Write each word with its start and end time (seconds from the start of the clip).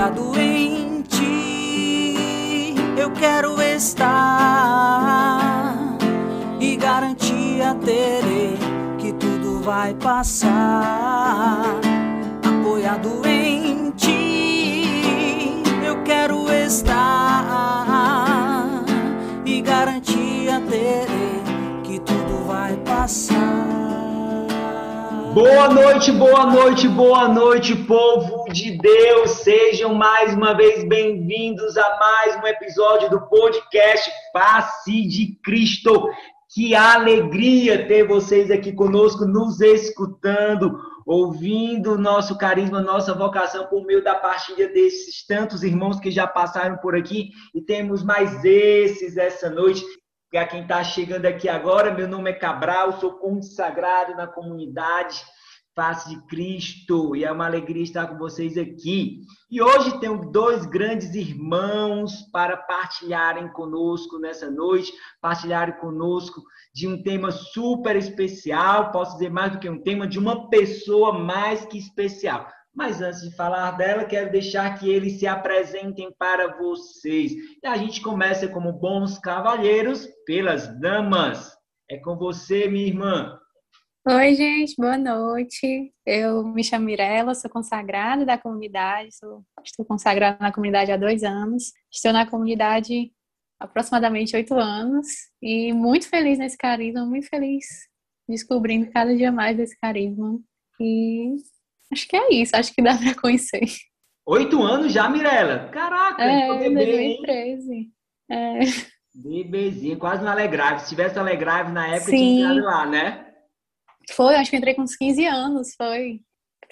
apoiado 0.00 0.32
em 0.40 1.02
ti. 1.02 2.74
Eu 2.96 3.10
quero 3.10 3.60
estar 3.60 4.08
e 6.58 6.74
garantia 6.76 7.76
terei 7.84 8.56
que 8.98 9.12
tudo 9.12 9.60
vai 9.60 9.92
passar. 9.94 11.66
Apoiado 12.42 13.20
em 13.26 13.90
ti, 13.90 15.62
eu 15.84 16.02
quero 16.02 16.50
estar 16.50 17.44
e 19.44 19.60
garantia 19.60 20.62
terei 20.68 21.42
que 21.84 21.98
tudo 22.00 22.46
vai 22.46 22.74
passar. 22.76 23.36
Boa 25.34 25.68
noite, 25.68 26.10
boa 26.12 26.46
noite, 26.46 26.88
boa 26.88 27.28
noite, 27.28 27.76
povo 27.76 28.39
de 28.52 28.72
Deus. 28.72 29.30
Sejam 29.42 29.94
mais 29.94 30.34
uma 30.34 30.54
vez 30.54 30.82
bem-vindos 30.84 31.76
a 31.76 31.98
mais 31.98 32.36
um 32.36 32.46
episódio 32.46 33.08
do 33.08 33.20
podcast 33.28 34.10
Face 34.32 35.06
de 35.06 35.38
Cristo. 35.44 36.10
Que 36.52 36.74
alegria 36.74 37.86
ter 37.86 38.08
vocês 38.08 38.50
aqui 38.50 38.72
conosco, 38.72 39.24
nos 39.24 39.60
escutando, 39.60 40.80
ouvindo 41.06 41.96
nosso 41.96 42.36
carisma, 42.36 42.80
nossa 42.80 43.14
vocação 43.14 43.66
por 43.66 43.86
meio 43.86 44.02
da 44.02 44.16
partilha 44.16 44.68
desses 44.68 45.24
tantos 45.24 45.62
irmãos 45.62 46.00
que 46.00 46.10
já 46.10 46.26
passaram 46.26 46.76
por 46.78 46.96
aqui 46.96 47.30
e 47.54 47.60
temos 47.60 48.02
mais 48.02 48.44
esses 48.44 49.16
essa 49.16 49.48
noite. 49.48 49.84
Para 50.28 50.46
quem 50.46 50.62
está 50.62 50.82
chegando 50.82 51.26
aqui 51.26 51.48
agora, 51.48 51.94
meu 51.94 52.08
nome 52.08 52.30
é 52.30 52.34
Cabral, 52.34 52.98
sou 52.98 53.12
consagrado 53.12 54.16
na 54.16 54.26
comunidade 54.26 55.22
Face 55.74 56.08
de 56.08 56.20
Cristo 56.26 57.14
e 57.14 57.24
é 57.24 57.30
uma 57.30 57.46
alegria 57.46 57.82
estar 57.82 58.06
com 58.08 58.18
vocês 58.18 58.58
aqui. 58.58 59.20
E 59.50 59.62
hoje 59.62 59.98
tenho 60.00 60.30
dois 60.30 60.66
grandes 60.66 61.14
irmãos 61.14 62.22
para 62.32 62.56
partilharem 62.56 63.48
conosco 63.52 64.18
nessa 64.18 64.50
noite, 64.50 64.92
partilharem 65.20 65.78
conosco 65.78 66.42
de 66.74 66.86
um 66.86 67.02
tema 67.02 67.30
super 67.30 67.96
especial, 67.96 68.90
posso 68.90 69.14
dizer 69.14 69.30
mais 69.30 69.52
do 69.52 69.58
que 69.58 69.68
um 69.68 69.82
tema, 69.82 70.06
de 70.06 70.18
uma 70.18 70.48
pessoa 70.48 71.18
mais 71.18 71.64
que 71.64 71.78
especial. 71.78 72.46
Mas 72.74 73.00
antes 73.02 73.22
de 73.22 73.34
falar 73.34 73.72
dela, 73.72 74.04
quero 74.04 74.30
deixar 74.30 74.78
que 74.78 74.88
eles 74.88 75.18
se 75.18 75.26
apresentem 75.26 76.14
para 76.18 76.56
vocês. 76.56 77.32
E 77.62 77.66
a 77.66 77.76
gente 77.76 78.00
começa 78.00 78.46
como 78.48 78.72
bons 78.72 79.18
cavalheiros 79.18 80.06
pelas 80.24 80.68
damas. 80.80 81.50
É 81.90 81.98
com 81.98 82.16
você, 82.16 82.68
minha 82.68 82.86
irmã. 82.86 83.39
Oi, 84.08 84.34
gente, 84.34 84.74
boa 84.76 84.96
noite. 84.96 85.92
Eu 86.06 86.44
me 86.44 86.64
chamo 86.64 86.86
Mirella, 86.86 87.34
sou 87.34 87.50
consagrada 87.50 88.24
da 88.24 88.38
comunidade, 88.38 89.14
sou, 89.14 89.44
estou 89.64 89.84
consagrada 89.84 90.38
na 90.40 90.52
comunidade 90.52 90.90
há 90.90 90.96
dois 90.96 91.22
anos. 91.22 91.72
Estou 91.92 92.12
na 92.12 92.26
comunidade 92.26 93.12
há 93.60 93.64
aproximadamente 93.64 94.34
oito 94.34 94.54
anos 94.54 95.06
e 95.42 95.72
muito 95.72 96.08
feliz 96.08 96.38
nesse 96.38 96.56
carisma, 96.56 97.04
muito 97.04 97.28
feliz 97.28 97.66
descobrindo 98.28 98.90
cada 98.90 99.14
dia 99.14 99.30
mais 99.30 99.56
desse 99.56 99.78
carisma. 99.78 100.38
E 100.80 101.36
Acho 101.92 102.06
que 102.06 102.16
é 102.16 102.32
isso, 102.32 102.54
acho 102.54 102.72
que 102.72 102.82
dá 102.82 102.96
para 102.96 103.14
conhecer. 103.20 103.64
Oito 104.26 104.62
anos 104.62 104.92
já, 104.92 105.08
Mirella? 105.08 105.68
Caraca, 105.70 106.22
é, 106.22 106.56
bebê, 106.56 107.16
2013. 107.16 107.90
É. 108.30 108.60
Bebezinha, 109.12 109.96
quase 109.96 110.22
no 110.22 110.28
Alegrave. 110.28 110.82
Se 110.82 110.90
tivesse 110.90 111.18
Alegrave 111.18 111.72
na 111.72 111.88
época, 111.88 112.12
Sim. 112.12 112.36
tinha 112.36 112.62
lá, 112.62 112.86
né? 112.86 113.29
Foi, 114.10 114.34
acho 114.36 114.50
que 114.50 114.56
entrei 114.56 114.74
com 114.74 114.82
uns 114.82 114.96
15 114.96 115.24
anos, 115.26 115.74
foi. 115.76 116.20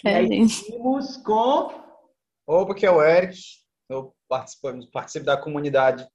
E 0.04 0.08
aí, 0.08 0.28
com... 1.24 1.68
Opa, 2.46 2.74
que 2.74 2.86
é 2.86 2.90
o 2.90 3.02
Eric. 3.02 3.38
Eu 3.88 4.14
participo, 4.28 4.90
participo 4.90 5.26
da 5.26 5.36
comunidade 5.36 6.06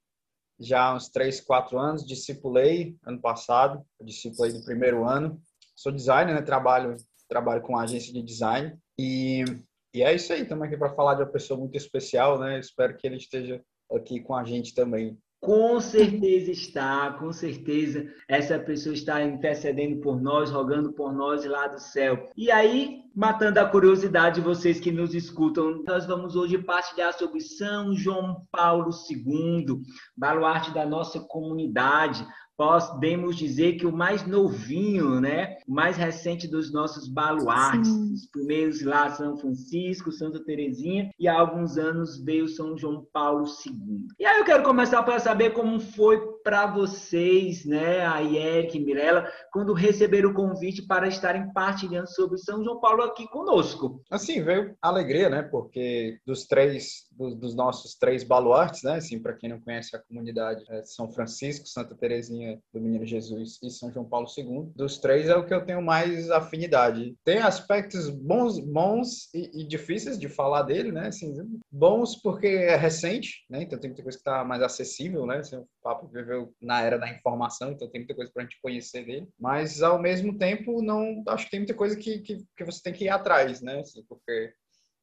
já 0.58 0.84
há 0.84 0.94
uns 0.94 1.08
3, 1.08 1.40
4 1.40 1.78
anos. 1.78 2.06
Discipulei 2.06 2.96
ano 3.04 3.20
passado, 3.20 3.84
discipulei 4.02 4.52
no 4.52 4.64
primeiro 4.64 5.06
ano. 5.06 5.40
Sou 5.76 5.92
designer, 5.92 6.34
né? 6.34 6.42
Trabalho, 6.42 6.96
trabalho 7.28 7.62
com 7.62 7.76
agência 7.76 8.12
de 8.12 8.22
design. 8.22 8.76
E, 8.98 9.44
e 9.92 10.02
é 10.02 10.14
isso 10.14 10.32
aí, 10.32 10.42
estamos 10.42 10.66
aqui 10.66 10.76
para 10.76 10.94
falar 10.94 11.14
de 11.14 11.22
uma 11.22 11.32
pessoa 11.32 11.58
muito 11.58 11.76
especial, 11.76 12.38
né? 12.38 12.58
Espero 12.58 12.96
que 12.96 13.06
ele 13.06 13.16
esteja 13.16 13.62
aqui 13.92 14.20
com 14.20 14.34
a 14.34 14.44
gente 14.44 14.74
também. 14.74 15.18
Com 15.44 15.78
certeza 15.80 16.50
está, 16.50 17.12
com 17.18 17.30
certeza 17.30 18.06
essa 18.26 18.58
pessoa 18.58 18.94
está 18.94 19.22
intercedendo 19.22 20.00
por 20.00 20.20
nós, 20.20 20.50
rogando 20.50 20.92
por 20.92 21.12
nós 21.12 21.44
lá 21.44 21.68
do 21.68 21.78
céu. 21.78 22.30
E 22.34 22.50
aí, 22.50 23.02
matando 23.14 23.60
a 23.60 23.68
curiosidade 23.68 24.36
de 24.36 24.40
vocês 24.40 24.80
que 24.80 24.90
nos 24.90 25.14
escutam, 25.14 25.82
nós 25.86 26.06
vamos 26.06 26.34
hoje 26.34 26.56
partilhar 26.56 27.12
sobre 27.12 27.42
São 27.42 27.94
João 27.94 28.46
Paulo 28.50 28.90
II, 29.10 29.82
baluarte 30.16 30.72
da 30.72 30.86
nossa 30.86 31.20
comunidade, 31.20 32.26
podemos 32.56 33.36
dizer 33.36 33.74
que 33.74 33.86
o 33.86 33.92
mais 33.92 34.26
novinho, 34.26 35.20
né, 35.20 35.56
o 35.66 35.72
mais 35.72 35.96
recente 35.96 36.46
dos 36.46 36.72
nossos 36.72 37.08
baluartes. 37.08 37.90
Sim. 37.90 38.12
Os 38.14 38.26
primeiros 38.26 38.82
lá 38.82 39.10
São 39.10 39.36
Francisco, 39.36 40.12
Santa 40.12 40.42
Terezinha 40.44 41.10
e 41.18 41.26
há 41.26 41.38
alguns 41.38 41.76
anos 41.76 42.22
veio 42.22 42.48
São 42.48 42.76
João 42.76 43.06
Paulo 43.12 43.44
II. 43.44 44.06
E 44.18 44.24
aí 44.24 44.38
eu 44.38 44.44
quero 44.44 44.62
começar 44.62 45.02
para 45.02 45.18
saber 45.18 45.50
como 45.52 45.80
foi 45.80 46.20
para 46.44 46.66
vocês, 46.66 47.64
né, 47.64 48.06
a 48.06 48.22
Eric 48.22 48.76
e 48.76 48.84
Mirella, 48.84 49.26
quando 49.50 49.72
receberam 49.72 50.30
o 50.30 50.34
convite 50.34 50.86
para 50.86 51.08
estarem 51.08 51.50
partilhando 51.52 52.08
sobre 52.10 52.38
São 52.38 52.62
João 52.62 52.80
Paulo 52.80 53.02
aqui 53.02 53.26
conosco. 53.28 54.02
Assim, 54.10 54.42
veio 54.42 54.76
alegria, 54.80 55.30
né, 55.30 55.42
porque 55.42 56.18
dos 56.26 56.46
três, 56.46 57.04
dos, 57.16 57.34
dos 57.34 57.54
nossos 57.54 57.94
três 57.94 58.24
baluartes, 58.24 58.82
né, 58.82 58.96
assim, 58.96 59.18
para 59.18 59.34
quem 59.34 59.48
não 59.50 59.60
conhece 59.60 59.94
a 59.94 59.98
comunidade, 59.98 60.64
é 60.68 60.82
São 60.84 61.10
Francisco, 61.10 61.66
Santa 61.66 61.94
Terezinha 61.94 62.60
do 62.72 62.80
Menino 62.80 63.06
Jesus 63.06 63.58
e 63.62 63.70
São 63.70 63.92
João 63.92 64.08
Paulo 64.08 64.26
II. 64.36 64.72
Dos 64.74 64.98
três 64.98 65.28
é 65.28 65.36
o 65.36 65.46
que 65.46 65.54
eu 65.54 65.64
tenho 65.64 65.82
mais 65.82 66.30
afinidade. 66.30 67.16
Tem 67.24 67.38
aspectos 67.38 68.08
bons, 68.10 68.58
bons 68.58 69.32
e, 69.34 69.62
e 69.62 69.66
difíceis 69.66 70.18
de 70.18 70.28
falar 70.28 70.62
dele, 70.62 70.92
né? 70.92 71.08
Assim, 71.08 71.34
bons 71.70 72.16
porque 72.16 72.46
é 72.46 72.76
recente, 72.76 73.44
né? 73.48 73.62
Então 73.62 73.78
tem 73.78 73.90
muita 73.90 74.02
coisa 74.02 74.18
que 74.18 74.22
está 74.22 74.44
mais 74.44 74.62
acessível, 74.62 75.26
né? 75.26 75.38
Assim, 75.38 75.56
o 75.56 75.66
Papa 75.82 76.06
viveu 76.06 76.54
na 76.60 76.82
era 76.82 76.98
da 76.98 77.10
informação, 77.10 77.72
então 77.72 77.88
tem 77.88 78.00
muita 78.00 78.14
coisa 78.14 78.30
para 78.32 78.42
a 78.42 78.46
gente 78.46 78.60
conhecer 78.60 79.04
dele. 79.04 79.28
Mas 79.38 79.82
ao 79.82 80.00
mesmo 80.00 80.36
tempo, 80.36 80.82
não 80.82 81.22
acho 81.28 81.44
que 81.44 81.50
tem 81.50 81.60
muita 81.60 81.74
coisa 81.74 81.96
que, 81.96 82.20
que, 82.20 82.44
que 82.56 82.64
você 82.64 82.82
tem 82.82 82.92
que 82.92 83.04
ir 83.04 83.08
atrás, 83.08 83.60
né? 83.60 83.80
Assim, 83.80 84.04
porque 84.08 84.52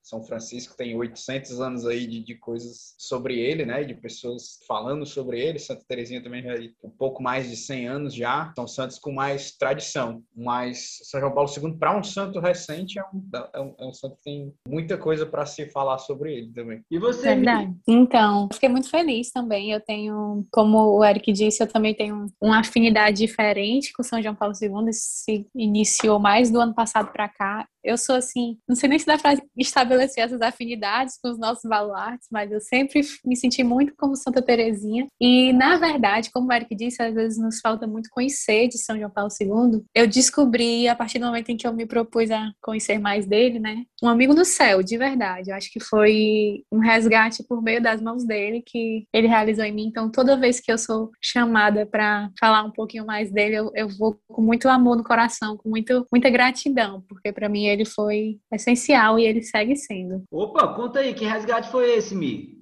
são 0.04 0.24
Francisco 0.24 0.76
tem 0.76 0.96
800 0.96 1.62
anos 1.62 1.86
aí 1.86 2.08
de, 2.08 2.24
de 2.24 2.36
coisas 2.36 2.96
sobre 2.98 3.40
ele, 3.40 3.66
né? 3.66 3.84
De 3.84 3.94
pessoas 3.94 4.60
falando 4.68 5.06
sobre 5.06 5.40
ele. 5.40 5.60
Santa 5.60 5.86
Terezinha 5.88 6.24
também 6.24 6.42
já 6.42 6.56
um 6.84 6.90
pouco 6.90 7.22
mais 7.22 7.50
de 7.50 7.56
100 7.56 7.88
anos 7.88 8.14
já. 8.14 8.52
São 8.56 8.68
santos 8.68 8.98
com 8.98 9.12
mais 9.12 9.52
tradição. 9.52 10.24
Mas 10.36 11.00
São 11.04 11.20
João 11.20 11.34
Paulo 11.34 11.50
II, 11.50 11.78
para 11.78 11.98
um 11.98 12.04
santo 12.04 12.40
recente, 12.40 13.00
é 13.00 13.04
um, 13.04 13.30
é 13.54 13.62
um, 13.62 13.76
é 13.80 13.86
um 13.86 13.94
santo 13.94 14.16
que 14.18 14.24
tem 14.24 14.54
muita 14.68 14.98
coisa 14.98 15.26
para 15.26 15.46
se 15.46 15.68
falar 15.68 16.00
sobre 16.00 16.34
ele 16.34 16.52
também. 16.52 16.84
E 16.90 16.98
você? 16.98 17.36
Verdade. 17.36 17.74
Então, 17.88 18.50
fiquei 18.52 18.70
muito 18.70 18.90
feliz 18.90 19.32
também. 19.32 19.72
Eu 19.72 19.80
tenho, 19.80 20.46
como 20.52 20.98
o 20.98 21.06
Eric 21.06 21.32
disse, 21.32 21.62
eu 21.62 21.68
também 21.68 21.94
tenho 21.94 22.26
uma 22.42 22.60
afinidade 22.60 23.18
diferente 23.18 23.94
com 23.94 24.04
São 24.04 24.22
João 24.22 24.36
Paulo 24.36 24.54
II. 24.60 24.92
Se 24.94 25.48
iniciou 25.56 26.20
mais 26.20 26.50
do 26.50 26.60
ano 26.60 26.74
passado 26.74 27.12
para 27.12 27.30
cá. 27.30 27.68
Eu 27.84 27.98
sou 27.98 28.16
assim, 28.16 28.58
não 28.68 28.76
sei 28.76 28.90
nem 28.90 29.00
se 29.00 29.06
dá 29.06 29.18
para 29.18 29.40
estabelecer 29.58 30.24
essas 30.24 30.42
afinidades 30.42 31.18
com 31.22 31.30
os 31.30 31.40
nossos 31.40 31.68
baluartes, 31.68 32.28
mas 32.32 32.52
eu 32.52 32.60
sempre 32.62 33.02
me 33.26 33.36
senti 33.36 33.64
muito 33.64 33.94
como 33.98 34.16
Santa 34.16 34.42
Terezinha. 34.42 35.08
E, 35.20 35.54
na 35.54 35.78
verdade, 35.78 36.32
como 36.32 36.50
o 36.50 36.54
Eric 36.54 36.76
disse, 36.76 37.02
às 37.02 37.14
vezes 37.14 37.38
nos 37.38 37.60
falta 37.60 37.88
muito 37.88 38.10
conhecer 38.10 38.68
de 38.68 38.78
São 38.78 38.98
João 38.98 39.10
Paulo 39.10 39.32
II. 39.40 39.84
Eu 39.96 40.08
descobri, 40.08 40.88
a 40.88 40.96
partir 40.96 41.20
do 41.20 41.26
momento 41.26 41.50
em 41.50 41.58
que 41.58 41.68
eu 41.68 41.74
me 41.74 41.86
propus 41.86 42.30
a 42.32 42.52
conhecer 42.62 43.00
mais 43.00 43.26
dele, 43.26 43.60
né? 43.60 43.84
Um 44.04 44.08
amigo 44.08 44.34
do 44.34 44.46
céu, 44.46 44.84
de 44.84 44.98
verdade. 44.98 45.50
Eu 45.50 45.56
acho 45.56 45.72
que 45.72 45.80
foi 45.80 46.64
um 46.72 46.80
resgate 46.80 47.44
por 47.44 47.62
meio 47.62 47.82
das 47.82 48.02
mãos 48.02 48.26
dele 48.26 48.64
que 48.66 49.06
ele 49.14 49.28
realizou 49.28 49.66
em 49.66 49.72
mim. 49.72 49.88
Então, 49.88 50.12
toda 50.12 50.38
vez 50.38 50.60
que 50.60 50.72
eu 50.72 50.78
sou 50.78 51.12
chamada 51.22 51.86
para 51.86 52.30
falar 52.40 52.64
um 52.64 52.72
pouquinho 52.72 53.06
mais 53.06 53.32
dele, 53.32 53.56
eu, 53.56 53.72
eu 53.76 53.90
vou 53.90 54.20
com 54.28 54.42
muito 54.42 54.68
amor 54.68 54.98
no 54.98 55.04
coração, 55.04 55.58
com 55.58 55.70
muito, 55.70 56.06
muita 56.12 56.30
gratidão, 56.30 57.04
porque 57.08 57.32
para 57.32 57.50
mim 57.50 57.71
ele 57.72 57.86
foi 57.86 58.40
essencial 58.52 59.18
e 59.18 59.26
ele 59.26 59.42
segue 59.42 59.76
sendo. 59.76 60.24
Opa, 60.32 60.74
conta 60.74 61.00
aí, 61.00 61.14
que 61.14 61.26
resgate 61.26 61.70
foi 61.70 61.98
esse, 61.98 62.16
Mi? 62.16 62.61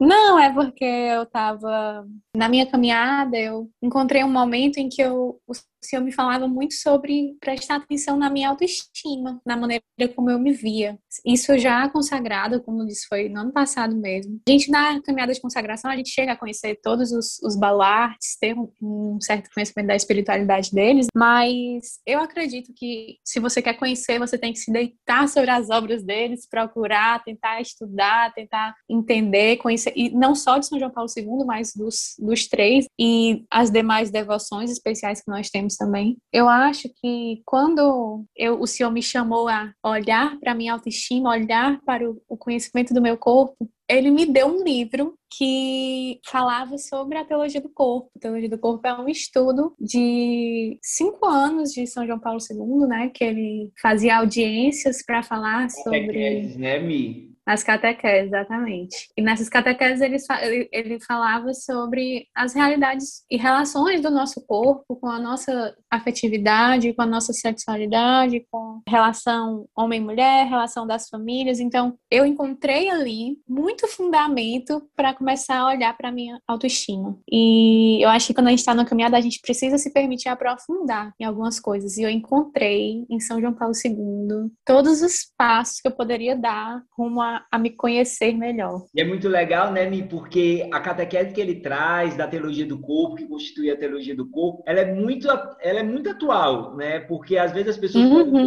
Não, 0.00 0.38
é 0.38 0.52
porque 0.52 0.84
eu 0.84 1.22
estava 1.22 2.06
na 2.36 2.48
minha 2.48 2.66
caminhada, 2.66 3.36
eu 3.36 3.70
encontrei 3.82 4.24
um 4.24 4.30
momento 4.30 4.78
em 4.78 4.88
que 4.88 5.02
eu, 5.02 5.40
o 5.46 5.52
Senhor 5.82 6.02
me 6.02 6.12
falava 6.12 6.48
muito 6.48 6.74
sobre 6.74 7.36
prestar 7.40 7.76
atenção 7.76 8.16
na 8.16 8.28
minha 8.28 8.48
autoestima, 8.48 9.40
na 9.46 9.56
maneira 9.56 9.82
como 10.14 10.30
eu 10.30 10.38
me 10.38 10.52
via. 10.52 10.98
Isso 11.24 11.56
já 11.58 11.88
consagrado, 11.88 12.62
como 12.62 12.86
disse, 12.86 13.06
foi 13.06 13.28
no 13.28 13.40
ano 13.40 13.52
passado 13.52 13.96
mesmo. 13.96 14.40
A 14.48 14.50
gente, 14.50 14.70
na 14.70 15.00
caminhada 15.02 15.32
de 15.32 15.40
consagração, 15.40 15.90
a 15.90 15.96
gente 15.96 16.10
chega 16.10 16.32
a 16.32 16.36
conhecer 16.36 16.78
todos 16.82 17.12
os, 17.12 17.40
os 17.42 17.56
baluartes, 17.56 18.36
ter 18.40 18.54
um, 18.54 18.70
um 18.82 19.18
certo 19.20 19.48
conhecimento 19.54 19.86
da 19.86 19.96
espiritualidade 19.96 20.72
deles, 20.72 21.06
mas 21.14 22.00
eu 22.06 22.20
acredito 22.20 22.72
que 22.74 23.18
se 23.24 23.38
você 23.38 23.62
quer 23.62 23.74
conhecer, 23.74 24.18
você 24.18 24.36
tem 24.36 24.52
que 24.52 24.58
se 24.58 24.72
deitar 24.72 25.28
sobre 25.28 25.50
as 25.50 25.70
obras 25.70 26.02
deles, 26.02 26.48
procurar, 26.48 27.22
tentar 27.22 27.60
estudar, 27.60 28.34
tentar 28.34 28.74
entender, 28.88 29.13
conhecer, 29.60 29.92
e 29.96 30.10
não 30.10 30.34
só 30.34 30.58
de 30.58 30.66
São 30.66 30.78
João 30.78 30.90
Paulo 30.90 31.10
II, 31.16 31.44
mas 31.46 31.72
dos, 31.74 32.14
dos 32.18 32.46
três 32.46 32.86
e 32.98 33.44
as 33.50 33.70
demais 33.70 34.10
devoções 34.10 34.70
especiais 34.70 35.20
que 35.20 35.30
nós 35.30 35.50
temos 35.50 35.76
também. 35.76 36.16
Eu 36.32 36.48
acho 36.48 36.88
que 37.00 37.42
quando 37.44 38.24
eu, 38.36 38.60
o 38.60 38.66
Senhor 38.66 38.90
me 38.90 39.02
chamou 39.02 39.48
a 39.48 39.72
olhar 39.84 40.38
para 40.38 40.52
a 40.52 40.54
minha 40.54 40.72
autoestima, 40.72 41.30
olhar 41.30 41.80
para 41.84 42.08
o, 42.08 42.20
o 42.28 42.36
conhecimento 42.36 42.94
do 42.94 43.02
meu 43.02 43.16
corpo, 43.16 43.68
ele 43.88 44.10
me 44.10 44.24
deu 44.24 44.46
um 44.46 44.64
livro 44.64 45.14
que 45.36 46.20
falava 46.26 46.78
sobre 46.78 47.18
a 47.18 47.24
teologia 47.24 47.60
do 47.60 47.68
corpo. 47.68 48.10
A 48.16 48.20
teologia 48.20 48.48
do 48.48 48.58
corpo 48.58 48.86
é 48.86 48.94
um 48.94 49.08
estudo 49.08 49.74
de 49.78 50.78
cinco 50.82 51.26
anos 51.26 51.70
de 51.70 51.86
São 51.86 52.06
João 52.06 52.18
Paulo 52.18 52.38
II, 52.40 52.88
né? 52.88 53.10
Que 53.12 53.24
ele 53.24 53.72
fazia 53.80 54.18
audiências 54.18 55.04
para 55.04 55.22
falar 55.22 55.68
sobre. 55.70 56.56
Né, 56.56 56.78
Mi? 56.78 57.33
Nas 57.46 57.62
catequeses, 57.62 58.28
exatamente. 58.28 59.08
E 59.16 59.22
nessas 59.22 59.48
catequeses 59.48 60.00
ele, 60.00 60.68
ele, 60.72 61.00
falava 61.00 61.52
sobre 61.52 62.26
as 62.34 62.54
realidades 62.54 63.22
e 63.30 63.36
relações 63.36 64.00
do 64.00 64.10
nosso 64.10 64.44
corpo 64.46 64.96
com 64.96 65.08
a 65.08 65.18
nossa 65.18 65.74
afetividade, 65.90 66.94
com 66.94 67.02
a 67.02 67.06
nossa 67.06 67.32
sexualidade, 67.32 68.46
com 68.50 68.80
relação 68.88 69.66
homem-mulher, 69.76 70.46
relação 70.46 70.86
das 70.86 71.08
famílias. 71.08 71.60
Então, 71.60 71.98
eu 72.10 72.24
encontrei 72.24 72.88
ali 72.88 73.36
muito 73.46 73.86
fundamento 73.88 74.82
para 74.96 75.12
começar 75.12 75.58
a 75.58 75.66
olhar 75.66 75.94
para 75.96 76.10
minha 76.10 76.40
autoestima. 76.48 77.18
E 77.30 78.02
eu 78.02 78.08
acho 78.08 78.28
que 78.28 78.34
quando 78.34 78.46
a 78.46 78.50
gente 78.50 78.60
está 78.60 78.74
na 78.74 78.86
caminhada, 78.86 79.18
a 79.18 79.20
gente 79.20 79.40
precisa 79.40 79.76
se 79.76 79.92
permitir 79.92 80.28
aprofundar 80.28 81.12
em 81.20 81.24
algumas 81.24 81.60
coisas. 81.60 81.98
E 81.98 82.02
eu 82.02 82.10
encontrei 82.10 83.04
em 83.10 83.20
São 83.20 83.40
João 83.40 83.52
Paulo 83.52 83.74
II 83.84 84.50
todos 84.64 85.02
os 85.02 85.30
passos 85.36 85.80
que 85.80 85.88
eu 85.88 85.92
poderia 85.92 86.36
dar 86.36 86.82
rumo 86.96 87.20
a 87.20 87.33
a, 87.50 87.58
me 87.58 87.70
conhecer 87.70 88.32
melhor. 88.32 88.84
E 88.94 89.00
é 89.00 89.04
muito 89.04 89.28
legal, 89.28 89.72
né, 89.72 89.88
Mi? 89.88 90.02
Porque 90.02 90.68
a 90.72 90.80
catequese 90.80 91.32
que 91.32 91.40
ele 91.40 91.56
traz 91.56 92.16
da 92.16 92.26
teologia 92.26 92.66
do 92.66 92.80
corpo, 92.80 93.16
que 93.16 93.26
constitui 93.26 93.70
a 93.70 93.76
teologia 93.76 94.14
do 94.14 94.28
corpo, 94.30 94.62
ela 94.66 94.80
é 94.80 94.94
muito, 94.94 95.28
ela 95.60 95.80
é 95.80 95.82
muito 95.82 96.10
atual, 96.10 96.76
né? 96.76 97.00
Porque 97.00 97.36
às 97.36 97.52
vezes 97.52 97.70
as 97.70 97.76
pessoas 97.76 98.04
uhum. 98.04 98.24
podem 98.24 98.40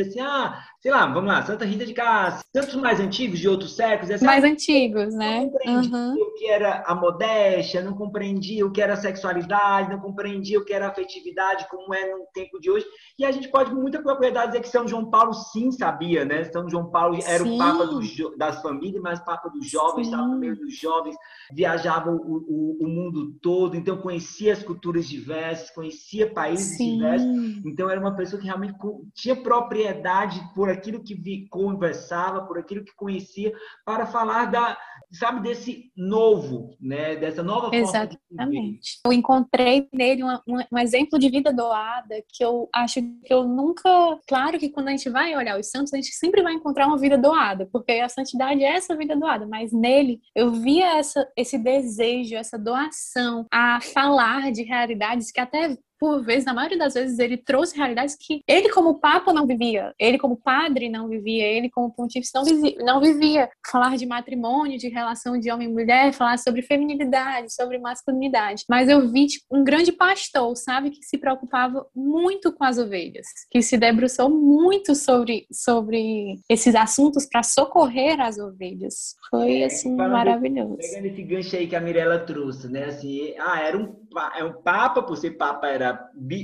assim, 0.00 0.20
ah, 0.20 0.62
sei 0.82 0.90
lá, 0.90 1.06
vamos 1.06 1.30
lá, 1.30 1.40
Santa 1.44 1.64
Rita 1.64 1.86
de 1.86 1.94
Cássia, 1.94 2.44
santos 2.52 2.74
mais 2.74 2.98
antigos 2.98 3.38
de 3.38 3.48
outros 3.48 3.76
séculos. 3.76 4.10
Assim, 4.10 4.24
mais 4.24 4.42
antigos, 4.42 5.14
né? 5.14 5.42
Não 5.44 5.50
compreendia 5.50 5.96
uhum. 5.96 6.14
o 6.14 6.34
que 6.34 6.46
era 6.48 6.82
a 6.84 6.94
modéstia, 6.96 7.82
não 7.82 7.94
compreendia 7.94 8.66
o 8.66 8.72
que 8.72 8.82
era 8.82 8.94
a 8.94 8.96
sexualidade, 8.96 9.90
não 9.90 10.00
compreendia 10.00 10.58
o 10.58 10.64
que 10.64 10.72
era 10.72 10.86
a 10.86 10.88
afetividade, 10.88 11.68
como 11.70 11.94
é 11.94 12.10
no 12.10 12.26
tempo 12.34 12.58
de 12.58 12.68
hoje. 12.68 12.84
E 13.16 13.24
a 13.24 13.30
gente 13.30 13.46
pode, 13.48 13.70
com 13.70 13.76
muita 13.76 14.02
propriedade, 14.02 14.48
dizer 14.48 14.60
que 14.60 14.68
São 14.68 14.88
João 14.88 15.08
Paulo 15.08 15.32
sim 15.32 15.70
sabia, 15.70 16.24
né? 16.24 16.42
São 16.44 16.68
João 16.68 16.90
Paulo 16.90 17.16
era 17.24 17.44
sim. 17.44 17.54
o 17.54 17.58
Papa 17.58 17.86
dos, 17.86 18.16
das 18.36 18.60
famílias, 18.60 19.00
mas 19.00 19.20
Papa 19.20 19.48
dos 19.50 19.70
jovens, 19.70 20.08
estava 20.08 20.26
no 20.26 20.36
meio 20.36 20.56
dos 20.56 20.76
jovens, 20.76 21.14
viajava 21.52 22.10
o, 22.10 22.16
o, 22.16 22.78
o, 22.80 22.88
mundo 22.88 23.34
todo, 23.40 23.76
então 23.76 23.98
conhecia 23.98 24.52
as 24.52 24.64
culturas 24.64 25.08
diversas, 25.08 25.70
conhecia 25.70 26.28
países 26.32 26.76
sim. 26.76 26.96
diversos. 26.96 27.28
Então 27.64 27.88
era 27.88 28.00
uma 28.00 28.16
pessoa 28.16 28.40
que 28.40 28.46
realmente 28.46 28.74
tinha 29.14 29.36
propriedade 29.36 30.42
por 30.56 30.71
aquilo 30.72 31.02
que 31.02 31.14
vi, 31.14 31.46
conversava, 31.48 32.44
por 32.46 32.58
aquilo 32.58 32.84
que 32.84 32.94
conhecia, 32.94 33.52
para 33.84 34.06
falar 34.06 34.46
da, 34.46 34.78
sabe, 35.12 35.40
desse 35.40 35.92
novo, 35.96 36.76
né? 36.80 37.16
Dessa 37.16 37.42
nova 37.42 37.70
forma 37.70 37.76
Exatamente. 37.76 39.00
Eu 39.04 39.12
encontrei 39.12 39.88
nele 39.92 40.24
um, 40.24 40.32
um, 40.48 40.64
um, 40.72 40.78
exemplo 40.78 41.18
de 41.18 41.28
vida 41.28 41.52
doada 41.52 42.22
que 42.28 42.44
eu 42.44 42.68
acho 42.74 43.00
que 43.24 43.32
eu 43.32 43.44
nunca. 43.44 43.88
Claro 44.26 44.58
que 44.58 44.70
quando 44.70 44.88
a 44.88 44.92
gente 44.92 45.10
vai 45.10 45.36
olhar 45.36 45.58
os 45.58 45.68
santos, 45.68 45.92
a 45.92 45.96
gente 45.96 46.12
sempre 46.12 46.42
vai 46.42 46.54
encontrar 46.54 46.86
uma 46.86 46.98
vida 46.98 47.18
doada, 47.18 47.68
porque 47.72 47.92
a 47.92 48.08
santidade 48.08 48.62
é 48.64 48.76
essa 48.76 48.96
vida 48.96 49.16
doada, 49.16 49.46
mas 49.46 49.72
nele 49.72 50.20
eu 50.34 50.52
via 50.52 50.98
essa, 50.98 51.28
esse 51.36 51.58
desejo, 51.58 52.34
essa 52.34 52.58
doação 52.58 53.46
a 53.50 53.80
falar 53.80 54.50
de 54.50 54.62
realidades 54.62 55.30
que 55.30 55.40
até 55.40 55.76
por 56.02 56.20
vezes, 56.20 56.44
na 56.44 56.52
maioria 56.52 56.76
das 56.76 56.94
vezes, 56.94 57.16
ele 57.20 57.36
trouxe 57.36 57.76
realidades 57.76 58.16
que 58.16 58.42
ele, 58.48 58.70
como 58.70 58.98
Papa, 58.98 59.32
não 59.32 59.46
vivia, 59.46 59.94
ele, 59.96 60.18
como 60.18 60.36
padre, 60.36 60.88
não 60.88 61.06
vivia, 61.06 61.46
ele, 61.46 61.70
como 61.70 61.94
pontífice, 61.94 62.32
não, 62.34 62.42
vivia, 62.42 62.76
não 62.80 63.00
vivia. 63.00 63.48
Falar 63.70 63.96
de 63.96 64.04
matrimônio, 64.04 64.76
de 64.76 64.88
relação 64.88 65.38
de 65.38 65.48
homem 65.48 65.68
e 65.68 65.72
mulher, 65.72 66.12
falar 66.12 66.38
sobre 66.38 66.60
feminilidade, 66.60 67.54
sobre 67.54 67.78
masculinidade. 67.78 68.64
Mas 68.68 68.88
eu 68.88 69.08
vi 69.12 69.28
tipo, 69.28 69.46
um 69.48 69.62
grande 69.62 69.92
pastor, 69.92 70.56
sabe, 70.56 70.90
que 70.90 71.04
se 71.04 71.16
preocupava 71.16 71.86
muito 71.94 72.52
com 72.52 72.64
as 72.64 72.78
ovelhas, 72.78 73.28
que 73.48 73.62
se 73.62 73.78
debruçou 73.78 74.28
muito 74.28 74.96
sobre, 74.96 75.46
sobre 75.52 76.40
esses 76.48 76.74
assuntos 76.74 77.26
para 77.26 77.44
socorrer 77.44 78.20
as 78.20 78.38
ovelhas. 78.38 79.14
Foi, 79.30 79.60
é, 79.60 79.66
assim, 79.66 79.94
maravilhoso. 79.94 80.78
Pegando 80.78 81.06
esse 81.06 81.22
gancho 81.22 81.54
aí 81.54 81.68
que 81.68 81.76
a 81.76 81.80
Mirella 81.80 82.18
trouxe, 82.18 82.66
né, 82.66 82.86
assim, 82.86 83.34
ah, 83.38 83.60
era 83.60 83.78
um, 83.78 83.94
é 84.36 84.42
um 84.42 84.52
Papa, 84.52 85.00
por 85.00 85.16
ser 85.16 85.30
Papa 85.36 85.68
era 85.68 85.91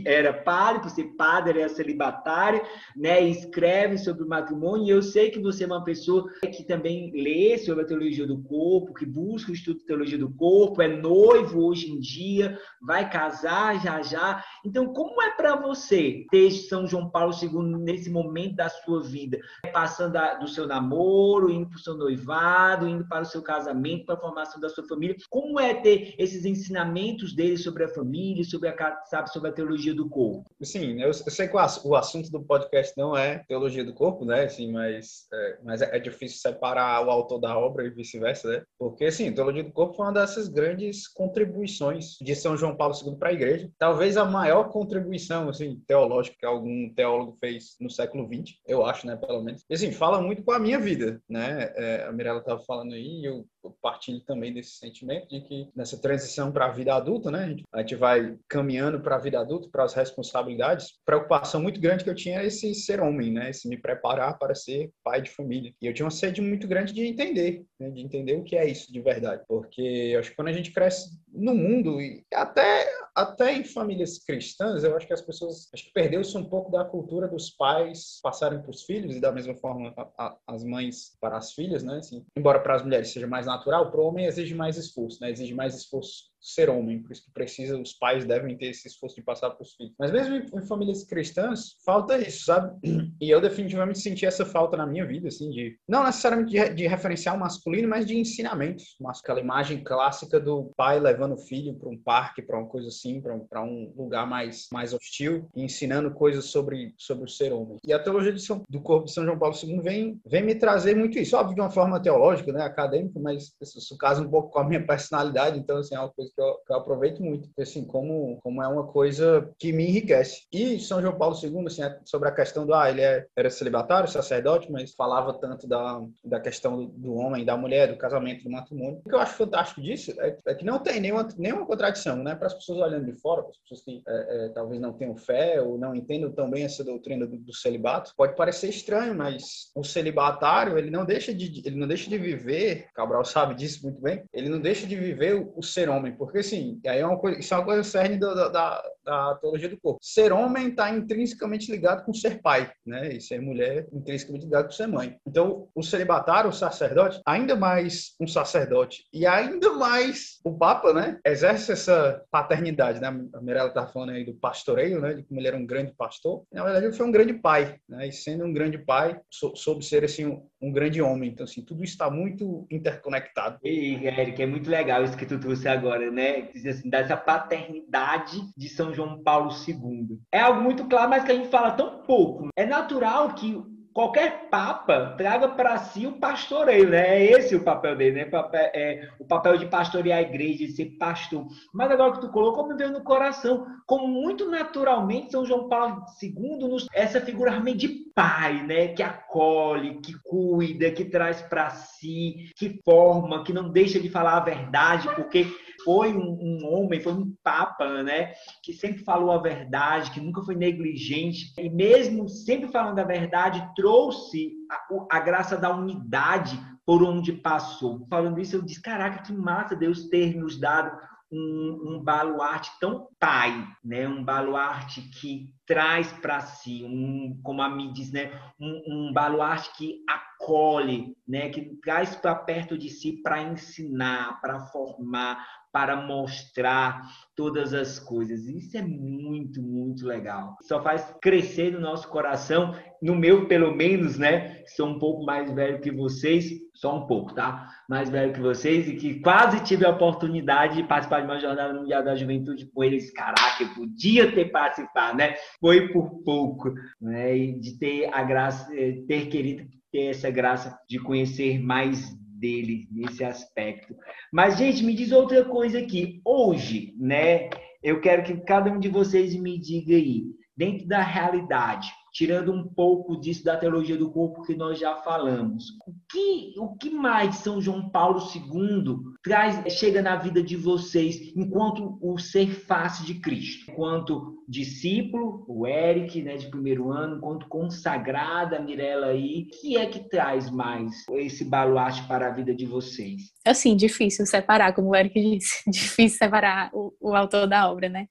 era, 0.06 0.32
padre, 0.32 0.82
por 0.82 0.90
ser 0.90 1.04
padre 1.16 1.60
era 1.60 1.68
celibatário, 1.68 2.62
né? 2.96 3.20
escreve 3.22 3.98
sobre 3.98 4.24
o 4.24 4.28
matrimônio. 4.28 4.86
E 4.86 4.90
eu 4.90 5.02
sei 5.02 5.30
que 5.30 5.40
você 5.40 5.64
é 5.64 5.66
uma 5.66 5.84
pessoa 5.84 6.28
que 6.40 6.64
também 6.64 7.10
lê 7.12 7.58
sobre 7.58 7.84
a 7.84 7.86
teologia 7.86 8.26
do 8.26 8.42
corpo, 8.42 8.94
que 8.94 9.06
busca 9.06 9.50
o 9.50 9.54
estudo 9.54 9.78
de 9.78 9.86
teologia 9.86 10.18
do 10.18 10.30
corpo, 10.30 10.82
é 10.82 10.88
noivo 10.88 11.64
hoje 11.64 11.90
em 11.90 11.98
dia, 11.98 12.58
vai 12.80 13.08
casar 13.08 13.80
já 13.82 14.02
já. 14.02 14.44
Então, 14.64 14.92
como 14.92 15.22
é 15.22 15.30
para 15.30 15.56
você 15.56 16.26
ter 16.30 16.50
São 16.50 16.86
João 16.86 17.10
Paulo 17.10 17.32
II 17.40 17.78
nesse 17.80 18.10
momento 18.10 18.56
da 18.56 18.68
sua 18.68 19.02
vida? 19.02 19.38
Passando 19.72 20.18
do 20.40 20.48
seu 20.48 20.66
namoro, 20.66 21.50
indo 21.50 21.68
para 21.68 21.76
o 21.76 21.80
seu 21.80 21.96
noivado, 21.96 22.88
indo 22.88 23.06
para 23.06 23.22
o 23.22 23.26
seu 23.26 23.42
casamento, 23.42 24.06
para 24.06 24.14
a 24.14 24.20
formação 24.20 24.60
da 24.60 24.68
sua 24.68 24.86
família. 24.86 25.16
Como 25.28 25.58
é 25.60 25.74
ter 25.74 26.14
esses 26.18 26.44
ensinamentos 26.44 27.34
dele 27.34 27.56
sobre 27.56 27.84
a 27.84 27.88
família, 27.88 28.44
sobre 28.44 28.68
a, 28.68 29.04
sabe, 29.04 29.27
sobre 29.32 29.50
a 29.50 29.52
teologia 29.52 29.94
do 29.94 30.08
corpo? 30.08 30.44
Sim, 30.62 31.00
eu, 31.00 31.08
eu 31.08 31.12
sei 31.12 31.48
que 31.48 31.56
o, 31.56 31.94
assunto 31.94 32.30
do 32.30 32.42
podcast 32.42 32.94
não 32.96 33.16
é 33.16 33.44
teologia 33.48 33.84
do 33.84 33.94
corpo, 33.94 34.24
né? 34.24 34.44
Assim, 34.44 34.70
mas 34.72 35.26
é, 35.32 35.58
mas 35.62 35.82
é, 35.82 35.96
é 35.96 35.98
difícil 35.98 36.38
separar 36.38 37.06
o 37.06 37.10
autor 37.10 37.38
da 37.38 37.56
obra 37.56 37.86
e 37.86 37.90
vice-versa, 37.90 38.48
né? 38.48 38.62
Porque, 38.78 39.06
assim, 39.06 39.32
teologia 39.32 39.64
do 39.64 39.72
corpo 39.72 39.94
foi 39.94 40.06
uma 40.06 40.12
dessas 40.12 40.48
grandes 40.48 41.08
contribuições 41.08 42.16
de 42.20 42.34
São 42.34 42.56
João 42.56 42.76
Paulo 42.76 42.94
II 42.94 43.16
para 43.16 43.30
a 43.30 43.32
igreja. 43.32 43.70
Talvez 43.78 44.16
a 44.16 44.24
maior 44.24 44.70
contribuição, 44.70 45.48
assim, 45.48 45.82
teológica 45.86 46.36
que 46.38 46.46
algum 46.46 46.92
teólogo 46.94 47.36
fez 47.38 47.76
no 47.80 47.90
século 47.90 48.26
XX, 48.26 48.56
eu 48.66 48.84
acho, 48.84 49.06
né? 49.06 49.16
Pelo 49.16 49.42
menos. 49.42 49.64
E, 49.68 49.74
assim, 49.74 49.92
fala 49.92 50.20
muito 50.20 50.42
com 50.42 50.52
a 50.52 50.58
minha 50.58 50.78
vida, 50.78 51.20
né? 51.28 51.72
É, 51.76 52.04
a 52.04 52.12
Mirella 52.12 52.40
estava 52.40 52.60
falando 52.64 52.94
aí, 52.94 53.24
eu 53.24 53.46
partilho 53.80 54.20
também 54.20 54.52
desse 54.52 54.72
sentimento 54.72 55.28
de 55.28 55.40
que 55.40 55.70
nessa 55.74 56.00
transição 56.00 56.52
para 56.52 56.66
a 56.66 56.72
vida 56.72 56.94
adulta, 56.94 57.30
né? 57.30 57.56
A 57.72 57.80
gente 57.80 57.94
vai 57.94 58.36
caminhando 58.48 59.00
para 59.00 59.16
a 59.16 59.18
vida 59.18 59.40
adulta, 59.40 59.68
para 59.70 59.84
as 59.84 59.94
responsabilidades. 59.94 60.98
Preocupação 61.04 61.62
muito 61.62 61.80
grande 61.80 62.04
que 62.04 62.10
eu 62.10 62.14
tinha 62.14 62.36
era 62.36 62.46
esse 62.46 62.74
ser 62.74 63.00
homem, 63.00 63.32
né? 63.32 63.50
Esse 63.50 63.68
me 63.68 63.76
preparar 63.76 64.38
para 64.38 64.54
ser 64.54 64.90
pai 65.02 65.22
de 65.22 65.30
família. 65.30 65.72
E 65.80 65.86
eu 65.86 65.94
tinha 65.94 66.04
uma 66.04 66.10
sede 66.10 66.40
muito 66.40 66.66
grande 66.66 66.92
de 66.92 67.06
entender, 67.06 67.64
né? 67.78 67.90
de 67.90 68.00
entender 68.00 68.36
o 68.36 68.44
que 68.44 68.56
é 68.56 68.68
isso 68.68 68.92
de 68.92 69.00
verdade. 69.00 69.42
Porque 69.48 69.80
eu 69.80 70.20
acho 70.20 70.30
que 70.30 70.36
quando 70.36 70.48
a 70.48 70.52
gente 70.52 70.72
cresce 70.72 71.10
no 71.32 71.54
mundo 71.54 72.00
e 72.00 72.24
até 72.32 72.86
até 73.18 73.52
em 73.52 73.64
famílias 73.64 74.18
cristãs, 74.18 74.84
eu 74.84 74.96
acho 74.96 75.06
que 75.06 75.12
as 75.12 75.20
pessoas 75.20 75.68
acho 75.74 75.84
que 75.86 75.92
perdeu-se 75.92 76.36
um 76.38 76.44
pouco 76.44 76.70
da 76.70 76.84
cultura 76.84 77.26
dos 77.26 77.50
pais 77.50 78.20
passarem 78.22 78.62
para 78.62 78.70
os 78.70 78.84
filhos 78.84 79.16
e 79.16 79.20
da 79.20 79.32
mesma 79.32 79.56
forma 79.56 79.92
a, 79.96 80.26
a, 80.26 80.36
as 80.46 80.62
mães 80.62 81.16
para 81.20 81.36
as 81.36 81.52
filhas, 81.52 81.82
né? 81.82 81.98
Assim, 81.98 82.24
embora 82.36 82.60
para 82.60 82.76
as 82.76 82.82
mulheres 82.82 83.10
seja 83.10 83.26
mais 83.26 83.46
natural, 83.46 83.90
para 83.90 84.00
o 84.00 84.04
homem 84.04 84.26
exige 84.26 84.54
mais 84.54 84.76
esforço, 84.76 85.20
né? 85.20 85.30
Exige 85.32 85.52
mais 85.52 85.74
esforço 85.74 86.26
ser 86.40 86.70
homem, 86.70 87.02
por 87.02 87.12
isso 87.12 87.24
que 87.24 87.32
precisa, 87.32 87.78
os 87.78 87.92
pais 87.92 88.24
devem 88.24 88.56
ter 88.56 88.66
esse 88.66 88.88
esforço 88.88 89.16
de 89.16 89.22
passar 89.22 89.50
para 89.50 89.62
os 89.62 89.74
filhos. 89.74 89.94
Mas 89.98 90.10
mesmo 90.10 90.36
em, 90.36 90.66
famílias 90.66 91.04
cristãs, 91.04 91.76
falta 91.84 92.18
isso, 92.18 92.44
sabe? 92.44 92.76
E 93.20 93.30
eu 93.30 93.40
definitivamente 93.40 93.98
senti 93.98 94.24
essa 94.24 94.46
falta 94.46 94.76
na 94.76 94.86
minha 94.86 95.04
vida, 95.04 95.28
assim, 95.28 95.50
de 95.50 95.76
não 95.88 96.04
necessariamente 96.04 96.52
de, 96.52 96.74
de 96.74 96.88
masculino, 97.36 97.88
mas 97.88 98.06
de 98.06 98.16
ensinamentos. 98.16 98.96
Mas 99.00 99.18
aquela 99.18 99.40
imagem 99.40 99.82
clássica 99.82 100.38
do 100.38 100.72
pai 100.76 101.00
levando 101.00 101.34
o 101.34 101.38
filho 101.38 101.74
para 101.74 101.88
um 101.88 101.98
parque, 101.98 102.42
para 102.42 102.58
uma 102.58 102.68
coisa 102.68 102.88
assim, 102.88 103.20
para 103.20 103.62
um, 103.62 103.92
lugar 103.96 104.26
mais, 104.26 104.68
mais 104.72 104.94
hostil, 104.94 105.48
ensinando 105.56 106.12
coisas 106.12 106.46
sobre, 106.46 106.94
sobre 106.96 107.24
o 107.24 107.28
ser 107.28 107.52
homem. 107.52 107.78
E 107.86 107.92
a 107.92 107.98
teologia 107.98 108.32
São, 108.38 108.62
do 108.68 108.80
corpo 108.80 109.06
de 109.06 109.12
São 109.12 109.24
João 109.24 109.38
Paulo 109.38 109.56
II 109.60 109.80
vem, 109.80 110.20
vem 110.24 110.42
me 110.42 110.54
trazer 110.54 110.94
muito 110.94 111.18
isso, 111.18 111.36
óbvio, 111.36 111.56
de 111.56 111.60
uma 111.60 111.70
forma 111.70 112.00
teológica, 112.00 112.52
né, 112.52 112.62
acadêmica, 112.62 113.18
mas 113.18 113.52
isso, 113.60 113.96
casa 113.98 114.22
um 114.22 114.30
pouco 114.30 114.50
com 114.50 114.60
a 114.60 114.64
minha 114.64 114.84
personalidade, 114.84 115.58
então, 115.58 115.78
assim, 115.78 115.94
é 115.94 116.00
uma 116.00 116.10
coisa 116.10 116.27
que 116.34 116.40
eu, 116.40 116.54
que 116.66 116.72
eu 116.72 116.76
aproveito 116.76 117.22
muito, 117.22 117.48
assim, 117.58 117.84
como, 117.84 118.38
como 118.42 118.62
é 118.62 118.68
uma 118.68 118.86
coisa 118.86 119.50
que 119.58 119.72
me 119.72 119.86
enriquece. 119.86 120.42
E 120.52 120.78
São 120.78 121.00
João 121.00 121.16
Paulo 121.16 121.36
II, 121.42 121.66
assim, 121.66 121.82
é 121.82 121.98
sobre 122.04 122.28
a 122.28 122.32
questão 122.32 122.66
do, 122.66 122.74
ah, 122.74 122.90
ele 122.90 123.02
é, 123.02 123.26
era 123.36 123.50
celibatário, 123.50 124.08
sacerdote, 124.08 124.70
mas 124.70 124.94
falava 124.94 125.34
tanto 125.34 125.66
da, 125.66 126.00
da 126.24 126.40
questão 126.40 126.86
do 126.86 127.14
homem, 127.14 127.44
da 127.44 127.56
mulher, 127.56 127.88
do 127.88 127.98
casamento, 127.98 128.44
do 128.44 128.50
matrimônio. 128.50 129.00
O 129.04 129.08
que 129.08 129.14
eu 129.14 129.20
acho 129.20 129.34
fantástico 129.34 129.80
disso 129.80 130.12
é, 130.18 130.36
é 130.46 130.54
que 130.54 130.64
não 130.64 130.78
tem 130.78 131.00
nenhuma, 131.00 131.28
nenhuma 131.36 131.66
contradição, 131.66 132.16
né? 132.22 132.34
Para 132.34 132.48
as 132.48 132.54
pessoas 132.54 132.80
olhando 132.80 133.06
de 133.06 133.20
fora, 133.20 133.42
para 133.42 133.50
as 133.50 133.58
pessoas 133.58 133.82
que 133.82 134.02
é, 134.06 134.46
é, 134.46 134.48
talvez 134.50 134.80
não 134.80 134.92
tenham 134.92 135.16
fé 135.16 135.60
ou 135.60 135.78
não 135.78 135.94
entendam 135.94 136.32
tão 136.32 136.50
bem 136.50 136.64
essa 136.64 136.84
doutrina 136.84 137.26
do, 137.26 137.36
do, 137.36 137.54
celibato, 137.54 138.12
pode 138.16 138.36
parecer 138.36 138.68
estranho, 138.68 139.14
mas 139.14 139.70
o 139.74 139.84
celibatário, 139.84 140.78
ele 140.78 140.90
não 140.90 141.04
deixa 141.04 141.34
de, 141.34 141.62
ele 141.64 141.76
não 141.76 141.88
deixa 141.88 142.08
de 142.08 142.18
viver, 142.18 142.88
Cabral 142.94 143.24
sabe 143.24 143.54
disso 143.54 143.82
muito 143.82 144.00
bem, 144.00 144.24
ele 144.32 144.48
não 144.48 144.60
deixa 144.60 144.86
de 144.86 144.96
viver 144.96 145.34
o, 145.34 145.52
o 145.56 145.62
ser 145.62 145.88
homem, 145.88 146.14
porque 146.18 146.38
assim, 146.38 146.80
aí 146.86 146.98
é 146.98 147.06
uma 147.06 147.18
coisa, 147.18 147.38
isso 147.38 147.54
é 147.54 147.56
uma 147.56 147.64
coisa 147.64 147.82
cerne 147.84 148.18
da, 148.18 148.48
da, 148.48 148.82
da 149.08 149.34
teologia 149.36 149.70
do 149.70 149.80
corpo. 149.80 149.98
Ser 150.02 150.32
homem 150.32 150.68
está 150.68 150.90
intrinsecamente 150.90 151.70
ligado 151.72 152.04
com 152.04 152.12
ser 152.12 152.42
pai, 152.42 152.70
né? 152.84 153.14
E 153.14 153.20
ser 153.22 153.40
mulher 153.40 153.88
intrinsecamente 153.90 154.44
ligado 154.44 154.66
com 154.66 154.72
ser 154.72 154.86
mãe. 154.86 155.16
Então, 155.26 155.66
o 155.74 155.82
celibatário, 155.82 156.50
o 156.50 156.52
sacerdote, 156.52 157.20
ainda 157.24 157.56
mais 157.56 158.14
um 158.20 158.26
sacerdote 158.26 159.04
e 159.12 159.26
ainda 159.26 159.72
mais 159.72 160.40
o 160.44 160.52
papa, 160.52 160.92
né? 160.92 161.18
Exerce 161.24 161.72
essa 161.72 162.22
paternidade, 162.30 163.00
né? 163.00 163.08
A 163.34 163.40
Mirella 163.40 163.68
estava 163.68 163.90
falando 163.90 164.10
aí 164.10 164.24
do 164.24 164.34
pastoreio, 164.34 165.00
né? 165.00 165.14
De 165.14 165.22
como 165.22 165.40
ele 165.40 165.48
era 165.48 165.56
um 165.56 165.64
grande 165.64 165.94
pastor. 165.96 166.44
Na 166.52 166.62
verdade, 166.62 166.86
ele 166.86 166.94
foi 166.94 167.06
um 167.06 167.12
grande 167.12 167.32
pai, 167.32 167.78
né? 167.88 168.08
E 168.08 168.12
sendo 168.12 168.44
um 168.44 168.52
grande 168.52 168.76
pai, 168.76 169.18
soube 169.30 169.84
ser 169.84 170.04
assim 170.04 170.26
um, 170.26 170.46
um 170.60 170.70
grande 170.70 171.00
homem. 171.00 171.30
Então, 171.30 171.44
assim, 171.44 171.62
tudo 171.62 171.82
está 171.82 172.10
muito 172.10 172.66
interconectado. 172.70 173.58
E, 173.64 173.94
Eric, 174.06 174.42
é 174.42 174.46
muito 174.46 174.68
legal 174.68 175.02
isso 175.02 175.16
que 175.16 175.24
tu 175.24 175.38
trouxe 175.40 175.66
agora, 175.66 176.10
né? 176.10 176.50
Assim, 176.54 176.90
dessa 176.90 177.16
paternidade 177.16 178.38
de 178.54 178.68
São 178.68 178.92
João 178.98 179.22
Paulo 179.22 179.50
II. 179.66 180.18
É 180.32 180.40
algo 180.40 180.60
muito 180.60 180.84
claro, 180.86 181.08
mas 181.08 181.24
que 181.24 181.32
a 181.32 181.34
gente 181.34 181.48
fala 181.48 181.70
tão 181.70 182.02
pouco. 182.02 182.48
É 182.56 182.66
natural 182.66 183.32
que 183.34 183.62
qualquer 183.98 184.48
papa 184.48 185.14
traga 185.16 185.48
para 185.48 185.76
si 185.78 186.06
o 186.06 186.20
pastoreio, 186.20 186.88
né? 186.88 187.18
É 187.18 187.32
esse 187.32 187.56
o 187.56 187.64
papel 187.64 187.96
dele, 187.96 188.24
né? 188.24 188.30
É 188.72 189.08
o 189.18 189.24
papel 189.24 189.56
de 189.56 189.66
pastorear 189.66 190.18
a 190.18 190.22
igreja, 190.22 190.66
de 190.66 190.72
ser 190.72 190.96
pastor. 190.98 191.46
Mas 191.74 191.90
agora 191.90 192.12
que 192.12 192.20
tu 192.20 192.28
colocou, 192.28 192.68
me 192.68 192.76
veio 192.76 192.92
no 192.92 193.02
coração, 193.02 193.66
como 193.86 194.06
muito 194.06 194.48
naturalmente 194.48 195.32
São 195.32 195.44
João 195.44 195.68
Paulo 195.68 196.04
II, 196.22 196.68
nos, 196.68 196.86
essa 196.92 197.20
figura 197.20 197.50
realmente 197.50 197.88
de 197.88 197.88
pai, 198.14 198.62
né? 198.64 198.88
Que 198.88 199.02
acolhe, 199.02 200.00
que 200.00 200.12
cuida, 200.22 200.90
que 200.92 201.04
traz 201.04 201.42
para 201.42 201.70
si, 201.70 202.50
que 202.56 202.80
forma, 202.84 203.42
que 203.42 203.52
não 203.52 203.68
deixa 203.68 203.98
de 203.98 204.08
falar 204.08 204.36
a 204.36 204.44
verdade, 204.44 205.08
porque 205.16 205.46
foi 205.84 206.16
um, 206.16 206.66
homem, 206.66 207.00
foi 207.00 207.12
um 207.12 207.34
papa, 207.42 208.02
né? 208.02 208.32
Que 208.62 208.72
sempre 208.72 209.04
falou 209.04 209.30
a 209.30 209.40
verdade, 209.40 210.10
que 210.10 210.20
nunca 210.20 210.42
foi 210.42 210.54
negligente 210.54 211.52
e 211.58 211.68
mesmo 211.68 212.28
sempre 212.28 212.68
falando 212.68 212.98
a 212.98 213.04
verdade, 213.04 213.66
trouxe 213.76 214.52
a, 214.70 215.16
a 215.16 215.20
graça 215.20 215.56
da 215.56 215.74
unidade 215.74 216.58
por 216.84 217.02
onde 217.02 217.32
passou. 217.32 218.06
Falando 218.08 218.40
isso, 218.40 218.56
eu 218.56 218.62
disse: 218.62 218.80
caraca, 218.80 219.22
que 219.22 219.32
massa 219.32 219.76
Deus 219.76 220.08
ter 220.08 220.34
nos 220.34 220.58
dado 220.58 220.98
um, 221.30 221.94
um, 221.96 222.02
baluarte 222.02 222.70
tão 222.80 223.08
pai, 223.18 223.66
né? 223.84 224.08
Um 224.08 224.24
baluarte 224.24 225.02
que 225.02 225.54
traz 225.66 226.10
para 226.12 226.40
si, 226.40 226.82
um, 226.84 227.38
como 227.42 227.62
a 227.62 227.68
mim 227.68 227.92
diz, 227.92 228.10
né? 228.10 228.32
Um, 228.58 228.82
um 229.08 229.12
baluarte 229.12 229.70
que 229.76 230.02
acolhe, 230.08 231.16
né? 231.26 231.50
Que 231.50 231.76
traz 231.82 232.16
para 232.16 232.34
perto 232.34 232.78
de 232.78 232.88
si 232.88 233.20
para 233.22 233.42
ensinar, 233.42 234.40
para 234.40 234.60
formar, 234.66 235.46
para 235.72 235.96
mostrar 235.96 237.02
todas 237.36 237.74
as 237.74 237.98
coisas. 237.98 238.46
Isso 238.46 238.76
é 238.76 238.82
muito, 238.82 239.62
muito 239.62 240.06
legal. 240.06 240.56
Só 240.62 240.82
faz 240.82 241.14
crescer 241.20 241.72
no 241.72 241.80
nosso 241.80 242.08
coração, 242.08 242.74
no 243.02 243.14
meu 243.14 243.46
pelo 243.46 243.74
menos, 243.74 244.18
né? 244.18 244.62
Sou 244.76 244.88
um 244.88 244.98
pouco 244.98 245.24
mais 245.24 245.50
velho 245.52 245.80
que 245.80 245.90
vocês, 245.90 246.50
só 246.74 246.96
um 246.96 247.06
pouco, 247.06 247.34
tá? 247.34 247.68
Mais 247.88 248.10
velho 248.10 248.32
que 248.32 248.40
vocês 248.40 248.88
e 248.88 248.96
que 248.96 249.20
quase 249.20 249.62
tive 249.64 249.84
a 249.84 249.90
oportunidade 249.90 250.76
de 250.76 250.82
participar 250.84 251.20
de 251.20 251.26
uma 251.26 251.40
jornada 251.40 251.74
mundial 251.74 252.04
da 252.04 252.14
juventude 252.14 252.66
com 252.66 252.84
eles. 252.84 253.10
Caraca, 253.12 253.62
eu 253.62 253.68
podia 253.74 254.32
ter 254.32 254.46
participado, 254.50 255.16
né? 255.16 255.34
Foi 255.60 255.88
por 255.88 256.22
pouco, 256.24 256.72
né? 257.00 257.36
E 257.36 257.58
de 257.58 257.78
ter 257.78 258.10
a 258.12 258.22
graça, 258.22 258.68
eh, 258.76 259.02
ter 259.06 259.26
querido 259.26 259.66
ter 259.90 260.06
essa 260.10 260.30
graça 260.30 260.78
de 260.88 260.98
conhecer 260.98 261.58
mais 261.58 262.14
dele 262.38 262.86
nesse 262.92 263.24
aspecto. 263.24 263.96
Mas, 264.32 264.56
gente, 264.56 264.84
me 264.84 264.94
diz 264.94 265.12
outra 265.12 265.44
coisa 265.44 265.78
aqui. 265.78 266.20
Hoje, 266.24 266.94
né? 266.98 267.48
Eu 267.82 268.00
quero 268.00 268.22
que 268.22 268.36
cada 268.44 268.70
um 268.70 268.78
de 268.78 268.88
vocês 268.88 269.34
me 269.34 269.58
diga 269.58 269.94
aí, 269.94 270.24
dentro 270.56 270.86
da 270.86 271.00
realidade, 271.00 271.88
tirando 272.18 272.52
um 272.52 272.64
pouco 272.64 273.14
disso 273.20 273.44
da 273.44 273.56
teologia 273.56 273.96
do 273.96 274.10
corpo 274.10 274.42
que 274.42 274.52
nós 274.52 274.76
já 274.76 274.96
falamos. 274.96 275.66
O 275.86 275.94
que, 276.10 276.52
o 276.58 276.76
que 276.76 276.90
mais 276.90 277.36
São 277.36 277.60
João 277.60 277.88
Paulo 277.90 278.20
II 278.34 278.96
traz, 279.22 279.72
chega 279.74 280.02
na 280.02 280.16
vida 280.16 280.42
de 280.42 280.56
vocês 280.56 281.32
enquanto 281.36 281.96
o 282.02 282.18
ser 282.18 282.48
face 282.48 283.06
de 283.06 283.20
Cristo? 283.20 283.70
Enquanto 283.70 284.36
discípulo, 284.48 285.44
o 285.46 285.64
Eric, 285.64 286.20
né, 286.20 286.36
de 286.36 286.50
primeiro 286.50 286.90
ano, 286.90 287.18
enquanto 287.18 287.46
consagrada, 287.46 288.58
Mirella 288.58 289.08
aí, 289.08 289.42
o 289.42 289.60
que 289.60 289.76
é 289.76 289.86
que 289.86 290.08
traz 290.08 290.50
mais 290.50 291.06
esse 291.12 291.44
baluarte 291.44 292.02
para 292.08 292.26
a 292.26 292.30
vida 292.30 292.52
de 292.52 292.66
vocês? 292.66 293.32
Assim, 293.46 293.76
difícil 293.76 294.26
separar, 294.26 294.74
como 294.74 294.88
o 294.88 294.96
Eric 294.96 295.20
disse, 295.20 295.62
difícil 295.70 296.18
separar 296.18 296.68
o, 296.72 296.92
o 297.00 297.14
autor 297.14 297.46
da 297.46 297.70
obra, 297.70 297.88
né? 297.88 298.08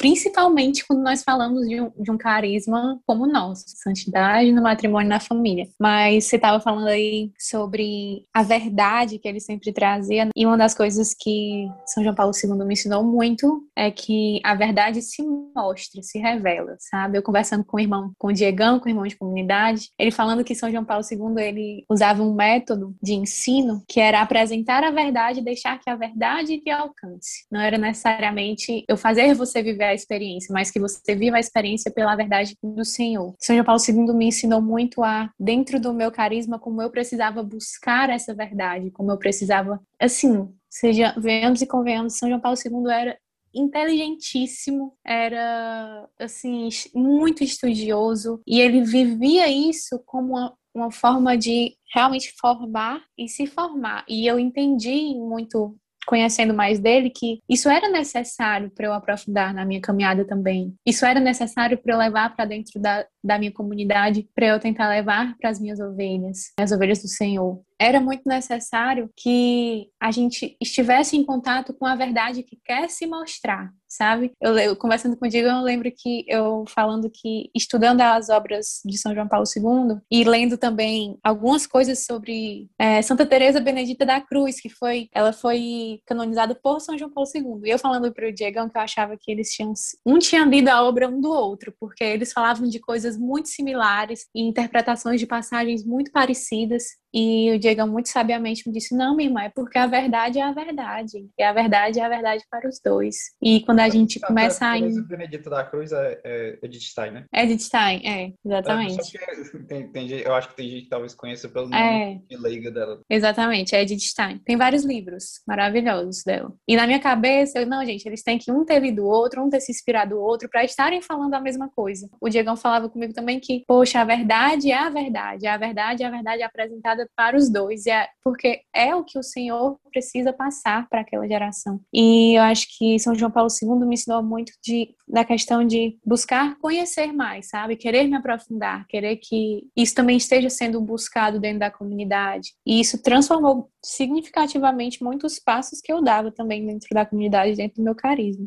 Principalmente 0.00 0.86
quando 0.86 1.02
nós 1.02 1.22
falamos 1.22 1.68
de 1.68 1.78
um, 1.78 1.92
de 1.98 2.10
um 2.10 2.16
carisma 2.16 2.98
como 3.06 3.24
o 3.24 3.30
nosso, 3.30 3.64
santidade 3.66 4.50
no 4.50 4.62
matrimônio 4.62 5.04
e 5.04 5.10
na 5.10 5.20
família. 5.20 5.68
Mas 5.78 6.24
você 6.24 6.36
estava 6.36 6.58
falando 6.58 6.88
aí 6.88 7.30
sobre 7.38 8.24
a 8.32 8.42
verdade 8.42 9.18
que 9.18 9.28
ele 9.28 9.40
sempre 9.40 9.74
trazia, 9.74 10.30
e 10.34 10.46
uma 10.46 10.56
das 10.56 10.74
coisas 10.74 11.14
que 11.14 11.68
São 11.84 12.02
João 12.02 12.14
Paulo 12.14 12.32
II 12.34 12.64
me 12.64 12.72
ensinou 12.72 13.04
muito 13.04 13.62
é 13.76 13.90
que 13.90 14.40
a 14.42 14.54
verdade 14.54 15.02
se 15.02 15.22
mostra, 15.22 16.02
se 16.02 16.18
revela, 16.18 16.76
sabe? 16.78 17.18
Eu 17.18 17.22
conversando 17.22 17.62
com 17.62 17.76
o 17.76 17.80
irmão, 17.80 18.10
com 18.18 18.28
o 18.28 18.32
Diegão, 18.32 18.80
com 18.80 18.86
o 18.86 18.88
irmão 18.88 19.06
de 19.06 19.18
comunidade, 19.18 19.90
ele 19.98 20.10
falando 20.10 20.42
que 20.42 20.54
São 20.54 20.70
João 20.70 20.84
Paulo 20.84 21.04
II 21.10 21.44
ele 21.44 21.84
usava 21.90 22.22
um 22.22 22.34
método 22.34 22.96
de 23.02 23.12
ensino 23.12 23.84
que 23.86 24.00
era 24.00 24.22
apresentar 24.22 24.82
a 24.82 24.90
verdade 24.90 25.40
e 25.40 25.44
deixar 25.44 25.78
que 25.78 25.90
a 25.90 25.96
verdade 25.96 26.58
te 26.58 26.70
alcance. 26.70 27.44
Não 27.52 27.60
era 27.60 27.76
necessariamente 27.76 28.82
eu 28.88 28.96
fazer 28.96 29.34
você 29.34 29.62
viver 29.62 29.89
a 29.90 29.94
experiência, 29.94 30.52
mas 30.52 30.70
que 30.70 30.80
você 30.80 31.14
viva 31.14 31.36
a 31.36 31.40
experiência 31.40 31.90
pela 31.90 32.16
verdade 32.16 32.56
do 32.62 32.84
Senhor. 32.84 33.34
São 33.38 33.54
João 33.54 33.64
Paulo 33.64 33.82
II 33.86 34.14
me 34.14 34.26
ensinou 34.26 34.60
muito 34.60 35.02
a, 35.02 35.30
dentro 35.38 35.80
do 35.80 35.92
meu 35.92 36.10
carisma, 36.10 36.58
como 36.58 36.80
eu 36.82 36.90
precisava 36.90 37.42
buscar 37.42 38.10
essa 38.10 38.34
verdade, 38.34 38.90
como 38.90 39.10
eu 39.10 39.18
precisava, 39.18 39.80
assim, 39.98 40.48
seja, 40.68 41.14
venhamos 41.18 41.60
e 41.62 41.66
convenhamos, 41.66 42.16
São 42.16 42.28
João 42.28 42.40
Paulo 42.40 42.56
II 42.56 42.90
era 42.90 43.18
inteligentíssimo, 43.54 44.94
era 45.04 46.08
assim 46.18 46.68
muito 46.94 47.42
estudioso 47.42 48.40
e 48.46 48.60
ele 48.60 48.82
vivia 48.82 49.48
isso 49.48 50.00
como 50.06 50.34
uma, 50.34 50.54
uma 50.74 50.90
forma 50.90 51.36
de 51.36 51.76
realmente 51.92 52.32
formar 52.40 53.02
e 53.18 53.28
se 53.28 53.46
formar. 53.46 54.04
E 54.08 54.26
eu 54.26 54.38
entendi 54.38 55.14
muito 55.16 55.76
conhecendo 56.06 56.54
mais 56.54 56.78
dele 56.78 57.10
que 57.10 57.40
isso 57.48 57.68
era 57.68 57.88
necessário 57.88 58.70
para 58.70 58.86
eu 58.86 58.92
aprofundar 58.92 59.54
na 59.54 59.64
minha 59.64 59.80
caminhada 59.80 60.24
também. 60.24 60.74
Isso 60.86 61.04
era 61.04 61.20
necessário 61.20 61.78
para 61.78 61.94
eu 61.94 61.98
levar 61.98 62.34
para 62.34 62.44
dentro 62.44 62.80
da, 62.80 63.06
da 63.22 63.38
minha 63.38 63.52
comunidade, 63.52 64.28
para 64.34 64.46
eu 64.46 64.60
tentar 64.60 64.88
levar 64.88 65.36
para 65.38 65.50
as 65.50 65.60
minhas 65.60 65.80
ovelhas, 65.80 66.52
as 66.58 66.72
ovelhas 66.72 67.02
do 67.02 67.08
Senhor. 67.08 67.60
Era 67.78 68.00
muito 68.00 68.22
necessário 68.26 69.10
que 69.16 69.88
a 70.00 70.10
gente 70.10 70.56
estivesse 70.60 71.16
em 71.16 71.24
contato 71.24 71.72
com 71.72 71.86
a 71.86 71.94
verdade 71.94 72.42
que 72.42 72.58
quer 72.64 72.90
se 72.90 73.06
mostrar, 73.06 73.70
sabe? 73.90 74.32
Eu, 74.40 74.56
eu 74.56 74.76
conversando 74.76 75.16
Diego, 75.28 75.48
eu 75.48 75.62
lembro 75.62 75.90
que 75.94 76.24
eu 76.28 76.64
falando 76.68 77.10
que 77.10 77.50
estudando 77.54 78.00
as 78.00 78.28
obras 78.28 78.80
de 78.84 78.96
São 78.96 79.14
João 79.14 79.28
Paulo 79.28 79.44
II 79.44 79.98
e 80.10 80.24
lendo 80.24 80.56
também 80.56 81.18
algumas 81.22 81.66
coisas 81.66 82.04
sobre 82.04 82.68
é, 82.78 83.02
Santa 83.02 83.26
Teresa 83.26 83.60
Benedita 83.60 84.06
da 84.06 84.20
Cruz, 84.20 84.60
que 84.60 84.68
foi 84.68 85.08
ela 85.12 85.32
foi 85.32 86.00
canonizada 86.06 86.54
por 86.54 86.80
São 86.80 86.96
João 86.96 87.10
Paulo 87.10 87.28
II. 87.34 87.68
E 87.68 87.70
eu 87.70 87.78
falando 87.78 88.12
para 88.12 88.28
o 88.28 88.32
Diego 88.32 88.70
que 88.70 88.78
eu 88.78 88.82
achava 88.82 89.16
que 89.16 89.30
eles 89.30 89.52
tinham 89.52 89.72
um 90.06 90.18
tinha 90.18 90.44
lido 90.44 90.68
a 90.68 90.82
obra 90.82 91.08
um 91.08 91.20
do 91.20 91.30
outro, 91.30 91.74
porque 91.78 92.04
eles 92.04 92.32
falavam 92.32 92.68
de 92.68 92.78
coisas 92.78 93.16
muito 93.16 93.48
similares 93.48 94.26
e 94.34 94.42
interpretações 94.42 95.20
de 95.20 95.26
passagens 95.26 95.84
muito 95.84 96.12
parecidas. 96.12 96.84
E 97.12 97.52
o 97.52 97.58
Diego 97.58 97.86
muito 97.86 98.08
sabiamente 98.08 98.66
me 98.66 98.72
disse: 98.72 98.94
Não, 98.94 99.16
minha 99.16 99.28
irmã, 99.28 99.42
é 99.42 99.48
porque 99.48 99.78
a 99.78 99.86
verdade 99.86 100.38
é 100.38 100.42
a 100.42 100.52
verdade. 100.52 101.26
E 101.38 101.42
a 101.42 101.52
verdade 101.52 101.98
é 101.98 102.04
a 102.04 102.08
verdade 102.08 102.44
para 102.50 102.68
os 102.68 102.80
dois. 102.84 103.16
E 103.42 103.60
quando 103.64 103.80
a 103.80 103.88
gente 103.88 104.20
começa 104.20 104.66
a. 104.66 104.74
A 104.74 104.80
Benedita 104.80 105.50
da 105.50 105.64
Cruz 105.64 105.92
é, 105.92 106.20
é 106.24 106.58
Edith 106.62 106.82
Stein, 106.82 107.10
né? 107.10 107.24
Edith 107.34 107.60
Stein, 107.60 108.02
é, 108.06 108.32
exatamente. 108.44 109.18
É, 109.18 109.58
tem, 109.66 109.88
tem, 109.90 110.10
eu 110.10 110.34
acho 110.34 110.48
que 110.50 110.56
tem 110.56 110.68
gente 110.68 110.82
que 110.84 110.88
talvez 110.88 111.14
conheça 111.14 111.48
pelo 111.48 111.68
nome 111.68 111.76
é. 111.76 112.20
de 112.28 112.36
leiga 112.36 112.70
dela. 112.70 113.00
Exatamente, 113.08 113.74
é 113.74 113.82
Edith 113.82 114.00
Stein. 114.00 114.38
Tem 114.44 114.56
vários 114.56 114.84
livros 114.84 115.42
maravilhosos 115.46 116.22
dela. 116.24 116.52
E 116.66 116.76
na 116.76 116.86
minha 116.86 117.00
cabeça, 117.00 117.58
eu, 117.58 117.66
não, 117.66 117.84
gente, 117.84 118.06
eles 118.06 118.22
têm 118.22 118.38
que 118.38 118.52
um 118.52 118.64
ter 118.64 118.80
lido 118.80 119.04
o 119.04 119.08
outro, 119.08 119.42
um 119.42 119.50
ter 119.50 119.60
se 119.60 119.72
inspirado 119.72 120.16
o 120.16 120.20
outro, 120.20 120.48
para 120.48 120.64
estarem 120.64 121.02
falando 121.02 121.34
a 121.34 121.40
mesma 121.40 121.68
coisa. 121.74 122.08
O 122.20 122.28
Diegão 122.28 122.56
falava 122.56 122.88
comigo 122.88 123.12
também 123.12 123.40
que, 123.40 123.64
poxa, 123.66 124.00
a 124.00 124.04
verdade 124.04 124.70
é 124.70 124.78
a 124.78 124.90
verdade. 124.90 125.46
A 125.46 125.56
verdade 125.56 126.02
é 126.02 126.06
a 126.06 126.10
verdade 126.10 126.42
apresentada 126.42 126.99
para 127.16 127.36
os 127.36 127.50
dois, 127.50 127.86
é, 127.86 128.08
porque 128.22 128.60
é 128.74 128.94
o 128.94 129.04
que 129.04 129.18
o 129.18 129.22
Senhor 129.22 129.78
precisa 129.90 130.32
passar 130.32 130.88
para 130.88 131.00
aquela 131.00 131.26
geração. 131.26 131.80
E 131.92 132.38
eu 132.38 132.42
acho 132.42 132.66
que 132.76 132.98
São 132.98 133.14
João 133.14 133.30
Paulo 133.30 133.50
II 133.62 133.86
me 133.86 133.94
ensinou 133.94 134.22
muito 134.22 134.52
de, 134.62 134.94
da 135.08 135.24
questão 135.24 135.66
de 135.66 135.98
buscar 136.04 136.56
conhecer 136.58 137.12
mais, 137.12 137.48
sabe? 137.48 137.76
Querer 137.76 138.04
me 138.04 138.16
aprofundar, 138.16 138.86
querer 138.86 139.16
que 139.16 139.64
isso 139.76 139.94
também 139.94 140.16
esteja 140.16 140.50
sendo 140.50 140.80
buscado 140.80 141.40
dentro 141.40 141.60
da 141.60 141.70
comunidade. 141.70 142.50
E 142.66 142.80
isso 142.80 143.02
transformou 143.02 143.70
significativamente 143.84 145.02
muitos 145.02 145.38
passos 145.38 145.80
que 145.80 145.92
eu 145.92 146.02
dava 146.02 146.30
também 146.30 146.64
dentro 146.66 146.88
da 146.92 147.06
comunidade, 147.06 147.56
dentro 147.56 147.76
do 147.76 147.84
meu 147.84 147.94
carisma. 147.94 148.46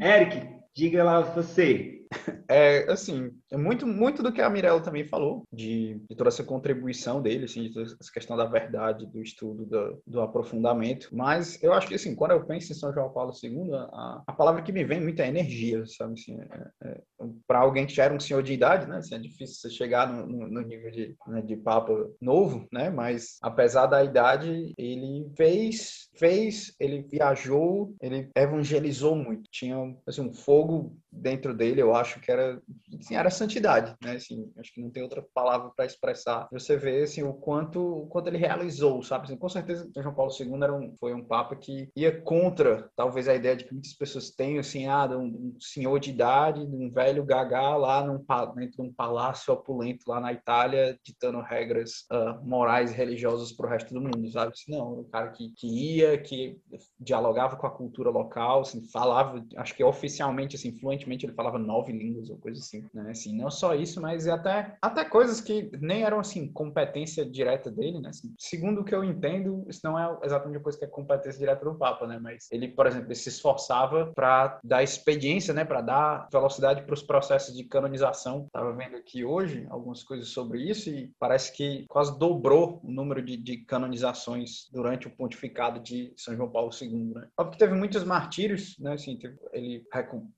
Eric, 0.00 0.46
diga 0.74 1.04
lá 1.04 1.20
você, 1.20 2.03
é, 2.48 2.90
assim, 2.90 3.30
é 3.50 3.56
muito, 3.56 3.86
muito 3.86 4.22
do 4.22 4.32
que 4.32 4.40
a 4.40 4.50
Mirella 4.50 4.80
também 4.80 5.04
falou, 5.04 5.42
de, 5.52 6.00
de, 6.08 6.16
toda 6.16 6.28
essa 6.28 6.44
contribuição 6.44 7.20
dele, 7.20 7.44
assim, 7.44 7.62
de 7.62 7.72
toda 7.72 7.86
essa 7.86 8.12
questão 8.12 8.36
da 8.36 8.44
verdade, 8.44 9.06
do 9.06 9.22
estudo, 9.22 9.64
do, 9.66 10.02
do 10.06 10.20
aprofundamento. 10.20 11.08
Mas 11.12 11.62
eu 11.62 11.72
acho 11.72 11.88
que, 11.88 11.94
assim, 11.94 12.14
quando 12.14 12.32
eu 12.32 12.44
penso 12.44 12.72
em 12.72 12.74
São 12.74 12.92
João 12.92 13.10
Paulo 13.10 13.32
II, 13.42 13.72
a, 13.74 14.22
a 14.26 14.32
palavra 14.32 14.62
que 14.62 14.72
me 14.72 14.84
vem 14.84 15.00
muito 15.00 15.20
é 15.20 15.28
energia, 15.28 15.84
sabe? 15.86 16.14
Assim, 16.14 16.38
é, 16.40 16.88
é, 16.88 17.00
Para 17.46 17.60
alguém 17.60 17.86
que 17.86 17.94
já 17.94 18.04
era 18.04 18.14
um 18.14 18.20
senhor 18.20 18.42
de 18.42 18.52
idade, 18.52 18.86
né? 18.86 18.98
Assim, 18.98 19.14
é 19.14 19.18
difícil 19.18 19.56
você 19.56 19.70
chegar 19.70 20.12
no, 20.12 20.26
no, 20.26 20.48
no 20.48 20.60
nível 20.60 20.90
de, 20.90 21.16
né, 21.26 21.42
de 21.42 21.56
papa 21.56 21.92
novo, 22.20 22.66
né? 22.72 22.90
Mas, 22.90 23.38
apesar 23.42 23.86
da 23.86 24.04
idade, 24.04 24.74
ele 24.76 25.30
fez, 25.36 26.08
fez, 26.16 26.74
ele 26.78 27.02
viajou, 27.02 27.94
ele 28.00 28.30
evangelizou 28.36 29.16
muito. 29.16 29.48
Tinha, 29.50 29.76
assim, 30.06 30.22
um 30.22 30.34
fogo 30.34 30.96
dentro 31.14 31.54
dele, 31.54 31.80
eu 31.80 31.94
acho 31.94 32.20
que 32.20 32.30
era, 32.30 32.60
assim, 32.98 33.14
era 33.14 33.30
santidade, 33.30 33.94
né? 34.02 34.16
Assim, 34.16 34.52
acho 34.58 34.72
que 34.72 34.80
não 34.80 34.90
tem 34.90 35.02
outra 35.02 35.24
palavra 35.34 35.70
para 35.74 35.86
expressar. 35.86 36.48
Você 36.52 36.76
vê 36.76 37.02
assim 37.02 37.22
o 37.22 37.32
quanto, 37.32 37.80
o 37.80 38.06
quanto 38.06 38.28
ele 38.28 38.38
realizou, 38.38 39.02
sabe? 39.02 39.24
Assim, 39.24 39.36
com 39.36 39.48
certeza, 39.48 39.88
João 39.96 40.14
Paulo 40.14 40.32
II 40.38 40.62
era 40.62 40.74
um, 40.74 40.94
foi 40.98 41.14
um 41.14 41.24
papa 41.24 41.56
que 41.56 41.88
ia 41.96 42.20
contra, 42.22 42.90
talvez 42.96 43.28
a 43.28 43.34
ideia 43.34 43.56
de 43.56 43.64
que 43.64 43.72
muitas 43.72 43.94
pessoas 43.94 44.30
têm 44.30 44.58
assim, 44.58 44.86
ah, 44.86 45.06
um, 45.06 45.54
um 45.54 45.56
senhor 45.60 45.98
de 45.98 46.10
idade, 46.10 46.60
um 46.60 46.90
velho 46.90 47.24
gagá 47.24 47.76
lá 47.76 48.04
num, 48.04 48.18
dentro 48.54 48.76
de 48.76 48.82
um 48.82 48.92
palácio 48.92 49.52
opulento 49.52 50.04
lá 50.08 50.20
na 50.20 50.32
Itália, 50.32 50.98
ditando 51.04 51.40
regras 51.40 52.04
uh, 52.12 52.44
morais 52.46 52.90
e 52.90 52.94
religiosas 52.94 53.52
para 53.52 53.66
o 53.66 53.70
resto 53.70 53.92
do 53.94 54.00
mundo, 54.00 54.30
sabe? 54.30 54.52
Assim, 54.52 54.72
não, 54.72 55.00
um 55.00 55.04
cara 55.04 55.30
que, 55.30 55.50
que 55.56 55.66
ia, 55.66 56.18
que 56.18 56.58
dialogava 56.98 57.56
com 57.56 57.66
a 57.66 57.70
cultura 57.70 58.10
local, 58.10 58.60
assim, 58.60 58.84
falava, 58.90 59.44
acho 59.56 59.74
que 59.74 59.84
oficialmente, 59.84 60.56
assim, 60.56 60.76
fluente 60.78 61.03
ele 61.10 61.32
falava 61.32 61.58
nove 61.58 61.92
línguas 61.92 62.30
ou 62.30 62.36
coisa 62.36 62.60
assim, 62.60 62.84
né? 62.92 63.10
Assim, 63.10 63.36
não 63.36 63.50
só 63.50 63.74
isso, 63.74 64.00
mas 64.00 64.26
até, 64.26 64.76
até 64.80 65.04
coisas 65.04 65.40
que 65.40 65.70
nem 65.80 66.02
eram, 66.02 66.20
assim, 66.20 66.50
competência 66.52 67.24
direta 67.24 67.70
dele, 67.70 68.00
né? 68.00 68.10
Assim, 68.10 68.34
segundo 68.38 68.80
o 68.80 68.84
que 68.84 68.94
eu 68.94 69.04
entendo, 69.04 69.64
isso 69.68 69.80
não 69.84 69.98
é 69.98 70.18
exatamente 70.22 70.58
a 70.58 70.62
coisa 70.62 70.78
que 70.78 70.84
é 70.84 70.88
competência 70.88 71.38
direta 71.38 71.64
do 71.64 71.74
Papa, 71.74 72.06
né? 72.06 72.18
Mas 72.20 72.48
ele, 72.50 72.68
por 72.68 72.86
exemplo, 72.86 73.08
ele 73.08 73.14
se 73.14 73.28
esforçava 73.28 74.12
para 74.14 74.58
dar 74.64 74.82
expediência, 74.82 75.54
né? 75.54 75.64
Para 75.64 75.80
dar 75.80 76.28
velocidade 76.32 76.82
para 76.82 76.94
os 76.94 77.02
processos 77.02 77.54
de 77.54 77.64
canonização. 77.64 78.48
Tava 78.52 78.72
vendo 78.72 78.96
aqui 78.96 79.24
hoje 79.24 79.66
algumas 79.70 80.02
coisas 80.02 80.28
sobre 80.28 80.62
isso 80.62 80.90
e 80.90 81.10
parece 81.18 81.52
que 81.56 81.84
quase 81.88 82.18
dobrou 82.18 82.80
o 82.82 82.90
número 82.90 83.22
de, 83.22 83.36
de 83.36 83.58
canonizações 83.58 84.68
durante 84.72 85.06
o 85.06 85.10
pontificado 85.10 85.80
de 85.80 86.12
São 86.16 86.36
João 86.36 86.50
Paulo 86.50 86.70
II, 86.80 87.14
né? 87.14 87.28
Óbvio 87.38 87.52
que 87.52 87.58
teve 87.58 87.74
muitos 87.74 88.04
martírios, 88.04 88.76
né? 88.78 88.94
Assim, 88.94 89.18
ele 89.52 89.84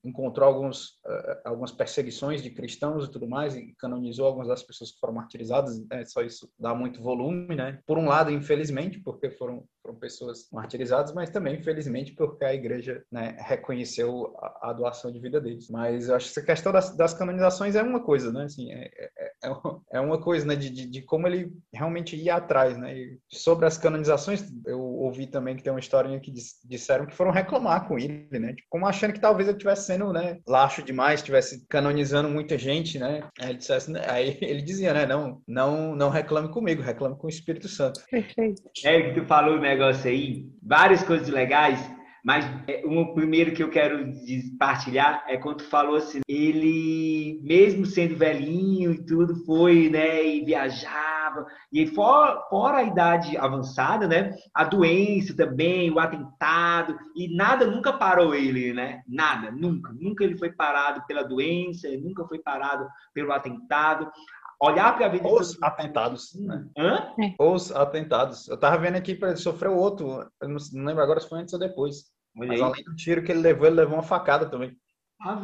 encontrou 0.03 0.47
alguns, 0.57 0.89
uh, 1.05 1.41
algumas 1.45 1.71
perseguições 1.71 2.41
de 2.41 2.49
cristãos 2.49 3.05
e 3.05 3.11
tudo 3.11 3.27
mais, 3.27 3.55
e 3.55 3.73
canonizou 3.79 4.25
algumas 4.25 4.47
das 4.47 4.63
pessoas 4.63 4.91
que 4.91 4.99
foram 4.99 5.13
martirizadas, 5.13 5.79
né? 5.87 6.03
só 6.05 6.21
isso 6.21 6.49
dá 6.59 6.73
muito 6.73 7.01
volume, 7.01 7.55
né? 7.55 7.79
Por 7.85 7.97
um 7.97 8.07
lado, 8.07 8.31
infelizmente, 8.31 8.99
porque 8.99 9.29
foram, 9.29 9.63
foram 9.81 9.97
pessoas 9.97 10.47
martirizadas, 10.51 11.13
mas 11.13 11.29
também, 11.29 11.55
infelizmente, 11.55 12.13
porque 12.13 12.43
a 12.43 12.53
igreja 12.53 13.03
né, 13.11 13.37
reconheceu 13.39 14.35
a, 14.39 14.69
a, 14.69 14.73
doação 14.73 15.11
de 15.11 15.19
vida 15.19 15.39
deles. 15.39 15.69
Mas 15.69 16.09
eu 16.09 16.15
acho 16.15 16.25
que 16.25 16.39
essa 16.39 16.45
questão 16.45 16.71
das, 16.71 16.95
das 16.95 17.13
canonizações 17.13 17.75
é 17.75 17.81
uma 17.81 18.03
coisa, 18.03 18.31
né? 18.31 18.43
Assim, 18.45 18.71
é, 18.71 18.89
é, 18.97 19.31
é, 19.43 19.51
é 19.93 19.99
uma 19.99 20.19
coisa, 20.19 20.45
né? 20.45 20.55
De, 20.55 20.69
de, 20.69 20.87
de, 20.87 21.01
como 21.01 21.27
ele 21.27 21.51
realmente 21.73 22.15
ia 22.15 22.35
atrás, 22.35 22.77
né? 22.77 22.97
E 22.97 23.19
sobre 23.31 23.65
as 23.65 23.77
canonizações, 23.77 24.43
eu 24.65 24.86
ouvi 24.97 25.27
também 25.27 25.55
que 25.55 25.63
tem 25.63 25.71
uma 25.71 25.79
historinha 25.79 26.19
que 26.19 26.31
disseram 26.65 27.05
que 27.05 27.15
foram 27.15 27.31
reclamar 27.31 27.87
com 27.87 27.97
ele, 27.97 28.27
né? 28.31 28.53
Tipo, 28.53 28.67
como 28.69 28.87
achando 28.87 29.13
que 29.13 29.19
talvez 29.19 29.47
ele 29.47 29.57
estivesse 29.57 29.85
sendo, 29.85 30.11
né? 30.11 30.39
laxo 30.47 30.81
demais, 30.81 31.19
estivesse 31.19 31.65
canonizando 31.67 32.29
muita 32.29 32.57
gente, 32.57 32.97
né? 32.97 33.27
Aí 33.39 33.49
ele, 33.49 33.57
dissesse, 33.57 33.91
né? 33.91 34.01
aí 34.07 34.37
ele 34.41 34.61
dizia, 34.61 34.93
né? 34.93 35.05
Não, 35.05 35.41
não, 35.47 35.95
não 35.95 36.09
reclame 36.09 36.49
comigo, 36.49 36.81
reclame 36.81 37.17
com 37.17 37.27
o 37.27 37.29
Espírito 37.29 37.67
Santo. 37.67 38.01
Perfeito. 38.09 38.61
É 38.83 39.01
que 39.01 39.19
tu 39.19 39.27
falou 39.27 39.55
o 39.55 39.57
um 39.57 39.61
negócio 39.61 40.09
aí, 40.09 40.45
várias 40.61 41.03
coisas 41.03 41.27
legais, 41.27 41.79
mas 42.27 42.45
é, 42.67 42.83
o 42.85 43.13
primeiro 43.13 43.53
que 43.53 43.63
eu 43.63 43.69
quero 43.69 44.11
partilhar 44.59 45.23
é 45.29 45.37
quando 45.37 45.59
tu 45.59 45.63
falou 45.63 45.95
assim, 45.95 46.19
ele, 46.27 47.39
mesmo 47.41 47.85
sendo 47.85 48.17
velhinho 48.17 48.91
e 48.91 49.05
tudo, 49.05 49.45
foi, 49.45 49.89
né, 49.89 50.27
e 50.27 50.43
viajava, 50.43 51.45
e 51.71 51.87
fora, 51.87 52.41
fora 52.49 52.79
a 52.79 52.83
idade 52.83 53.37
avançada, 53.37 54.09
né, 54.09 54.35
a 54.53 54.65
doença 54.65 55.33
também, 55.37 55.89
o 55.89 55.99
atentado, 55.99 56.99
e 57.15 57.33
nada 57.33 57.65
nunca 57.65 57.93
parou 57.93 58.35
ele, 58.35 58.73
né, 58.73 59.03
nada, 59.07 59.49
nunca, 59.49 59.93
nunca 59.97 60.25
ele 60.25 60.37
foi 60.37 60.51
parado 60.51 61.01
pela 61.07 61.23
doença, 61.23 61.87
nunca 61.97 62.27
foi 62.27 62.39
parado 62.39 62.89
pelo 63.13 63.31
atentado, 63.31 64.11
olhar 64.59 64.97
para 64.97 65.05
a 65.05 65.09
vida 65.09 65.25
os 65.25 65.57
atentados 65.61 66.33
né? 66.33 66.65
Hã? 66.75 67.13
É. 67.21 67.35
os 67.39 67.71
atentados 67.71 68.47
eu 68.47 68.57
tava 68.57 68.79
vendo 68.79 68.95
aqui 68.95 69.13
para 69.13 69.29
ele 69.29 69.37
sofreu 69.37 69.77
outro 69.77 70.27
eu 70.41 70.49
não, 70.49 70.57
lembro 70.83 71.03
agora 71.03 71.19
se 71.19 71.29
foi 71.29 71.39
antes 71.39 71.53
ou 71.53 71.59
depois 71.59 72.16
Olha 72.37 72.49
Mas 72.49 72.61
aí. 72.61 72.67
além 72.67 72.83
do 72.83 72.95
tiro 72.95 73.23
que 73.23 73.31
ele 73.31 73.41
levou, 73.41 73.65
ele 73.65 73.77
levou 73.77 73.95
uma 73.95 74.03
facada 74.03 74.49
também. 74.49 74.75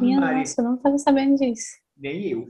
Minha 0.00 0.20
nossa, 0.20 0.60
eu 0.60 0.64
não 0.64 0.76
estava 0.76 0.96
sabendo 0.98 1.36
disso. 1.36 1.66
Nem 1.96 2.30
eu. 2.30 2.48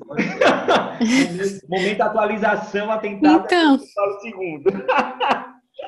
momento, 1.69 2.01
atualização, 2.01 2.91
atentado. 2.91 3.45
Então. 3.45 3.79
Falo 3.79 4.21
segundo. 4.21 4.71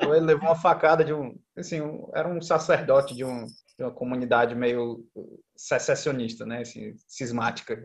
ele 0.01 0.25
levou 0.25 0.49
uma 0.49 0.55
facada 0.55 1.03
de 1.03 1.13
um, 1.13 1.35
assim, 1.55 1.81
um, 1.81 2.09
era 2.13 2.27
um 2.27 2.41
sacerdote 2.41 3.15
de, 3.15 3.23
um, 3.23 3.45
de 3.45 3.83
uma 3.83 3.91
comunidade 3.91 4.55
meio 4.55 5.03
secessionista, 5.55 6.45
né, 6.45 6.61
assim, 6.61 6.93
cismática. 7.07 7.77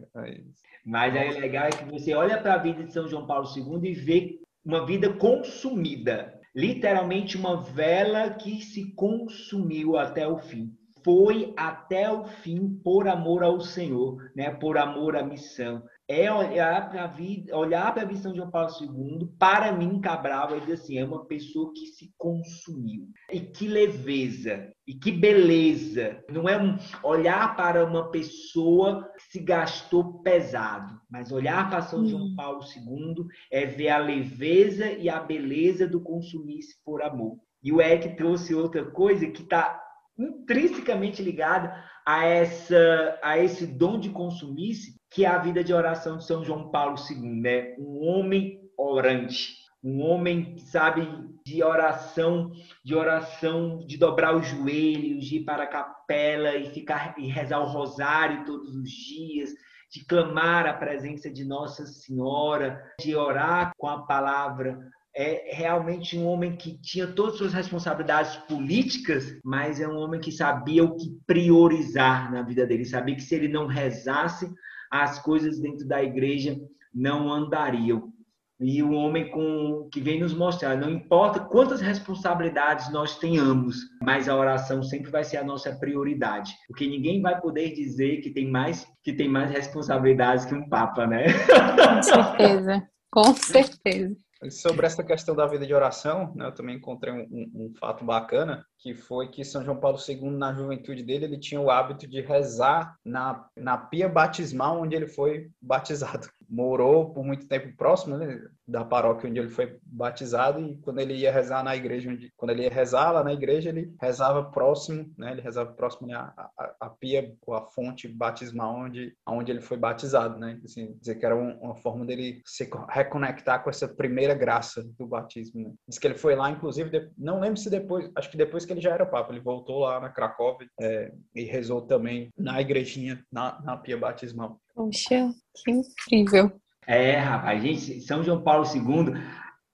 Mas 0.84 1.14
aí 1.14 1.40
legal 1.40 1.66
é 1.66 1.70
que 1.70 1.84
você 1.84 2.14
olha 2.14 2.40
para 2.40 2.54
a 2.54 2.58
vida 2.58 2.84
de 2.84 2.92
São 2.92 3.08
João 3.08 3.26
Paulo 3.26 3.46
II 3.54 3.90
e 3.90 3.94
vê 3.94 4.38
uma 4.64 4.86
vida 4.86 5.12
consumida 5.14 6.38
literalmente 6.54 7.36
uma 7.36 7.62
vela 7.62 8.30
que 8.30 8.60
se 8.62 8.92
consumiu 8.94 9.96
até 9.96 10.26
o 10.26 10.38
fim. 10.38 10.70
Foi 11.04 11.52
até 11.56 12.10
o 12.10 12.24
fim 12.24 12.80
por 12.84 13.08
amor 13.08 13.42
ao 13.42 13.60
Senhor, 13.60 14.30
né? 14.36 14.50
por 14.50 14.78
amor 14.78 15.16
à 15.16 15.22
missão 15.22 15.82
é 16.12 16.30
olhar 16.30 16.90
para 16.90 17.04
a 17.04 17.06
vida, 17.06 17.56
olhar 17.56 17.92
para 17.94 18.02
a 18.02 18.06
visão 18.06 18.32
de 18.32 18.38
João 18.38 18.50
Paulo 18.50 18.70
II, 18.80 19.28
para 19.38 19.72
mim, 19.72 19.98
Cabral, 19.98 20.54
é 20.54 20.60
dizer 20.60 20.74
assim, 20.74 20.98
é 20.98 21.04
uma 21.04 21.24
pessoa 21.24 21.72
que 21.72 21.86
se 21.86 22.12
consumiu. 22.18 23.08
E 23.32 23.40
que 23.40 23.66
leveza, 23.66 24.70
e 24.86 24.94
que 24.94 25.10
beleza. 25.10 26.22
Não 26.28 26.46
é 26.46 26.60
um 26.60 26.76
olhar 27.02 27.56
para 27.56 27.84
uma 27.86 28.10
pessoa 28.10 29.10
que 29.16 29.22
se 29.32 29.40
gastou 29.40 30.22
pesado, 30.22 31.00
mas 31.10 31.32
olhar 31.32 31.70
para 31.70 31.80
São 31.80 32.04
João 32.04 32.34
Paulo 32.36 32.60
II 32.62 33.24
é 33.50 33.64
ver 33.64 33.88
a 33.88 33.98
leveza 33.98 34.92
e 34.92 35.08
a 35.08 35.18
beleza 35.18 35.88
do 35.88 36.00
consumir-se 36.00 36.74
por 36.84 37.00
amor. 37.02 37.38
E 37.62 37.72
o 37.72 37.80
Eric 37.80 38.16
trouxe 38.16 38.54
outra 38.54 38.84
coisa 38.84 39.26
que 39.28 39.42
está 39.42 39.80
intrinsecamente 40.18 41.22
ligada 41.22 41.74
a 42.06 42.26
essa 42.26 43.18
a 43.22 43.38
esse 43.38 43.66
dom 43.66 43.98
de 43.98 44.10
consumir-se 44.10 45.00
que 45.12 45.24
é 45.24 45.28
a 45.28 45.38
vida 45.38 45.62
de 45.62 45.72
oração 45.72 46.16
de 46.16 46.24
São 46.24 46.44
João 46.44 46.70
Paulo 46.70 46.96
II, 47.10 47.40
né? 47.40 47.74
Um 47.78 48.06
homem 48.06 48.60
orante, 48.76 49.56
um 49.82 50.00
homem 50.00 50.54
que 50.54 50.62
sabe 50.62 51.06
de 51.44 51.62
oração, 51.62 52.52
de 52.84 52.94
oração, 52.94 53.84
de 53.86 53.98
dobrar 53.98 54.34
os 54.34 54.46
joelhos, 54.46 55.24
de 55.26 55.36
ir 55.36 55.44
para 55.44 55.64
a 55.64 55.66
capela 55.66 56.56
e 56.56 56.70
ficar 56.70 57.14
e 57.18 57.26
rezar 57.26 57.60
o 57.60 57.66
rosário 57.66 58.44
todos 58.44 58.74
os 58.74 58.90
dias, 58.90 59.50
de 59.90 60.04
clamar 60.04 60.66
a 60.66 60.72
presença 60.72 61.30
de 61.30 61.44
Nossa 61.44 61.84
Senhora, 61.84 62.82
de 62.98 63.14
orar 63.14 63.72
com 63.76 63.88
a 63.88 64.02
palavra 64.06 64.78
é 65.14 65.54
realmente 65.54 66.16
um 66.16 66.26
homem 66.26 66.56
que 66.56 66.78
tinha 66.78 67.06
todas 67.06 67.34
as 67.34 67.38
suas 67.38 67.52
responsabilidades 67.52 68.36
políticas, 68.48 69.38
mas 69.44 69.78
é 69.78 69.86
um 69.86 69.96
homem 69.96 70.20
que 70.20 70.32
sabia 70.32 70.82
o 70.84 70.96
que 70.96 71.18
priorizar 71.26 72.32
na 72.32 72.42
vida 72.42 72.66
dele, 72.66 72.84
sabia 72.84 73.14
que 73.14 73.22
se 73.22 73.34
ele 73.34 73.48
não 73.48 73.66
rezasse, 73.66 74.50
as 74.92 75.18
coisas 75.18 75.58
dentro 75.58 75.88
da 75.88 76.02
igreja 76.02 76.60
não 76.94 77.32
andariam. 77.32 78.12
E 78.60 78.80
o 78.80 78.92
homem 78.92 79.28
com 79.28 79.88
que 79.90 80.00
vem 80.00 80.20
nos 80.20 80.32
mostrar, 80.32 80.76
não 80.76 80.88
importa 80.88 81.40
quantas 81.40 81.80
responsabilidades 81.80 82.92
nós 82.92 83.18
tenhamos, 83.18 83.76
mas 84.00 84.28
a 84.28 84.36
oração 84.36 84.84
sempre 84.84 85.10
vai 85.10 85.24
ser 85.24 85.38
a 85.38 85.44
nossa 85.44 85.74
prioridade, 85.74 86.54
porque 86.68 86.86
ninguém 86.86 87.20
vai 87.20 87.40
poder 87.40 87.72
dizer 87.72 88.20
que 88.20 88.30
tem 88.30 88.48
mais 88.48 88.86
que 89.02 89.12
tem 89.12 89.28
mais 89.28 89.50
responsabilidades 89.50 90.44
que 90.44 90.54
um 90.54 90.68
papa, 90.68 91.08
né? 91.08 91.24
Com 91.48 92.02
certeza. 92.02 92.88
Com 93.10 93.34
certeza. 93.34 94.16
Sobre 94.50 94.86
essa 94.86 95.04
questão 95.04 95.36
da 95.36 95.46
vida 95.46 95.66
de 95.66 95.74
oração, 95.74 96.32
né, 96.34 96.46
eu 96.46 96.54
também 96.54 96.76
encontrei 96.76 97.12
um, 97.12 97.26
um, 97.30 97.50
um, 97.54 97.72
fato 97.78 98.04
bacana, 98.04 98.64
que 98.82 98.94
foi 98.94 99.28
que 99.28 99.44
São 99.44 99.64
João 99.64 99.78
Paulo 99.78 99.96
II, 99.96 100.30
na 100.32 100.52
juventude 100.52 101.04
dele, 101.04 101.24
ele 101.24 101.38
tinha 101.38 101.60
o 101.60 101.70
hábito 101.70 102.04
de 102.04 102.20
rezar 102.20 102.96
na, 103.04 103.46
na 103.56 103.78
pia 103.78 104.08
batismal 104.08 104.80
onde 104.80 104.96
ele 104.96 105.06
foi 105.06 105.48
batizado. 105.60 106.28
Morou 106.50 107.14
por 107.14 107.24
muito 107.24 107.46
tempo 107.46 107.74
próximo 107.76 108.18
né, 108.18 108.44
da 108.66 108.84
paróquia 108.84 109.30
onde 109.30 109.38
ele 109.38 109.48
foi 109.48 109.78
batizado 109.84 110.60
e 110.60 110.76
quando 110.78 110.98
ele 110.98 111.14
ia 111.14 111.32
rezar 111.32 111.62
na 111.62 111.74
igreja, 111.74 112.10
onde, 112.10 112.30
quando 112.36 112.50
ele 112.50 112.64
ia 112.64 112.70
rezar 112.70 113.10
lá 113.10 113.24
na 113.24 113.32
igreja, 113.32 113.70
ele 113.70 113.94
rezava 114.00 114.44
próximo, 114.50 115.10
né, 115.16 115.32
ele 115.32 115.40
rezava 115.40 115.72
próximo 115.72 116.08
né, 116.08 116.14
a, 116.14 116.50
a, 116.58 116.74
a 116.80 116.90
pia, 116.90 117.34
ou 117.46 117.54
a 117.54 117.62
fonte 117.62 118.06
batismal 118.06 118.76
onde, 118.76 119.14
onde 119.26 119.50
ele 119.50 119.62
foi 119.62 119.78
batizado. 119.78 120.38
Né, 120.38 120.60
assim, 120.64 120.94
dizer 121.00 121.14
que 121.14 121.24
era 121.24 121.36
um, 121.36 121.58
uma 121.60 121.76
forma 121.76 122.04
dele 122.04 122.42
se 122.44 122.68
reconectar 122.90 123.62
com 123.62 123.70
essa 123.70 123.88
primeira 123.88 124.34
graça 124.34 124.82
do 124.98 125.06
batismo. 125.06 125.62
Né. 125.62 125.72
Diz 125.88 125.98
que 125.98 126.06
ele 126.06 126.18
foi 126.18 126.34
lá, 126.34 126.50
inclusive, 126.50 126.90
de, 126.90 127.10
não 127.16 127.40
lembro 127.40 127.58
se 127.58 127.70
depois, 127.70 128.10
acho 128.16 128.30
que 128.30 128.36
depois 128.36 128.66
que 128.66 128.71
que 128.72 128.78
ele 128.78 128.80
já 128.80 128.92
era 128.92 129.06
papa. 129.06 129.32
Ele 129.32 129.40
voltou 129.40 129.80
lá 129.80 130.00
na 130.00 130.08
Cracóvia 130.08 130.68
é, 130.80 131.12
e 131.34 131.44
rezou 131.44 131.82
também 131.82 132.30
na 132.36 132.60
igrejinha, 132.60 133.24
na, 133.30 133.60
na 133.62 133.76
pia 133.76 133.96
batismal. 133.96 134.58
Poxa, 134.74 135.30
que 135.64 135.70
incrível. 135.70 136.52
É, 136.86 137.16
rapaz, 137.16 137.62
gente, 137.62 138.00
São 138.00 138.22
João 138.24 138.42
Paulo 138.42 138.64
II, 138.64 139.14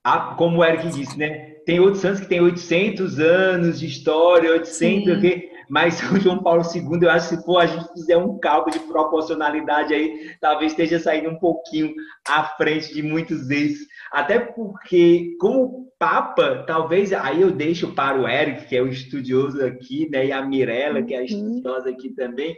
a, 0.05 0.35
como 0.35 0.59
o 0.59 0.65
Eric 0.65 0.89
disse, 0.91 1.19
né? 1.19 1.55
Tem 1.65 1.81
outros 1.81 2.01
santos 2.01 2.21
que 2.21 2.29
tem 2.29 2.41
800 2.41 3.19
anos 3.19 3.79
de 3.79 3.87
história, 3.87 4.53
800 4.53 5.17
o 5.17 5.21
quê? 5.21 5.51
Mas 5.69 5.95
São 5.95 6.19
João 6.19 6.43
Paulo 6.43 6.63
II, 6.63 6.99
eu 7.03 7.11
acho 7.11 7.29
que 7.29 7.37
se 7.37 7.45
for 7.45 7.59
a 7.59 7.67
gente 7.67 7.93
fizer 7.93 8.17
um 8.17 8.39
cálculo 8.39 8.73
de 8.73 8.81
proporcionalidade 8.87 9.93
aí, 9.93 10.35
talvez 10.41 10.73
esteja 10.73 10.99
saindo 10.99 11.29
um 11.29 11.39
pouquinho 11.39 11.95
à 12.27 12.45
frente 12.57 12.93
de 12.93 13.03
muitos 13.03 13.47
desses. 13.47 13.87
Até 14.11 14.39
porque, 14.39 15.37
como 15.39 15.88
Papa, 15.99 16.65
talvez, 16.67 17.13
aí 17.13 17.43
eu 17.43 17.51
deixo 17.51 17.93
para 17.93 18.21
o 18.21 18.29
Eric, 18.29 18.67
que 18.67 18.77
é 18.77 18.83
o 18.83 18.87
estudioso 18.87 19.65
aqui, 19.65 20.09
né, 20.11 20.27
e 20.27 20.33
a 20.33 20.41
Mirella, 20.43 21.03
que 21.03 21.13
é 21.13 21.19
a 21.19 21.21
uhum. 21.21 21.27
estudiosa 21.27 21.91
aqui 21.91 22.11
também, 22.11 22.57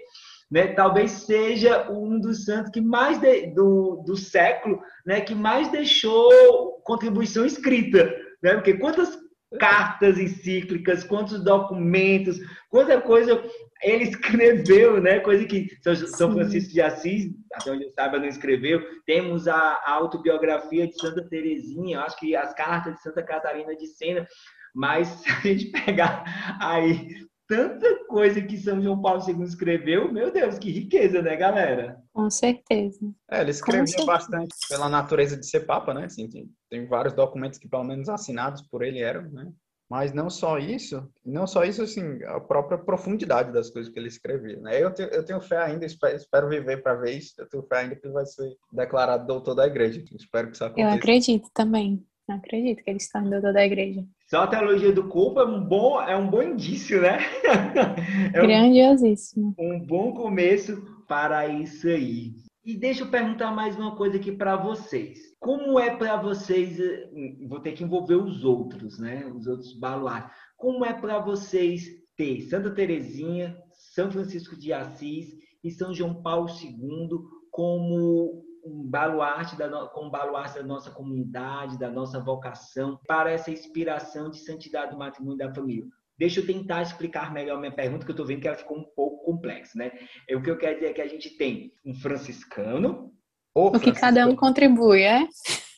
né, 0.51 0.69
talvez 0.69 1.11
seja 1.13 1.91
um 1.91 2.21
dos 2.21 2.45
santos 2.45 2.71
que 2.71 2.81
mais 2.81 3.19
de, 3.19 3.47
do, 3.55 4.03
do 4.05 4.17
século, 4.17 4.83
né, 5.07 5.23
que 5.23 5.35
mais 5.35 5.71
deixou 5.71 6.83
contribuição 6.85 7.47
escrita, 7.47 8.15
né, 8.43 8.55
porque 8.55 8.75
quantas 8.75 9.19
cartas 9.59 10.19
encíclicas, 10.19 11.03
quantos 11.03 11.43
documentos, 11.43 12.39
quanta 12.69 13.01
coisa 13.01 13.43
ele 13.83 14.05
escreveu, 14.05 15.01
né? 15.01 15.21
Coisa 15.21 15.45
que 15.45 15.69
São, 16.09 16.33
Francisco 16.33 16.73
de 16.73 16.81
Assis, 16.81 17.31
até 17.55 17.73
onde 17.73 17.85
eu 17.85 17.91
saiba, 17.91 18.19
não 18.19 18.27
escreveu. 18.27 18.81
Temos 19.07 19.49
a, 19.49 19.57
a 19.57 19.93
autobiografia 19.93 20.87
de 20.87 20.99
Santa 20.99 21.27
Teresinha, 21.29 22.01
acho 22.01 22.19
que 22.19 22.37
as 22.37 22.55
cartas 22.55 22.95
de 22.95 23.03
Santa 23.03 23.23
Catarina 23.23 23.75
de 23.75 23.87
Sena. 23.87 24.27
Mas 24.75 25.09
se 25.21 25.31
a 25.31 25.41
gente 25.41 25.71
pegar 25.71 26.25
aí 26.61 27.29
tanta 27.49 28.05
coisa 28.07 28.41
que 28.41 28.57
São 28.57 28.81
João 28.81 29.03
Paulo 29.03 29.23
II 29.27 29.43
escreveu, 29.43 30.13
meu 30.13 30.31
Deus, 30.31 30.57
que 30.57 30.71
riqueza, 30.71 31.21
né, 31.21 31.35
galera? 31.35 31.99
Com 32.13 32.31
certeza. 32.31 33.01
É, 33.29 33.41
ele 33.41 33.51
escrevia 33.51 34.05
bastante 34.05 34.55
pela 34.69 34.89
natureza 34.89 35.37
de 35.37 35.45
ser 35.45 35.61
papa, 35.61 35.93
né? 35.93 36.05
Assim, 36.05 36.29
tem, 36.29 36.49
tem 36.71 36.87
vários 36.87 37.13
documentos 37.13 37.59
que 37.59 37.69
pelo 37.69 37.83
menos 37.83 38.09
assinados 38.09 38.63
por 38.71 38.85
ele 38.85 39.01
eram, 39.01 39.23
né? 39.31 39.51
Mas 39.91 40.13
não 40.13 40.31
só 40.31 40.57
isso, 40.57 41.05
não 41.27 41.49
só 41.49 41.65
isso, 41.65 41.83
assim, 41.83 42.23
a 42.23 42.39
própria 42.39 42.79
profundidade 42.79 43.53
das 43.53 43.71
coisas 43.71 43.93
que 43.93 43.99
ele 43.99 44.07
escrevia. 44.07 44.57
Né? 44.61 44.81
Eu, 44.81 44.93
tenho, 44.93 45.09
eu 45.09 45.25
tenho 45.25 45.41
fé 45.41 45.59
ainda, 45.59 45.85
espero, 45.85 46.15
espero 46.15 46.49
viver 46.49 46.81
para 46.81 46.95
ver 46.95 47.19
isso, 47.19 47.35
eu 47.37 47.49
tenho 47.49 47.65
fé 47.65 47.79
ainda 47.79 47.97
que 47.97 48.07
ele 48.07 48.15
vai 48.15 48.25
ser 48.25 48.57
declarado 48.73 49.27
doutor 49.27 49.57
da 49.57 49.67
igreja. 49.67 50.01
Espero 50.15 50.49
que 50.49 50.55
isso 50.55 50.65
aconteça. 50.65 50.89
Eu 50.89 50.95
acredito 50.95 51.51
também. 51.53 52.07
Eu 52.29 52.37
acredito 52.37 52.85
que 52.85 52.91
ele 52.91 52.99
está 52.99 53.21
no 53.21 53.31
doutor 53.31 53.53
da 53.53 53.67
igreja. 53.67 54.05
Só 54.29 54.43
a 54.43 54.47
teologia 54.47 54.93
do 54.93 55.09
corpo 55.09 55.41
é 55.41 55.45
um 55.45 55.65
bom, 55.65 56.01
é 56.01 56.17
um 56.17 56.31
bom 56.31 56.41
indício, 56.41 57.03
né? 57.03 57.19
é 58.33 58.41
Grandiosíssimo. 58.41 59.57
Um, 59.59 59.75
um 59.75 59.81
bom 59.81 60.15
começo 60.15 60.81
para 61.09 61.49
isso 61.49 61.89
aí. 61.89 62.33
E 62.63 62.77
deixa 62.77 63.05
eu 63.05 63.11
perguntar 63.11 63.51
mais 63.53 63.75
uma 63.77 63.97
coisa 63.97 64.19
aqui 64.19 64.31
para 64.31 64.55
vocês. 64.55 65.19
Como 65.39 65.81
é 65.81 65.97
para 65.97 66.17
vocês, 66.17 66.79
eh, 66.79 67.11
vou 67.49 67.59
ter 67.61 67.73
que 67.73 67.83
envolver 67.83 68.17
os 68.17 68.45
outros, 68.45 68.99
né? 68.99 69.27
Os 69.27 69.47
outros 69.47 69.73
baluartes. 69.73 70.37
Como 70.59 70.85
é 70.85 70.93
para 70.93 71.19
vocês 71.19 71.87
ter 72.19 72.43
Santa 72.43 72.71
Teresinha, 72.71 73.57
São 73.73 74.11
Francisco 74.11 74.55
de 74.59 74.75
Assis 74.75 75.35
e 75.65 75.71
São 75.71 75.95
João 75.95 76.23
Paulo 76.23 76.49
II 76.51 77.09
como 77.51 78.45
um 78.63 78.87
baluarte 78.87 79.57
da, 79.57 79.87
como 79.89 80.11
baluarte 80.11 80.57
da 80.57 80.63
nossa 80.63 80.91
comunidade, 80.91 81.79
da 81.79 81.91
nossa 81.91 82.21
vocação, 82.21 83.01
para 83.07 83.31
essa 83.31 83.51
inspiração 83.51 84.29
de 84.29 84.39
santidade 84.39 84.93
do 84.93 84.99
matrimônio 84.99 85.39
da 85.39 85.55
família? 85.55 85.89
Deixa 86.21 86.41
eu 86.41 86.47
tentar 86.47 86.83
explicar 86.83 87.33
melhor 87.33 87.57
a 87.57 87.61
minha 87.61 87.73
pergunta, 87.73 88.05
que 88.05 88.11
eu 88.11 88.13
estou 88.13 88.27
vendo 88.27 88.43
que 88.43 88.47
ela 88.47 88.57
ficou 88.59 88.77
um 88.77 88.85
pouco 88.95 89.25
complexa, 89.25 89.73
né? 89.75 89.91
É, 90.29 90.37
o 90.37 90.43
que 90.43 90.51
eu 90.51 90.59
quero 90.59 90.75
dizer 90.75 90.91
é 90.91 90.93
que 90.93 91.01
a 91.01 91.09
gente 91.09 91.31
tem 91.39 91.73
um 91.83 91.95
franciscano, 91.95 93.11
o, 93.55 93.69
o 93.69 93.81
que 93.81 93.91
cada 93.91 94.27
um 94.27 94.37
contribui, 94.37 95.01
é? 95.03 95.27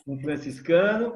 Um 0.04 0.18
franciscano, 0.18 1.14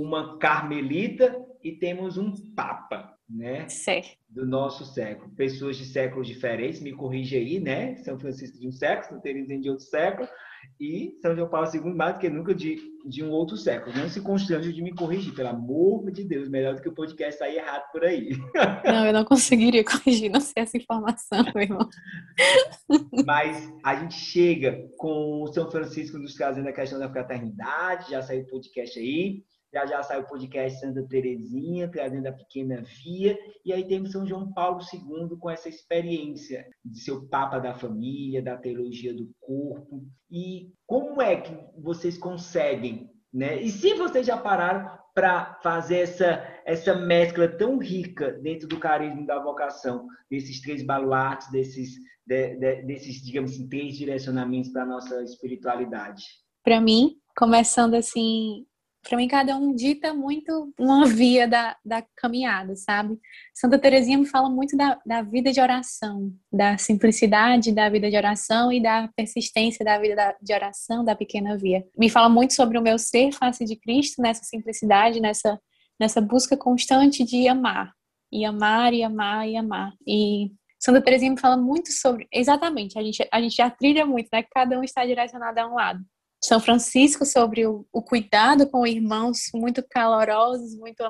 uma 0.00 0.38
carmelita 0.38 1.36
e 1.62 1.72
temos 1.72 2.16
um 2.16 2.32
papa, 2.54 3.16
né? 3.28 3.68
Certo. 3.68 4.16
Do 4.28 4.46
nosso 4.46 4.84
século. 4.84 5.30
Pessoas 5.34 5.76
de 5.76 5.84
séculos 5.84 6.26
diferentes, 6.26 6.80
me 6.80 6.92
corrija 6.92 7.36
aí, 7.36 7.58
né? 7.58 7.96
São 7.96 8.18
Francisco 8.18 8.58
de 8.58 8.68
um 8.68 8.72
século, 8.72 9.08
São 9.08 9.20
Teresinha 9.20 9.60
de 9.60 9.70
outro 9.70 9.84
século 9.84 10.28
e 10.80 11.16
São 11.22 11.34
João 11.34 11.48
Paulo 11.48 11.68
II 11.72 11.94
mais 11.94 12.14
do 12.14 12.20
que 12.20 12.28
nunca 12.28 12.54
de, 12.54 12.78
de 13.06 13.22
um 13.22 13.30
outro 13.30 13.56
século. 13.56 13.96
Não 13.96 14.08
se 14.08 14.20
constrange 14.20 14.72
de 14.72 14.82
me 14.82 14.94
corrigir, 14.94 15.34
pelo 15.34 15.48
amor 15.48 16.10
de 16.10 16.24
Deus, 16.24 16.48
melhor 16.48 16.74
do 16.74 16.82
que 16.82 16.88
o 16.88 16.94
podcast 16.94 17.38
sair 17.38 17.56
errado 17.56 17.84
por 17.92 18.04
aí. 18.04 18.30
Não, 18.84 19.06
eu 19.06 19.12
não 19.12 19.24
conseguiria 19.24 19.84
corrigir, 19.84 20.30
não 20.30 20.40
sei 20.40 20.62
essa 20.62 20.76
informação, 20.76 21.44
meu 21.54 21.62
irmão. 21.62 21.88
Mas 23.26 23.72
a 23.82 23.96
gente 23.96 24.14
chega 24.14 24.88
com 24.96 25.42
o 25.42 25.46
São 25.48 25.70
Francisco 25.70 26.18
nos 26.18 26.34
trazendo 26.34 26.68
a 26.68 26.72
questão 26.72 26.98
da 26.98 27.10
fraternidade, 27.10 28.10
já 28.10 28.22
saiu 28.22 28.42
o 28.42 28.46
podcast 28.46 28.98
aí. 28.98 29.44
Já 29.72 29.84
já 29.86 30.02
saiu 30.02 30.22
o 30.22 30.26
podcast 30.26 30.80
Santa 30.80 31.06
Terezinha, 31.08 31.90
trazendo 31.90 32.26
a 32.26 32.32
pequena 32.32 32.82
via. 32.82 33.38
E 33.64 33.72
aí 33.72 33.86
temos 33.86 34.12
São 34.12 34.26
João 34.26 34.52
Paulo 34.52 34.80
II 34.92 35.36
com 35.38 35.50
essa 35.50 35.68
experiência 35.68 36.66
de 36.84 37.00
ser 37.00 37.12
o 37.12 37.26
Papa 37.28 37.58
da 37.58 37.74
família, 37.74 38.42
da 38.42 38.56
teologia 38.56 39.12
do 39.12 39.30
corpo. 39.40 40.04
E 40.30 40.72
como 40.86 41.20
é 41.20 41.40
que 41.40 41.52
vocês 41.80 42.16
conseguem, 42.16 43.10
né? 43.32 43.60
E 43.60 43.70
se 43.70 43.94
vocês 43.94 44.26
já 44.26 44.36
pararam 44.36 44.88
para 45.16 45.58
fazer 45.62 46.00
essa, 46.00 46.46
essa 46.66 46.94
mescla 46.94 47.48
tão 47.48 47.78
rica 47.78 48.32
dentro 48.32 48.68
do 48.68 48.78
carisma 48.78 49.24
da 49.24 49.42
vocação, 49.42 50.06
desses 50.30 50.60
três 50.60 50.84
baluartes, 50.84 51.50
desses, 51.50 51.94
de, 52.26 52.56
de, 52.56 52.82
desses 52.82 53.22
digamos 53.22 53.52
assim, 53.52 53.66
três 53.66 53.96
direcionamentos 53.96 54.70
para 54.70 54.82
a 54.82 54.86
nossa 54.86 55.22
espiritualidade? 55.22 56.22
Para 56.62 56.80
mim, 56.80 57.16
começando 57.34 57.94
assim 57.94 58.66
para 59.06 59.16
mim 59.16 59.28
cada 59.28 59.56
um 59.56 59.74
dita 59.74 60.12
muito 60.12 60.72
uma 60.78 61.06
via 61.06 61.46
da, 61.46 61.76
da 61.84 62.02
caminhada, 62.16 62.74
sabe? 62.74 63.18
Santa 63.54 63.78
Teresinha 63.78 64.18
me 64.18 64.26
fala 64.26 64.50
muito 64.50 64.76
da, 64.76 64.98
da 65.06 65.22
vida 65.22 65.52
de 65.52 65.60
oração, 65.60 66.32
da 66.52 66.76
simplicidade 66.76 67.72
da 67.72 67.88
vida 67.88 68.10
de 68.10 68.16
oração 68.16 68.72
e 68.72 68.82
da 68.82 69.08
persistência 69.16 69.84
da 69.84 69.98
vida 69.98 70.16
da, 70.16 70.34
de 70.40 70.52
oração 70.52 71.04
da 71.04 71.14
pequena 71.14 71.56
via. 71.56 71.84
Me 71.96 72.10
fala 72.10 72.28
muito 72.28 72.54
sobre 72.54 72.78
o 72.78 72.82
meu 72.82 72.98
ser 72.98 73.32
face 73.32 73.64
de 73.64 73.76
Cristo 73.76 74.20
nessa 74.20 74.42
simplicidade, 74.44 75.20
nessa 75.20 75.58
nessa 75.98 76.20
busca 76.20 76.56
constante 76.56 77.24
de 77.24 77.48
amar, 77.48 77.92
e 78.30 78.44
amar 78.44 78.92
e 78.92 79.02
amar 79.02 79.48
e 79.48 79.56
amar. 79.56 79.92
E 80.06 80.50
Santa 80.78 81.00
Teresinha 81.00 81.30
me 81.30 81.40
fala 81.40 81.56
muito 81.56 81.90
sobre, 81.92 82.28
exatamente, 82.32 82.98
a 82.98 83.02
gente, 83.02 83.26
a 83.32 83.40
gente 83.40 83.56
já 83.56 83.70
trilha 83.70 84.04
muito, 84.04 84.28
né? 84.32 84.44
Cada 84.54 84.78
um 84.78 84.84
está 84.84 85.04
direcionado 85.06 85.58
a 85.58 85.66
um 85.66 85.74
lado. 85.74 86.00
São 86.42 86.60
Francisco 86.60 87.24
sobre 87.24 87.66
o, 87.66 87.86
o 87.92 88.02
cuidado 88.02 88.68
com 88.68 88.86
irmãos 88.86 89.50
muito 89.54 89.82
calorosos, 89.88 90.76
muito 90.76 91.02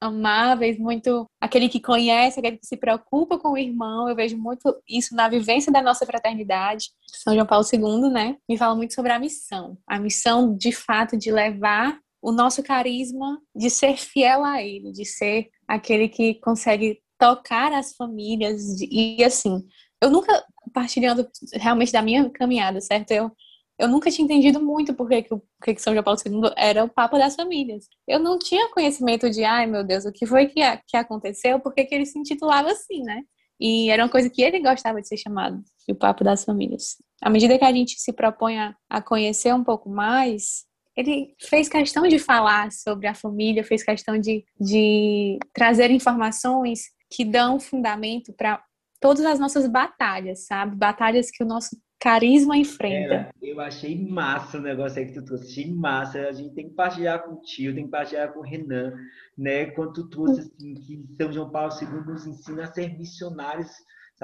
amáveis, 0.00 0.78
muito 0.78 1.26
aquele 1.40 1.68
que 1.68 1.80
conhece, 1.80 2.38
aquele 2.38 2.58
que 2.58 2.66
se 2.66 2.76
preocupa 2.76 3.38
com 3.38 3.52
o 3.52 3.58
irmão. 3.58 4.08
Eu 4.08 4.14
vejo 4.14 4.36
muito 4.36 4.76
isso 4.88 5.14
na 5.14 5.28
vivência 5.28 5.72
da 5.72 5.82
nossa 5.82 6.04
fraternidade. 6.04 6.90
São 7.06 7.34
João 7.34 7.46
Paulo 7.46 7.64
II, 7.72 8.10
né, 8.10 8.36
me 8.48 8.58
fala 8.58 8.74
muito 8.74 8.94
sobre 8.94 9.12
a 9.12 9.18
missão. 9.18 9.78
A 9.86 9.98
missão, 9.98 10.54
de 10.56 10.72
fato, 10.72 11.16
de 11.16 11.32
levar 11.32 11.98
o 12.20 12.32
nosso 12.32 12.62
carisma, 12.62 13.40
de 13.54 13.68
ser 13.68 13.96
fiel 13.96 14.44
a 14.44 14.62
ele, 14.62 14.92
de 14.92 15.04
ser 15.04 15.48
aquele 15.68 16.08
que 16.08 16.34
consegue 16.40 17.00
tocar 17.18 17.72
as 17.72 17.94
famílias 17.94 18.80
e 18.80 19.22
assim, 19.22 19.62
eu 20.02 20.10
nunca 20.10 20.44
partilhando 20.72 21.28
realmente 21.52 21.92
da 21.92 22.02
minha 22.02 22.28
caminhada, 22.30 22.80
certo? 22.80 23.10
Eu 23.12 23.30
eu 23.78 23.88
nunca 23.88 24.10
tinha 24.10 24.24
entendido 24.24 24.60
muito 24.60 24.94
por 24.94 25.08
que, 25.08 25.22
que, 25.22 25.80
São 25.80 25.92
João 25.92 26.04
Paulo 26.04 26.20
II 26.24 26.52
era 26.56 26.84
o 26.84 26.88
Papa 26.88 27.18
das 27.18 27.34
Famílias. 27.34 27.88
Eu 28.06 28.20
não 28.20 28.38
tinha 28.38 28.70
conhecimento 28.70 29.28
de, 29.28 29.44
ai 29.44 29.66
meu 29.66 29.84
Deus, 29.84 30.04
o 30.04 30.12
que 30.12 30.26
foi 30.26 30.46
que, 30.46 30.60
que 30.86 30.96
aconteceu, 30.96 31.60
por 31.60 31.74
que 31.74 31.86
ele 31.90 32.06
se 32.06 32.18
intitulava 32.18 32.70
assim, 32.70 33.02
né? 33.02 33.22
E 33.60 33.90
era 33.90 34.02
uma 34.02 34.08
coisa 34.08 34.28
que 34.28 34.42
ele 34.42 34.60
gostava 34.60 35.00
de 35.00 35.08
ser 35.08 35.16
chamado, 35.16 35.62
o 35.88 35.94
Papa 35.94 36.24
das 36.24 36.44
Famílias. 36.44 36.96
À 37.22 37.30
medida 37.30 37.58
que 37.58 37.64
a 37.64 37.72
gente 37.72 37.98
se 38.00 38.12
propõe 38.12 38.58
a, 38.58 38.76
a 38.88 39.00
conhecer 39.00 39.54
um 39.54 39.64
pouco 39.64 39.88
mais, 39.88 40.64
ele 40.96 41.34
fez 41.40 41.68
questão 41.68 42.06
de 42.06 42.18
falar 42.18 42.70
sobre 42.70 43.06
a 43.06 43.14
família, 43.14 43.64
fez 43.64 43.82
questão 43.82 44.18
de, 44.18 44.44
de 44.60 45.38
trazer 45.52 45.90
informações 45.90 46.84
que 47.10 47.24
dão 47.24 47.60
fundamento 47.60 48.32
para 48.32 48.62
todas 49.04 49.26
as 49.26 49.38
nossas 49.38 49.68
batalhas, 49.68 50.46
sabe? 50.46 50.76
Batalhas 50.76 51.30
que 51.30 51.44
o 51.44 51.46
nosso 51.46 51.76
carisma 52.00 52.56
enfrenta. 52.56 53.28
Eu 53.42 53.60
achei 53.60 54.02
massa 54.08 54.56
o 54.56 54.62
negócio 54.62 54.98
aí 54.98 55.04
que 55.04 55.12
tu 55.12 55.22
trouxe, 55.22 55.50
achei 55.50 55.74
massa. 55.74 56.26
A 56.26 56.32
gente 56.32 56.54
tem 56.54 56.70
que 56.70 56.74
partilhar 56.74 57.22
com 57.22 57.34
o 57.34 57.42
tio, 57.42 57.74
tem 57.74 57.84
que 57.84 57.90
partilhar 57.90 58.32
com 58.32 58.40
o 58.40 58.42
Renan, 58.42 58.94
né? 59.36 59.66
Quando 59.66 59.92
tu 59.92 60.08
trouxe 60.08 60.40
assim, 60.40 60.72
que 60.72 61.04
São 61.18 61.30
João 61.30 61.50
Paulo 61.50 61.70
II 61.78 62.06
nos 62.06 62.26
ensina 62.26 62.64
a 62.64 62.72
ser 62.72 62.96
missionários 62.96 63.70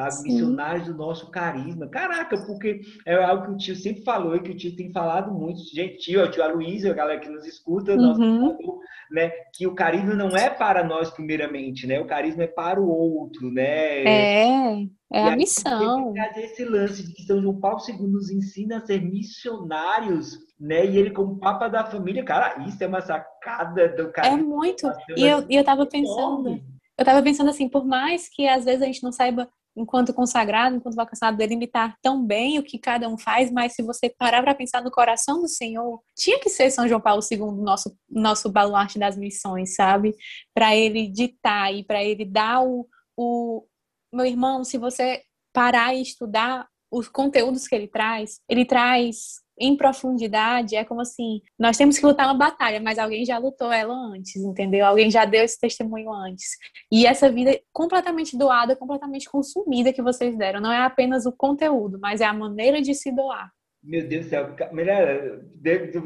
sabe? 0.00 0.12
Sim. 0.14 0.32
Missionários 0.32 0.86
do 0.86 0.94
nosso 0.94 1.30
carisma. 1.30 1.88
Caraca, 1.88 2.36
porque 2.46 2.80
é 3.06 3.14
algo 3.14 3.46
que 3.46 3.52
o 3.52 3.56
tio 3.56 3.76
sempre 3.76 4.02
falou 4.02 4.36
e 4.36 4.40
que 4.40 4.50
o 4.50 4.56
tio 4.56 4.74
tem 4.74 4.92
falado 4.92 5.32
muito. 5.32 5.60
Gente, 5.74 5.98
tio, 5.98 6.22
o 6.22 6.30
tio 6.30 6.42
Aloysio, 6.42 6.90
a 6.90 6.94
galera 6.94 7.20
que 7.20 7.28
nos 7.28 7.46
escuta, 7.46 7.92
uhum. 7.92 7.98
nosso 7.98 8.80
né? 9.10 9.30
Que 9.54 9.66
o 9.66 9.74
carisma 9.74 10.14
não 10.14 10.36
é 10.36 10.48
para 10.48 10.84
nós 10.84 11.10
primeiramente, 11.10 11.86
né? 11.86 12.00
O 12.00 12.06
carisma 12.06 12.44
é 12.44 12.46
para 12.46 12.80
o 12.80 12.88
outro, 12.88 13.50
né? 13.50 14.04
É, 14.04 14.86
é 15.12 15.22
a 15.24 15.36
missão. 15.36 16.12
Trazer 16.12 16.44
esse 16.44 16.64
lance 16.64 17.06
de 17.06 17.12
que 17.12 17.22
São 17.22 17.42
João 17.42 17.58
Paulo 17.58 17.80
II 17.86 18.06
nos 18.06 18.30
ensina 18.30 18.78
a 18.78 18.86
ser 18.86 19.02
missionários, 19.02 20.38
né? 20.58 20.86
E 20.86 20.96
ele 20.96 21.10
como 21.10 21.38
Papa 21.38 21.68
da 21.68 21.84
família, 21.84 22.24
cara, 22.24 22.62
isso 22.66 22.82
é 22.82 22.86
uma 22.86 23.00
sacada 23.00 23.88
do 23.88 24.12
cara. 24.12 24.28
É 24.28 24.36
muito. 24.36 24.86
E 25.16 25.26
eu, 25.26 25.44
e 25.48 25.56
eu 25.56 25.64
tava 25.64 25.84
pensando, 25.86 26.60
eu 26.96 27.04
tava 27.04 27.22
pensando 27.22 27.50
assim, 27.50 27.68
por 27.68 27.84
mais 27.84 28.28
que 28.28 28.46
às 28.46 28.64
vezes 28.64 28.82
a 28.82 28.86
gente 28.86 29.02
não 29.02 29.10
saiba 29.10 29.48
enquanto 29.76 30.12
consagrado, 30.12 30.76
enquanto 30.76 30.96
vocacionado, 30.96 31.38
delimitar 31.38 31.96
tão 32.02 32.24
bem 32.24 32.59
o 32.59 32.62
que 32.62 32.78
cada 32.78 33.09
um 33.09 33.16
faz, 33.16 33.50
mas 33.50 33.74
se 33.74 33.83
você 33.83 34.09
parar 34.09 34.42
para 34.42 34.54
pensar 34.54 34.83
no 34.83 34.90
coração 34.90 35.40
do 35.40 35.48
Senhor, 35.48 36.00
tinha 36.16 36.38
que 36.40 36.50
ser 36.50 36.70
São 36.70 36.88
João 36.88 37.00
Paulo 37.00 37.22
II 37.30 37.38
nosso 37.62 37.96
nosso 38.09 38.50
baluarte 38.50 38.98
das 38.98 39.16
missões, 39.16 39.74
sabe? 39.74 40.14
Para 40.54 40.76
ele 40.76 41.09
ditar 41.09 41.72
e 41.74 41.85
para 41.85 42.02
ele 42.02 42.24
dar 42.24 42.62
o, 42.62 42.87
o 43.16 43.64
meu 44.12 44.26
irmão, 44.26 44.64
se 44.64 44.76
você 44.76 45.22
parar 45.52 45.94
e 45.94 46.02
estudar 46.02 46.68
os 46.90 47.09
conteúdos 47.09 47.68
que 47.68 47.74
ele 47.74 47.87
traz, 47.87 48.40
ele 48.48 48.64
traz 48.64 49.40
em 49.61 49.77
profundidade, 49.77 50.75
é 50.75 50.85
como 50.85 51.03
assim, 51.03 51.42
nós 51.59 51.77
temos 51.77 51.99
que 51.99 52.07
lutar 52.07 52.27
uma 52.27 52.35
batalha, 52.35 52.81
mas 52.81 52.99
alguém 52.99 53.25
já 53.27 53.37
lutou 53.37 53.70
ela 53.70 53.94
antes, 53.94 54.37
entendeu? 54.37 54.87
Alguém 54.87 55.11
já 55.11 55.27
deu 55.27 55.44
esse 55.44 55.61
testemunho 55.61 56.11
antes. 56.11 56.57
E 56.90 57.07
essa 57.07 57.31
vida 57.31 57.61
completamente 57.73 58.38
doada, 58.38 58.75
completamente 58.75 59.29
consumida 59.29 59.92
que 59.92 60.03
vocês 60.03 60.37
deram, 60.37 60.61
não 60.61 60.73
é 60.73 60.79
apenas 60.79 61.27
o 61.27 61.33
conteúdo, 61.33 61.99
mas 62.01 62.23
é 62.23 62.25
a 62.25 62.33
maneira 62.33 62.81
de 62.81 62.94
se 62.94 63.14
doar. 63.14 63.51
Meu 63.83 64.07
Deus 64.07 64.27
do 64.27 64.31
céu, 64.31 64.57
melhor, 64.73 65.40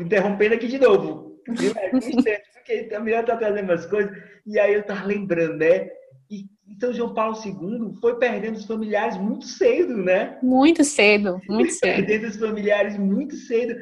interrompendo 0.00 0.54
aqui 0.54 0.66
de 0.66 0.78
novo, 0.78 1.40
porque 1.46 2.94
a 2.94 3.00
mulher 3.00 3.24
tá 3.24 3.36
trazendo 3.36 3.64
umas 3.64 3.86
coisas, 3.86 4.16
e 4.46 4.58
aí 4.58 4.74
eu 4.74 4.84
tava 4.84 5.06
lembrando, 5.06 5.56
né? 5.56 5.88
E 6.30 6.46
então 6.68 6.92
João 6.92 7.12
Paulo 7.12 7.36
II 7.44 7.94
foi 8.00 8.18
perdendo 8.18 8.56
os 8.56 8.64
familiares 8.64 9.16
muito 9.16 9.44
cedo, 9.44 9.96
né? 9.96 10.38
Muito 10.42 10.82
cedo, 10.82 11.40
muito 11.48 11.72
cedo. 11.72 11.96
Perdendo 11.96 12.26
os 12.26 12.36
familiares 12.36 12.98
muito 12.98 13.36
cedo. 13.36 13.74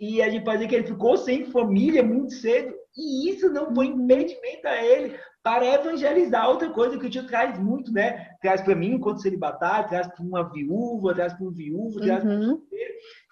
E 0.00 0.22
a 0.22 0.30
gente 0.30 0.44
pode 0.44 0.58
dizer 0.58 0.68
que 0.68 0.74
ele 0.76 0.86
ficou 0.86 1.16
sem 1.16 1.46
família 1.46 2.02
muito 2.02 2.32
cedo. 2.34 2.72
E 2.96 3.30
isso 3.30 3.48
não 3.50 3.74
foi 3.74 3.88
uhum. 3.88 4.02
impedimento 4.04 4.66
a 4.66 4.82
ele 4.82 5.16
para 5.42 5.66
evangelizar. 5.66 6.48
Outra 6.48 6.70
coisa 6.70 6.98
que 6.98 7.06
o 7.06 7.10
tio 7.10 7.26
traz 7.26 7.58
muito, 7.58 7.92
né? 7.92 8.28
Traz 8.40 8.60
para 8.60 8.74
mim, 8.76 8.94
enquanto 8.94 9.22
celibatário, 9.22 9.88
traz 9.88 10.06
para 10.06 10.24
uma 10.24 10.48
viúva, 10.50 11.14
traz 11.14 11.32
para 11.32 11.46
um 11.46 11.50
viúvo, 11.50 12.00
traz 12.00 12.22
para 12.22 12.32
um 12.32 12.50
uhum 12.50 12.62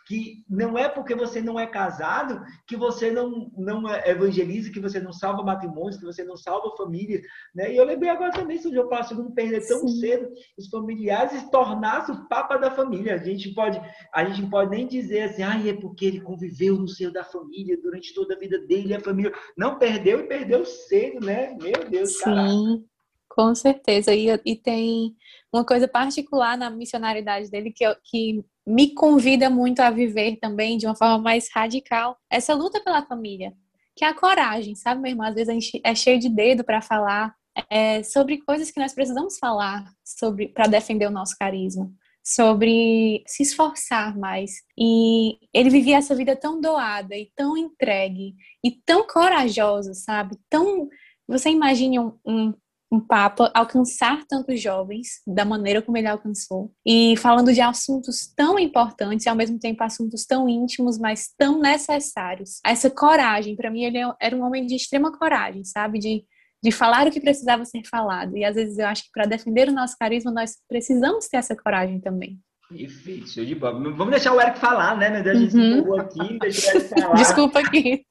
que 0.06 0.44
não 0.48 0.78
é 0.78 0.88
porque 0.88 1.14
você 1.14 1.40
não 1.42 1.58
é 1.58 1.66
casado 1.66 2.40
que 2.66 2.76
você 2.76 3.10
não, 3.10 3.50
não 3.56 3.88
evangeliza, 4.06 4.70
que 4.70 4.80
você 4.80 5.00
não 5.00 5.12
salva 5.12 5.42
matrimônios, 5.42 5.96
que 5.96 6.04
você 6.04 6.22
não 6.22 6.36
salva 6.36 6.76
famílias, 6.76 7.22
né? 7.52 7.72
E 7.72 7.76
eu 7.76 7.84
lembrei 7.84 8.10
agora 8.10 8.30
também, 8.30 8.56
se 8.56 8.68
o 8.68 8.72
João 8.72 8.88
Paulo 8.88 9.04
II 9.10 9.34
perder 9.34 9.66
tão 9.66 9.80
Sim. 9.80 10.00
cedo 10.00 10.30
os 10.56 10.68
familiares 10.68 11.42
e 11.42 11.50
tornar-se 11.50 12.12
o 12.12 12.28
papa 12.28 12.56
da 12.56 12.70
família. 12.70 13.14
A 13.14 13.18
gente 13.18 13.52
pode, 13.52 13.80
a 14.14 14.24
gente 14.24 14.42
não 14.42 14.50
pode 14.50 14.70
nem 14.70 14.86
dizer 14.86 15.22
assim, 15.22 15.42
ah, 15.42 15.60
é 15.66 15.72
porque 15.72 16.06
ele 16.06 16.20
conviveu 16.20 16.76
no 16.76 16.86
seio 16.86 17.12
da 17.12 17.24
família 17.24 17.76
durante 17.82 18.14
toda 18.14 18.34
a 18.34 18.38
vida 18.38 18.60
dele, 18.60 18.94
a 18.94 19.00
família 19.00 19.32
não 19.56 19.76
perdeu 19.76 20.20
e 20.20 20.28
perdeu 20.28 20.64
cedo, 20.64 21.24
né? 21.26 21.56
Meu 21.60 21.90
Deus, 21.90 22.16
Sim. 22.18 22.24
Caraca. 22.24 22.84
Com 23.28 23.54
certeza. 23.54 24.14
E, 24.14 24.28
e 24.46 24.56
tem 24.56 25.14
uma 25.52 25.64
coisa 25.64 25.86
particular 25.86 26.56
na 26.56 26.70
missionariedade 26.70 27.50
dele 27.50 27.70
que, 27.70 27.84
que 28.04 28.44
me 28.66 28.92
convida 28.94 29.48
muito 29.48 29.80
a 29.80 29.90
viver 29.90 30.36
também 30.36 30.76
de 30.76 30.86
uma 30.86 30.96
forma 30.96 31.18
mais 31.18 31.48
radical 31.52 32.18
essa 32.30 32.54
luta 32.54 32.80
pela 32.80 33.06
família, 33.06 33.54
que 33.94 34.04
é 34.04 34.08
a 34.08 34.14
coragem, 34.14 34.74
sabe, 34.74 35.00
meu 35.00 35.10
irmão? 35.10 35.26
Às 35.26 35.34
vezes 35.34 35.48
a 35.48 35.52
gente 35.52 35.80
é 35.84 35.94
cheio 35.94 36.18
de 36.18 36.28
dedo 36.28 36.64
para 36.64 36.82
falar 36.82 37.34
é, 37.70 38.02
sobre 38.02 38.38
coisas 38.38 38.70
que 38.70 38.80
nós 38.80 38.92
precisamos 38.92 39.38
falar 39.38 39.90
sobre 40.04 40.48
para 40.48 40.66
defender 40.66 41.06
o 41.06 41.10
nosso 41.10 41.36
carisma, 41.38 41.90
sobre 42.22 43.22
se 43.26 43.42
esforçar 43.42 44.18
mais. 44.18 44.62
E 44.76 45.38
ele 45.54 45.70
vivia 45.70 45.96
essa 45.96 46.14
vida 46.14 46.34
tão 46.36 46.60
doada 46.60 47.16
e 47.16 47.30
tão 47.34 47.56
entregue 47.56 48.34
e 48.64 48.72
tão 48.84 49.06
corajoso, 49.06 49.94
sabe? 49.94 50.36
Tão 50.50 50.88
você 51.28 51.50
imagine 51.50 51.98
um, 51.98 52.12
um 52.24 52.54
um 52.90 53.00
Papa 53.00 53.50
alcançar 53.54 54.24
tantos 54.28 54.60
jovens 54.60 55.20
da 55.26 55.44
maneira 55.44 55.82
como 55.82 55.96
ele 55.96 56.06
alcançou 56.06 56.72
e 56.86 57.16
falando 57.16 57.52
de 57.52 57.60
assuntos 57.60 58.32
tão 58.34 58.58
importantes 58.58 59.26
e 59.26 59.28
ao 59.28 59.34
mesmo 59.34 59.58
tempo 59.58 59.82
assuntos 59.82 60.24
tão 60.24 60.48
íntimos, 60.48 60.98
mas 60.98 61.28
tão 61.36 61.60
necessários. 61.60 62.60
Essa 62.64 62.88
coragem, 62.88 63.56
para 63.56 63.70
mim, 63.70 63.84
ele 63.84 63.98
era 64.20 64.36
um 64.36 64.42
homem 64.42 64.66
de 64.66 64.76
extrema 64.76 65.16
coragem, 65.16 65.64
sabe? 65.64 65.98
De, 65.98 66.24
de 66.62 66.70
falar 66.70 67.06
o 67.06 67.10
que 67.10 67.20
precisava 67.20 67.64
ser 67.64 67.82
falado. 67.84 68.36
E 68.36 68.44
às 68.44 68.54
vezes 68.54 68.78
eu 68.78 68.86
acho 68.86 69.04
que 69.04 69.10
para 69.12 69.26
defender 69.26 69.68
o 69.68 69.72
nosso 69.72 69.96
carisma 69.98 70.30
nós 70.30 70.56
precisamos 70.68 71.26
ter 71.26 71.38
essa 71.38 71.56
coragem 71.56 72.00
também. 72.00 72.38
Perfeito, 72.68 73.44
de. 73.44 73.54
Vamos 73.54 74.10
deixar 74.10 74.32
o 74.32 74.40
Eric 74.40 74.58
falar, 74.58 74.96
né? 74.96 75.08
A 75.08 75.34
gente 75.34 75.56
uhum. 75.56 76.00
aqui, 76.00 76.38
deixa 76.38 76.66
o 76.66 76.76
Eric 76.76 76.88
falar. 77.00 77.14
Desculpa 77.14 77.60
aqui. 77.60 78.04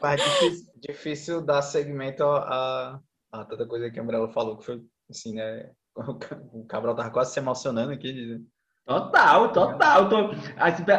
Mas 0.00 0.22
difícil, 0.22 0.72
difícil 0.80 1.40
dar 1.42 1.60
segmento 1.60 2.24
a, 2.24 2.98
a 3.40 3.44
tanta 3.44 3.66
coisa 3.66 3.90
que 3.90 3.98
a 3.98 4.02
Umbrella 4.02 4.28
falou, 4.32 4.58
que 4.58 4.64
foi 4.64 4.82
assim, 5.10 5.34
né? 5.34 5.70
O 6.52 6.64
Cabral 6.66 6.96
tava 6.96 7.10
quase 7.10 7.32
se 7.32 7.38
emocionando 7.38 7.92
aqui. 7.92 8.44
Total, 8.84 9.52
total. 9.52 10.08
Tô... 10.08 10.16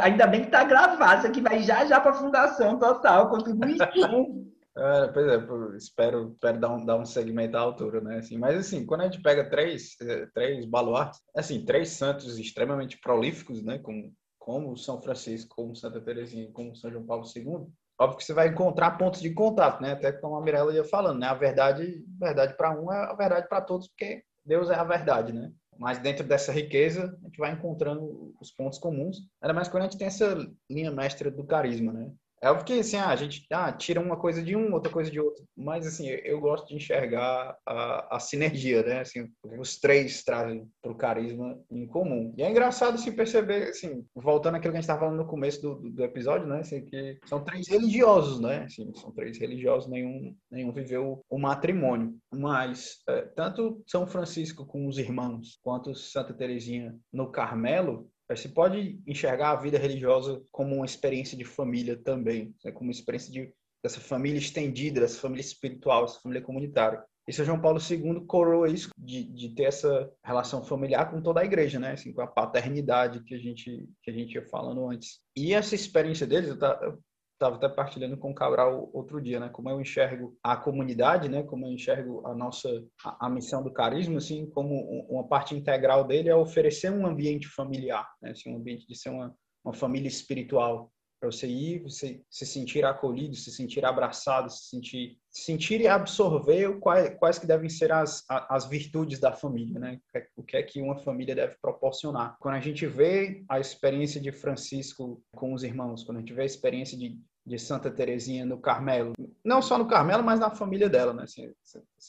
Ainda 0.01 0.25
bem 0.25 0.45
que 0.45 0.51
tá 0.51 0.63
gravado, 0.63 1.19
isso 1.19 1.27
aqui 1.27 1.41
vai 1.41 1.61
já 1.61 1.85
já 1.85 1.99
para 1.99 2.11
a 2.11 2.15
fundação, 2.15 2.79
total, 2.79 3.29
contribuição. 3.29 3.87
É, 4.77 5.07
pois 5.07 5.25
é, 5.25 5.77
espero, 5.77 6.27
espero 6.27 6.59
dar, 6.59 6.75
um, 6.75 6.85
dar 6.85 6.97
um 6.97 7.05
segmento 7.05 7.55
à 7.55 7.61
altura, 7.61 8.01
né? 8.01 8.17
Assim, 8.17 8.37
mas 8.37 8.57
assim, 8.57 8.85
quando 8.85 9.01
a 9.01 9.03
gente 9.05 9.21
pega 9.21 9.49
três, 9.49 9.95
eh, 10.01 10.27
três 10.33 10.65
baluartes, 10.65 11.21
assim, 11.33 11.63
três 11.63 11.91
santos 11.91 12.37
extremamente 12.37 12.99
prolíficos, 12.99 13.63
né? 13.63 13.79
Como, 13.79 14.13
como 14.37 14.75
São 14.75 15.01
Francisco, 15.01 15.55
como 15.55 15.77
Santa 15.77 16.01
Teresinha, 16.01 16.51
como 16.51 16.75
São 16.75 16.91
João 16.91 17.05
Paulo 17.05 17.23
II, 17.33 17.67
óbvio 17.99 18.17
que 18.17 18.23
você 18.23 18.34
vai 18.34 18.49
encontrar 18.49 18.97
pontos 18.97 19.21
de 19.21 19.34
contato, 19.34 19.81
né? 19.81 19.93
Até 19.93 20.12
como 20.12 20.36
a 20.36 20.41
Mirella 20.41 20.73
ia 20.73 20.84
falando, 20.84 21.19
né? 21.19 21.27
A 21.27 21.34
verdade, 21.34 22.03
verdade 22.19 22.55
para 22.55 22.71
um 22.71 22.91
é 22.91 23.05
a 23.05 23.13
verdade 23.13 23.47
para 23.47 23.62
todos, 23.62 23.88
porque 23.88 24.23
Deus 24.45 24.69
é 24.69 24.75
a 24.75 24.84
verdade, 24.84 25.34
né? 25.34 25.51
Mas 25.77 25.97
dentro 25.99 26.25
dessa 26.25 26.51
riqueza, 26.51 27.17
a 27.21 27.25
gente 27.25 27.38
vai 27.38 27.51
encontrando 27.51 28.34
os 28.39 28.51
pontos 28.51 28.79
comuns. 28.79 29.17
Ainda 29.41 29.53
mais 29.53 29.67
quando 29.67 29.84
a 29.84 29.86
gente 29.86 29.97
tem 29.97 30.08
essa 30.08 30.36
linha 30.69 30.91
mestra 30.91 31.29
do 31.29 31.43
carisma, 31.43 31.91
né? 31.91 32.12
É 32.45 32.53
porque 32.53 32.73
assim, 32.73 32.95
ah, 32.95 33.10
a 33.10 33.15
gente 33.15 33.43
ah, 33.51 33.71
tira 33.71 33.99
uma 33.99 34.15
coisa 34.15 34.39
de 34.39 34.55
um, 34.55 34.71
outra 34.71 34.91
coisa 34.91 35.10
de 35.10 35.19
outro. 35.19 35.43
Mas 35.58 35.88
assim, 35.88 36.08
eu 36.08 36.39
gosto 36.39 36.67
de 36.67 36.75
enxergar 36.75 37.58
a, 37.65 38.17
a 38.17 38.19
sinergia, 38.19 38.84
né? 38.84 38.99
Assim, 38.99 39.27
os 39.58 39.79
três 39.79 40.23
trazem 40.23 40.69
para 40.79 40.91
o 40.91 40.95
carisma 40.95 41.60
em 41.71 41.88
comum. 41.88 42.36
E 42.38 42.43
é 42.43 42.49
engraçado 42.49 42.93
assim, 42.93 43.12
perceber, 43.12 43.69
assim, 43.69 44.05
voltando 44.13 44.58
àquilo 44.58 44.73
que 44.73 44.77
a 44.77 44.81
gente 44.81 44.84
estava 44.84 44.99
falando 44.99 45.17
no 45.17 45.25
começo 45.25 45.60
do, 45.60 45.89
do 45.89 46.03
episódio, 46.03 46.45
né? 46.45 46.60
Assim, 46.60 46.86
que 46.86 47.17
são 47.25 47.43
três 47.43 47.67
religiosos, 47.67 48.39
né? 48.39 48.65
Assim, 48.65 48.93
são 48.93 49.12
três 49.12 49.39
religiosos, 49.39 49.89
nenhum, 49.89 50.36
nenhum 50.51 50.71
viveu 50.71 51.25
o 51.27 51.39
matrimônio. 51.39 52.15
Mas 52.31 52.99
é, 53.10 53.21
tanto 53.36 53.81
São 53.88 54.05
Francisco 54.05 54.67
com 54.67 54.88
os 54.88 54.99
irmãos, 54.99 55.58
quanto 55.63 55.95
Santa 55.95 56.31
Teresinha 56.31 56.95
no 57.12 57.31
Carmelo, 57.31 58.08
você 58.29 58.49
pode 58.49 58.99
enxergar 59.05 59.51
a 59.51 59.55
vida 59.55 59.77
religiosa 59.77 60.41
como 60.51 60.75
uma 60.75 60.85
experiência 60.85 61.38
de 61.38 61.43
família 61.43 61.95
também, 61.95 62.55
né? 62.63 62.71
como 62.71 62.85
uma 62.85 62.91
experiência 62.91 63.31
de, 63.31 63.53
dessa 63.83 63.99
família 63.99 64.39
estendida, 64.39 65.01
dessa 65.01 65.19
família 65.19 65.41
espiritual, 65.41 66.05
dessa 66.05 66.19
família 66.19 66.41
comunitária. 66.41 67.03
E 67.27 67.33
São 67.33 67.45
João 67.45 67.59
Paulo 67.59 67.79
II 67.79 68.25
coroa 68.27 68.69
isso 68.69 68.89
de, 68.97 69.23
de 69.23 69.49
ter 69.49 69.63
essa 69.63 70.11
relação 70.23 70.63
familiar 70.63 71.09
com 71.09 71.21
toda 71.21 71.41
a 71.41 71.45
igreja, 71.45 71.79
né? 71.79 71.93
Assim, 71.93 72.13
com 72.13 72.21
a 72.21 72.27
paternidade 72.27 73.23
que 73.23 73.33
a 73.33 73.39
gente 73.39 73.89
que 74.03 74.11
a 74.11 74.13
gente 74.13 74.35
ia 74.35 74.45
falando 74.47 74.88
antes. 74.88 75.19
E 75.35 75.51
essa 75.51 75.73
experiência 75.73 76.27
deles, 76.27 76.49
eu, 76.49 76.57
eu 76.57 76.99
estava 77.35 77.57
até 77.57 77.67
partilhando 77.69 78.17
com 78.17 78.31
o 78.31 78.35
Cabral 78.35 78.89
outro 78.93 79.21
dia, 79.21 79.39
né? 79.39 79.49
Como 79.49 79.69
eu 79.69 79.79
enxergo 79.79 80.37
a 80.41 80.55
comunidade, 80.55 81.29
né? 81.29 81.43
Como 81.43 81.65
eu 81.65 81.71
enxergo 81.71 82.25
a 82.25 82.33
nossa 82.33 82.69
a, 83.03 83.27
a, 83.27 83.29
missão 83.29 83.61
do 83.61 83.71
carisma, 83.71 84.17
assim, 84.17 84.49
como 84.49 84.75
uma 85.09 85.27
parte 85.27 85.53
integral 85.53 86.05
dele 86.05 86.29
é 86.29 86.35
oferecer 86.35 86.91
um 86.91 87.05
ambiente 87.05 87.47
familiar, 87.47 88.07
né? 88.21 88.31
Assim, 88.31 88.53
um 88.53 88.57
ambiente 88.57 88.87
de 88.87 88.97
ser 88.97 89.09
uma, 89.09 89.35
uma 89.63 89.73
família 89.73 90.07
espiritual 90.07 90.91
para 91.19 91.32
você 91.32 91.47
ir, 91.47 91.84
você 91.84 92.21
se 92.30 92.45
sentir 92.45 92.86
acolhido, 92.86 93.36
se 93.36 93.51
sentir 93.51 93.86
abraçado, 93.86 94.49
se 94.49 94.69
sentir 94.69 95.17
sentir 95.36 95.82
e 95.82 95.88
absorver 95.88 96.80
quais, 96.80 97.13
quais 97.19 97.38
que 97.38 97.45
devem 97.45 97.69
ser 97.69 97.91
as, 97.91 98.23
as 98.30 98.65
virtudes 98.65 99.19
da 99.19 99.34
família, 99.34 99.78
né? 99.80 99.99
O 100.36 100.43
que 100.43 100.56
é 100.56 100.63
que 100.63 100.82
uma 100.82 100.95
família 100.95 101.36
deve 101.36 101.56
proporcionar. 101.62 102.38
Quando 102.39 102.56
a 102.56 102.60
gente 102.62 102.88
vê 102.88 103.43
a 103.49 103.60
experiência 103.60 104.19
de 104.19 104.32
Francisco 104.32 105.21
com 105.36 105.54
os 105.54 105.63
irmãos, 105.63 106.04
quando 106.04 106.17
a 106.17 106.19
gente 106.21 106.34
vê 106.34 106.43
a 106.43 106.45
experiência 106.45 106.97
de, 106.97 107.19
de 107.45 107.60
Santa 107.60 107.91
Teresinha 107.91 108.45
no 108.45 108.58
Carmelo, 108.58 109.12
não 109.43 109.62
só 109.62 109.78
no 109.78 109.88
Carmelo, 109.88 110.23
mas 110.23 110.39
na 110.39 110.49
família 110.49 110.89
dela, 110.89 111.13
né? 111.13 111.23
Assim, 111.23 111.51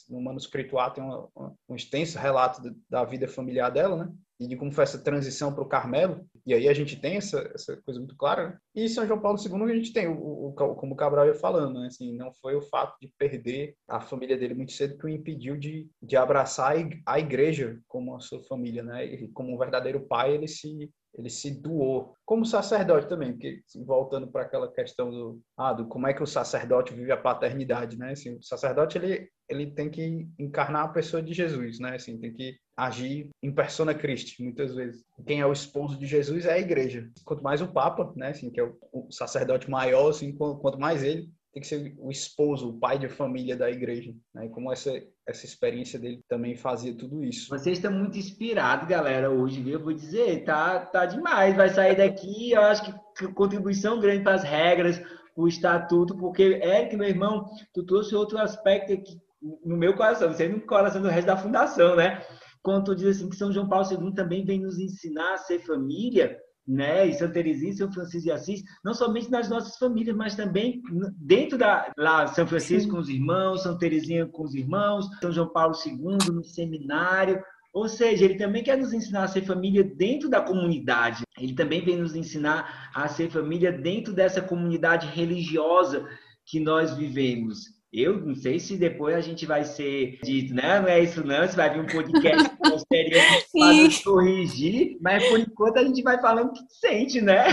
no 0.09 0.21
manuscrito 0.21 0.79
A 0.79 0.89
tem 0.89 1.03
uma, 1.03 1.29
um 1.67 1.75
extenso 1.75 2.17
relato 2.17 2.61
da 2.89 3.03
vida 3.03 3.27
familiar 3.27 3.69
dela, 3.69 4.05
né? 4.05 4.13
E 4.39 4.47
de 4.47 4.55
como 4.55 4.71
foi 4.71 4.83
essa 4.83 4.99
transição 4.99 5.53
para 5.53 5.63
o 5.63 5.67
Carmelo. 5.67 6.25
E 6.45 6.53
aí 6.53 6.67
a 6.69 6.73
gente 6.73 6.95
tem 6.95 7.17
essa, 7.17 7.39
essa 7.53 7.75
coisa 7.77 7.99
muito 7.99 8.15
clara. 8.15 8.49
Né? 8.49 8.57
E 8.75 8.89
São 8.89 9.05
João 9.05 9.19
Paulo 9.19 9.39
II 9.39 9.71
a 9.71 9.75
gente 9.75 9.91
tem, 9.91 10.07
o, 10.07 10.47
o, 10.47 10.53
como 10.53 10.93
o 10.93 10.95
Cabral 10.95 11.25
ia 11.25 11.33
falando, 11.33 11.79
né? 11.79 11.87
assim, 11.87 12.15
não 12.15 12.31
foi 12.33 12.55
o 12.55 12.61
fato 12.61 12.95
de 13.01 13.11
perder 13.17 13.75
a 13.87 13.99
família 13.99 14.37
dele 14.37 14.53
muito 14.53 14.71
cedo 14.71 14.97
que 14.97 15.05
o 15.05 15.09
impediu 15.09 15.57
de, 15.57 15.89
de 16.01 16.15
abraçar 16.15 16.75
a 17.05 17.19
igreja 17.19 17.79
como 17.87 18.15
a 18.15 18.19
sua 18.19 18.41
família, 18.43 18.83
né? 18.83 19.05
E 19.05 19.27
como 19.29 19.53
um 19.53 19.57
verdadeiro 19.57 20.01
pai, 20.07 20.33
ele 20.33 20.47
se 20.47 20.91
ele 21.17 21.29
se 21.29 21.49
doou 21.49 22.15
como 22.23 22.45
sacerdote 22.45 23.07
também, 23.07 23.31
porque 23.31 23.61
assim, 23.65 23.83
voltando 23.83 24.27
para 24.27 24.43
aquela 24.43 24.71
questão 24.71 25.09
do, 25.09 25.41
ah, 25.57 25.73
do 25.73 25.87
como 25.87 26.05
é 26.07 26.13
que 26.13 26.21
o 26.21 26.27
sacerdote 26.27 26.93
vive 26.93 27.11
a 27.11 27.17
paternidade, 27.17 27.97
né? 27.97 28.11
Assim, 28.11 28.35
o 28.35 28.43
sacerdote 28.43 28.97
ele 28.97 29.27
ele 29.49 29.67
tem 29.67 29.89
que 29.89 30.27
encarnar 30.37 30.85
a 30.85 30.89
pessoa 30.89 31.21
de 31.21 31.33
Jesus, 31.33 31.79
né? 31.79 31.95
Assim, 31.95 32.17
tem 32.17 32.33
que 32.33 32.57
agir 32.75 33.29
em 33.41 33.51
persona 33.51 33.93
Christi, 33.93 34.43
muitas 34.43 34.75
vezes. 34.75 35.03
Quem 35.25 35.39
é 35.39 35.45
o 35.45 35.53
esposo 35.53 35.97
de 35.97 36.05
Jesus 36.05 36.45
é 36.45 36.53
a 36.53 36.59
igreja. 36.59 37.09
Quanto 37.25 37.43
mais 37.43 37.61
o 37.61 37.67
Papa, 37.67 38.11
né? 38.15 38.29
Assim, 38.29 38.49
que 38.49 38.59
é 38.59 38.63
o, 38.63 39.07
sacerdote 39.09 39.69
maior, 39.69 40.09
assim, 40.09 40.31
quanto 40.33 40.79
mais 40.79 41.03
ele, 41.03 41.29
tem 41.53 41.61
que 41.61 41.67
ser 41.67 41.95
o 41.97 42.11
esposo, 42.11 42.69
o 42.69 42.79
pai 42.79 42.99
de 42.99 43.07
família 43.07 43.55
da 43.55 43.71
igreja. 43.71 44.13
Né? 44.35 44.47
Como 44.49 44.71
essa, 44.71 44.91
essa 45.25 45.45
experiência 45.45 45.97
dele 45.97 46.21
também 46.27 46.55
fazia 46.55 46.93
tudo 46.93 47.23
isso. 47.23 47.49
Vocês 47.49 47.77
estão 47.77 47.91
muito 47.91 48.17
inspirados, 48.17 48.87
galera, 48.87 49.31
hoje, 49.31 49.61
viu? 49.61 49.73
Eu 49.73 49.83
vou 49.83 49.93
dizer, 49.93 50.43
tá, 50.43 50.79
tá 50.79 51.05
demais. 51.05 51.55
Vai 51.55 51.69
sair 51.69 51.95
daqui, 51.95 52.51
eu 52.51 52.61
acho 52.61 52.83
que 52.83 53.27
contribuição 53.33 53.99
grande 53.99 54.23
para 54.23 54.35
as 54.35 54.43
regras, 54.43 55.01
o 55.35 55.47
estatuto, 55.47 56.15
porque, 56.17 56.43
Eric, 56.43 56.95
meu 56.95 57.07
irmão, 57.07 57.49
tu 57.73 57.83
trouxe 57.83 58.13
outro 58.13 58.37
aspecto 58.37 58.93
aqui 58.93 59.19
no 59.41 59.77
meu 59.77 59.95
coração, 59.95 60.33
sei 60.33 60.49
no 60.49 60.61
coração 60.61 61.01
do 61.01 61.07
resto 61.07 61.27
da 61.27 61.37
fundação, 61.37 61.95
né? 61.95 62.21
Quando 62.61 62.85
tu 62.85 62.95
diz 62.95 63.15
assim 63.15 63.29
que 63.29 63.35
São 63.35 63.51
João 63.51 63.69
Paulo 63.69 63.87
II 63.89 64.13
também 64.13 64.43
vem 64.43 64.59
nos 64.59 64.77
ensinar 64.79 65.33
a 65.33 65.37
ser 65.37 65.59
família, 65.59 66.37
né, 66.67 67.07
e 67.07 67.13
Santa 67.13 67.35
Teresinha 67.35 67.73
São 67.73 67.91
Francisco 67.91 68.23
de 68.23 68.31
Assis, 68.31 68.61
não 68.83 68.93
somente 68.93 69.31
nas 69.31 69.47
nossas 69.47 69.77
famílias, 69.77 70.15
mas 70.15 70.35
também 70.35 70.81
dentro 71.17 71.57
da 71.57 71.89
lá 71.97 72.27
São 72.27 72.45
Francisco 72.45 72.89
Sim. 72.89 72.91
com 72.91 72.99
os 72.99 73.09
irmãos, 73.09 73.63
São 73.63 73.77
Teresinha 73.77 74.25
com 74.25 74.43
os 74.43 74.53
irmãos, 74.53 75.07
São 75.21 75.31
João 75.31 75.47
Paulo 75.47 75.73
II 75.85 76.17
no 76.33 76.43
seminário. 76.43 77.41
Ou 77.73 77.87
seja, 77.87 78.25
ele 78.25 78.35
também 78.35 78.63
quer 78.63 78.77
nos 78.77 78.91
ensinar 78.91 79.23
a 79.23 79.27
ser 79.27 79.43
família 79.43 79.83
dentro 79.83 80.29
da 80.29 80.41
comunidade. 80.41 81.23
Ele 81.39 81.53
também 81.53 81.85
vem 81.85 81.97
nos 81.97 82.15
ensinar 82.15 82.89
a 82.93 83.07
ser 83.07 83.29
família 83.29 83.71
dentro 83.71 84.13
dessa 84.13 84.41
comunidade 84.41 85.07
religiosa 85.07 86.05
que 86.45 86.59
nós 86.59 86.95
vivemos. 86.95 87.76
Eu 87.91 88.19
não 88.19 88.35
sei 88.35 88.59
se 88.59 88.75
depois 88.75 89.15
a 89.15 89.21
gente 89.21 89.45
vai 89.45 89.63
ser 89.63 90.19
dito, 90.21 90.53
né? 90.53 90.79
Não 90.79 90.87
é 90.89 91.01
isso 91.01 91.25
não, 91.25 91.47
se 91.47 91.55
vai 91.55 91.69
vir 91.69 91.79
um 91.79 91.85
podcast 91.85 92.49
posterior 92.57 93.23
para 93.53 94.03
corrigir, 94.03 94.97
mas 95.01 95.27
por 95.29 95.39
enquanto 95.39 95.77
a 95.77 95.83
gente 95.83 96.03
vai 96.03 96.19
falando 96.19 96.49
o 96.49 96.53
que 96.53 96.61
sente, 96.69 97.21
né? 97.21 97.45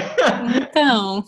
Então. 0.57 1.25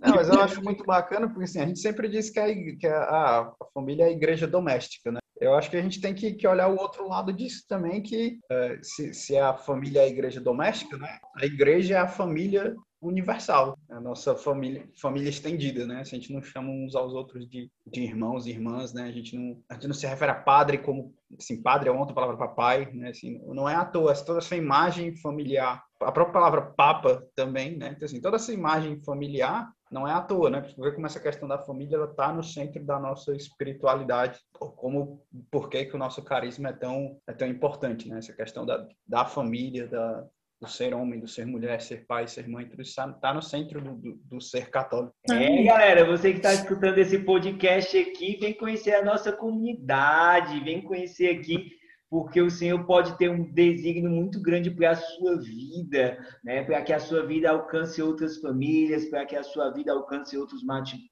Não, 0.00 0.14
mas 0.16 0.28
eu 0.28 0.40
acho 0.40 0.62
muito 0.62 0.84
bacana, 0.84 1.28
porque 1.28 1.44
assim, 1.44 1.60
a 1.60 1.66
gente 1.66 1.78
sempre 1.78 2.08
diz 2.08 2.30
que, 2.30 2.40
a, 2.40 2.46
que 2.52 2.86
a, 2.86 3.00
a 3.00 3.52
família 3.72 4.04
é 4.04 4.08
a 4.08 4.12
igreja 4.12 4.46
doméstica, 4.46 5.12
né? 5.12 5.20
Eu 5.40 5.54
acho 5.54 5.70
que 5.70 5.76
a 5.76 5.82
gente 5.82 6.00
tem 6.00 6.14
que, 6.14 6.34
que 6.34 6.46
olhar 6.46 6.68
o 6.68 6.78
outro 6.78 7.08
lado 7.08 7.32
disso 7.32 7.64
também, 7.68 8.02
que 8.02 8.38
é, 8.50 8.78
se, 8.82 9.12
se 9.12 9.36
a 9.36 9.54
família 9.54 10.00
é 10.00 10.04
a 10.04 10.08
igreja 10.08 10.40
doméstica, 10.40 10.96
né? 10.96 11.18
A 11.36 11.46
igreja 11.46 11.94
é 11.94 11.98
a 11.98 12.08
família 12.08 12.74
universal, 13.02 13.76
a 13.90 14.00
nossa 14.00 14.36
família, 14.36 14.88
família 14.96 15.28
estendida, 15.28 15.84
né? 15.84 16.00
A 16.00 16.04
gente 16.04 16.32
não 16.32 16.40
chama 16.40 16.70
uns 16.70 16.94
aos 16.94 17.12
outros 17.12 17.48
de, 17.48 17.70
de 17.84 18.00
irmãos 18.00 18.46
e 18.46 18.50
irmãs, 18.50 18.94
né? 18.94 19.02
A 19.02 19.12
gente 19.12 19.36
não, 19.36 19.60
a 19.68 19.74
gente 19.74 19.88
não 19.88 19.94
se 19.94 20.06
refere 20.06 20.30
a 20.30 20.36
padre 20.36 20.78
como, 20.78 21.12
assim, 21.36 21.60
padre 21.60 21.88
é 21.88 21.92
outra 21.92 22.14
palavra 22.14 22.36
para 22.36 22.48
pai, 22.48 22.90
né? 22.92 23.10
Assim, 23.10 23.40
não 23.48 23.68
é 23.68 23.74
à 23.74 23.84
toa, 23.84 24.14
toda 24.14 24.38
essa 24.38 24.56
imagem 24.56 25.16
familiar, 25.16 25.82
a 26.00 26.12
própria 26.12 26.32
palavra 26.32 26.62
papa 26.62 27.26
também, 27.34 27.76
né? 27.76 27.92
Então, 27.96 28.06
assim, 28.06 28.20
toda 28.20 28.36
essa 28.36 28.52
imagem 28.52 29.02
familiar 29.02 29.72
não 29.90 30.06
é 30.06 30.12
à 30.12 30.20
toa, 30.20 30.48
né? 30.48 30.60
Porque 30.60 30.92
como 30.92 31.06
essa 31.06 31.20
questão 31.20 31.48
da 31.48 31.58
família 31.58 31.96
ela 31.96 32.10
está 32.10 32.32
no 32.32 32.42
centro 32.42 32.84
da 32.84 33.00
nossa 33.00 33.34
espiritualidade, 33.34 34.38
como 34.52 35.22
por 35.50 35.68
que, 35.68 35.84
que 35.86 35.96
o 35.96 35.98
nosso 35.98 36.22
carisma 36.22 36.68
é 36.68 36.72
tão 36.72 37.18
é 37.26 37.32
tão 37.32 37.48
importante, 37.48 38.08
né? 38.08 38.18
Essa 38.18 38.32
questão 38.32 38.64
da, 38.64 38.86
da 39.06 39.24
família, 39.24 39.88
da, 39.88 40.24
do 40.62 40.68
ser 40.68 40.94
homem, 40.94 41.18
do 41.18 41.26
ser 41.26 41.44
mulher, 41.44 41.80
ser 41.80 42.06
pai, 42.06 42.28
ser 42.28 42.48
mãe, 42.48 42.64
tudo 42.64 42.82
isso 42.82 43.00
está 43.00 43.34
no 43.34 43.42
centro 43.42 43.80
do, 43.80 43.96
do, 43.96 44.20
do, 44.30 44.40
ser 44.40 44.70
católico. 44.70 45.12
É, 45.28 45.64
galera, 45.64 46.04
você 46.04 46.30
que 46.30 46.36
está 46.36 46.54
escutando 46.54 46.98
esse 46.98 47.18
podcast 47.18 47.98
aqui, 47.98 48.38
vem 48.40 48.54
conhecer 48.54 48.94
a 48.94 49.04
nossa 49.04 49.32
comunidade, 49.32 50.60
vem 50.60 50.80
conhecer 50.80 51.36
aqui 51.36 51.81
porque 52.12 52.42
o 52.42 52.50
Senhor 52.50 52.84
pode 52.84 53.16
ter 53.16 53.30
um 53.30 53.50
desígnio 53.54 54.10
muito 54.10 54.38
grande 54.38 54.70
para 54.70 54.90
a 54.90 54.96
sua 54.96 55.40
vida, 55.40 56.18
né? 56.44 56.62
para 56.62 56.82
que 56.82 56.92
a 56.92 57.00
sua 57.00 57.24
vida 57.24 57.48
alcance 57.48 58.02
outras 58.02 58.36
famílias, 58.36 59.06
para 59.06 59.24
que 59.24 59.34
a 59.34 59.42
sua 59.42 59.70
vida 59.70 59.92
alcance 59.92 60.36
outros 60.36 60.62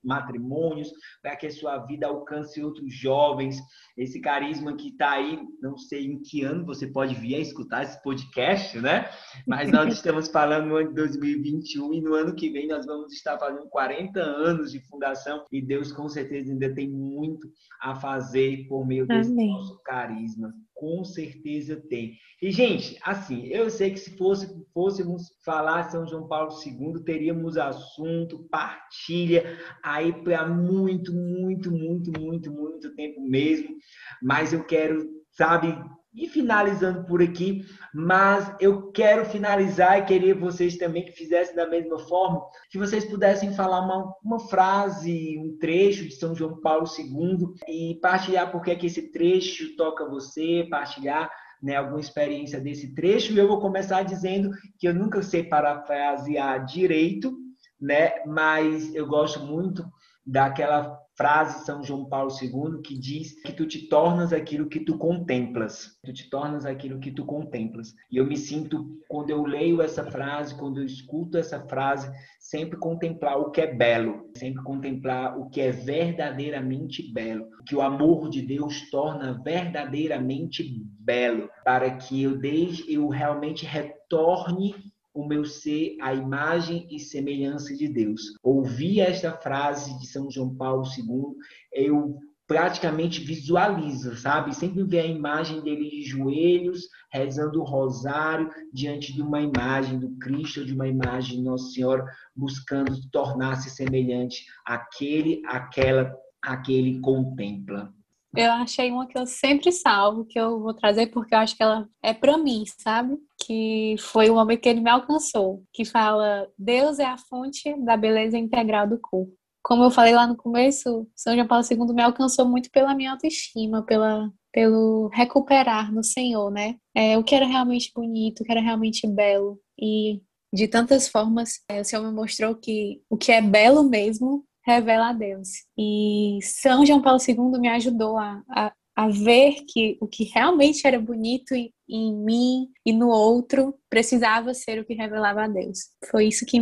matrimônios, 0.05 0.93
para 1.23 1.37
que 1.37 1.47
a 1.47 1.51
sua 1.51 1.79
vida 1.87 2.07
alcance 2.07 2.63
outros 2.63 2.95
jovens. 2.95 3.59
Esse 3.97 4.21
carisma 4.21 4.77
que 4.77 4.89
está 4.89 5.13
aí, 5.13 5.41
não 5.63 5.79
sei 5.79 6.05
em 6.05 6.21
que 6.21 6.45
ano 6.45 6.67
você 6.67 6.87
pode 6.87 7.15
vir 7.15 7.37
a 7.37 7.41
escutar 7.41 7.83
esse 7.83 8.03
podcast, 8.03 8.79
né? 8.79 9.09
Mas 9.47 9.73
nós 9.73 9.89
estamos 9.97 10.29
falando 10.29 10.67
no 10.67 10.77
ano 10.77 10.91
de 10.91 10.97
2021 10.97 11.95
e 11.95 12.01
no 12.03 12.13
ano 12.13 12.35
que 12.35 12.51
vem 12.51 12.69
nós 12.69 12.85
vamos 12.85 13.15
estar 13.15 13.39
fazendo 13.39 13.67
40 13.71 14.21
anos 14.21 14.71
de 14.71 14.87
fundação 14.87 15.47
e 15.51 15.63
Deus 15.63 15.93
com 15.93 16.11
certeza 16.11 16.53
ainda 16.53 16.75
tem 16.75 16.91
muito 16.91 17.49
a 17.81 17.95
fazer 17.95 18.67
por 18.69 18.87
meio 18.87 19.07
desse 19.07 19.33
Amém. 19.33 19.49
nosso 19.49 19.81
carisma 19.83 20.53
com 20.81 21.05
certeza 21.05 21.77
tem. 21.77 22.17
E, 22.41 22.51
gente, 22.51 22.99
assim, 23.03 23.47
eu 23.49 23.69
sei 23.69 23.91
que 23.91 24.01
se 24.01 24.17
fosse, 24.17 24.49
fôssemos 24.73 25.25
falar 25.45 25.91
São 25.91 26.07
João 26.07 26.27
Paulo 26.27 26.51
II, 26.65 27.05
teríamos 27.05 27.59
assunto, 27.59 28.49
partilha 28.51 29.59
aí 29.85 30.11
para 30.25 30.49
muito, 30.49 31.13
muito, 31.13 31.71
muito, 31.71 32.19
muito, 32.19 32.51
muito 32.51 32.95
tempo 32.95 33.21
mesmo. 33.21 33.77
Mas 34.23 34.55
eu 34.55 34.65
quero, 34.65 35.07
sabe, 35.33 35.69
e 36.13 36.29
finalizando 36.29 37.05
por 37.05 37.23
aqui, 37.23 37.65
mas 37.95 38.53
eu 38.61 38.91
quero 38.91 39.25
finalizar 39.25 39.99
e 39.99 40.05
queria 40.05 40.35
vocês 40.35 40.77
também 40.77 41.05
que 41.05 41.13
fizessem 41.13 41.55
da 41.55 41.69
mesma 41.69 41.99
forma, 42.01 42.43
que 42.69 42.79
vocês 42.79 43.05
pudessem 43.05 43.55
falar 43.55 43.81
uma, 43.81 44.13
uma 44.23 44.41
frase, 44.41 45.39
um 45.39 45.57
trecho 45.59 46.05
de 46.05 46.15
São 46.15 46.35
João 46.35 46.61
Paulo 46.61 46.87
II 46.99 47.55
e 47.69 47.99
partilhar 48.03 48.51
porque 48.51 48.73
é 48.73 48.77
que 48.77 48.87
esse 48.87 49.13
trecho 49.13 49.77
toca 49.77 50.09
você, 50.09 50.67
partilhar 50.69 51.31
né, 51.63 51.77
alguma 51.77 52.01
experiência 52.01 52.61
desse 52.61 52.95
trecho. 52.95 53.33
E 53.33 53.39
eu 53.39 53.47
vou 53.47 53.61
começar 53.61 54.03
dizendo 54.03 54.51
que 54.79 54.89
eu 54.89 54.95
nunca 54.95 55.23
sei 55.23 55.45
parafrasear 55.45 56.65
direito, 56.65 57.37
né? 57.81 58.25
Mas 58.27 58.95
eu 58.95 59.07
gosto 59.07 59.41
muito 59.41 59.85
daquela 60.27 61.00
frase 61.21 61.67
São 61.67 61.85
João 61.85 62.07
Paulo 62.07 62.33
II 62.41 62.81
que 62.83 62.99
diz 62.99 63.35
que 63.43 63.53
tu 63.53 63.67
te 63.67 63.89
tornas 63.89 64.33
aquilo 64.33 64.71
que 64.71 64.81
tu 64.81 64.97
contemplas. 64.97 65.99
Tu 66.03 66.15
te 66.15 66.31
tornas 66.31 66.65
aquilo 66.65 66.99
que 66.99 67.11
tu 67.11 67.27
contemplas. 67.27 67.95
E 68.11 68.17
eu 68.17 68.25
me 68.25 68.39
sinto 68.39 68.99
quando 69.07 69.29
eu 69.29 69.45
leio 69.45 69.83
essa 69.83 70.03
frase, 70.11 70.55
quando 70.55 70.81
eu 70.81 70.87
escuto 70.87 71.37
essa 71.37 71.61
frase, 71.69 72.11
sempre 72.39 72.79
contemplar 72.79 73.39
o 73.39 73.51
que 73.51 73.61
é 73.61 73.67
belo, 73.67 74.31
sempre 74.35 74.63
contemplar 74.63 75.39
o 75.39 75.51
que 75.51 75.61
é 75.61 75.71
verdadeiramente 75.71 77.13
belo, 77.13 77.47
que 77.67 77.77
o 77.77 77.83
amor 77.83 78.31
de 78.31 78.41
Deus 78.41 78.89
torna 78.91 79.43
verdadeiramente 79.45 80.63
belo, 81.01 81.51
para 81.63 81.91
que 81.97 82.23
eu 82.23 82.39
desde 82.39 82.95
eu 82.95 83.09
realmente 83.09 83.67
retorne 83.67 84.75
o 85.13 85.27
meu 85.27 85.45
ser 85.45 85.97
à 86.01 86.15
imagem 86.15 86.87
e 86.91 86.99
semelhança 86.99 87.75
de 87.75 87.89
Deus. 87.89 88.21
Ouvir 88.43 89.01
esta 89.01 89.33
frase 89.33 89.99
de 89.99 90.07
São 90.07 90.31
João 90.31 90.55
Paulo 90.55 90.85
II, 90.85 91.35
eu 91.73 92.19
praticamente 92.51 93.21
visualizo, 93.21 94.17
sabe? 94.17 94.53
Sempre 94.53 94.83
vê 94.83 94.99
a 94.99 95.07
imagem 95.07 95.63
dele 95.63 95.89
de 95.89 96.03
joelhos, 96.03 96.89
rezando 97.13 97.61
o 97.61 97.65
rosário 97.65 98.51
diante 98.73 99.13
de 99.13 99.23
uma 99.23 99.41
imagem 99.41 100.01
do 100.01 100.11
Cristo, 100.19 100.65
de 100.65 100.75
uma 100.75 100.89
imagem 100.89 101.37
de 101.37 101.45
Nossa 101.45 101.71
Senhora, 101.71 102.05
buscando 102.35 103.01
tornar-se 103.13 103.71
semelhante 103.71 104.45
àquele, 104.67 105.41
àquela, 105.47 106.13
àquele 106.43 107.01
contempla. 107.01 107.95
Eu 108.37 108.53
achei 108.53 108.91
uma 108.93 109.07
que 109.07 109.19
eu 109.19 109.27
sempre 109.27 109.73
salvo, 109.73 110.25
que 110.25 110.39
eu 110.39 110.61
vou 110.61 110.73
trazer 110.73 111.09
porque 111.09 111.35
eu 111.35 111.39
acho 111.39 111.57
que 111.57 111.63
ela 111.63 111.89
é 112.03 112.15
para 112.15 112.39
mim, 112.39 112.65
sabe? 112.79 113.19
Que 113.45 113.97
foi 113.99 114.31
o 114.31 114.35
momento 114.35 114.61
que 114.61 114.69
ele 114.69 114.81
me 114.81 114.91
alcançou, 114.91 115.65
que 115.73 115.85
fala: 115.85 116.49
Deus 116.57 116.99
é 116.99 117.05
a 117.05 117.19
fonte 117.19 117.75
da 117.85 117.97
beleza 117.97 118.39
integral 118.39 118.87
do 118.87 118.99
corpo. 118.99 119.33
Como 119.63 119.85
eu 119.85 119.91
falei 119.91 120.15
lá 120.15 120.27
no 120.27 120.37
começo, 120.37 121.07
São 121.15 121.35
João 121.35 121.47
Paulo 121.47 121.65
II 121.69 121.95
me 121.95 122.03
alcançou 122.03 122.47
muito 122.49 122.71
pela 122.71 122.95
minha 122.95 123.13
autoestima, 123.13 123.83
pela, 123.83 124.33
pelo 124.53 125.09
recuperar 125.09 125.93
no 125.93 126.03
Senhor, 126.03 126.51
né? 126.51 126.77
É, 126.95 127.19
o 127.19 127.25
que 127.25 127.35
era 127.35 127.47
realmente 127.47 127.93
bonito, 127.95 128.41
o 128.41 128.45
que 128.45 128.53
era 128.53 128.61
realmente 128.61 129.07
belo. 129.07 129.61
E 129.79 130.23
de 130.53 130.67
tantas 130.67 131.09
formas, 131.09 131.61
é, 131.69 131.81
o 131.81 131.85
Senhor 131.85 132.03
me 132.05 132.13
mostrou 132.13 132.55
que 132.55 133.03
o 133.09 133.17
que 133.17 133.33
é 133.33 133.43
belo 133.43 133.85
mesmo 133.85 134.45
revela 134.65 135.11
a 135.11 135.13
Deus. 135.13 135.49
E 135.77 136.39
São 136.43 136.85
João 136.85 137.03
Paulo 137.03 137.21
II 137.27 137.61
me 137.61 137.69
ajudou 137.69 138.19
a, 138.19 138.43
a, 138.49 138.73
a 138.97 139.09
ver 139.09 139.65
que 139.69 139.97
o 140.01 140.07
que 140.07 140.25
realmente 140.25 140.87
era 140.87 140.99
bonito 140.99 141.55
em, 141.55 141.73
em 141.89 142.15
mim 142.15 142.69
e 142.85 142.93
no 142.93 143.09
outro 143.09 143.75
precisava 143.89 144.55
ser 144.55 144.81
o 144.81 144.85
que 144.85 144.95
revelava 144.95 145.45
a 145.45 145.49
Deus. 145.49 145.79
Foi 146.11 146.27
isso 146.27 146.45
que 146.47 146.61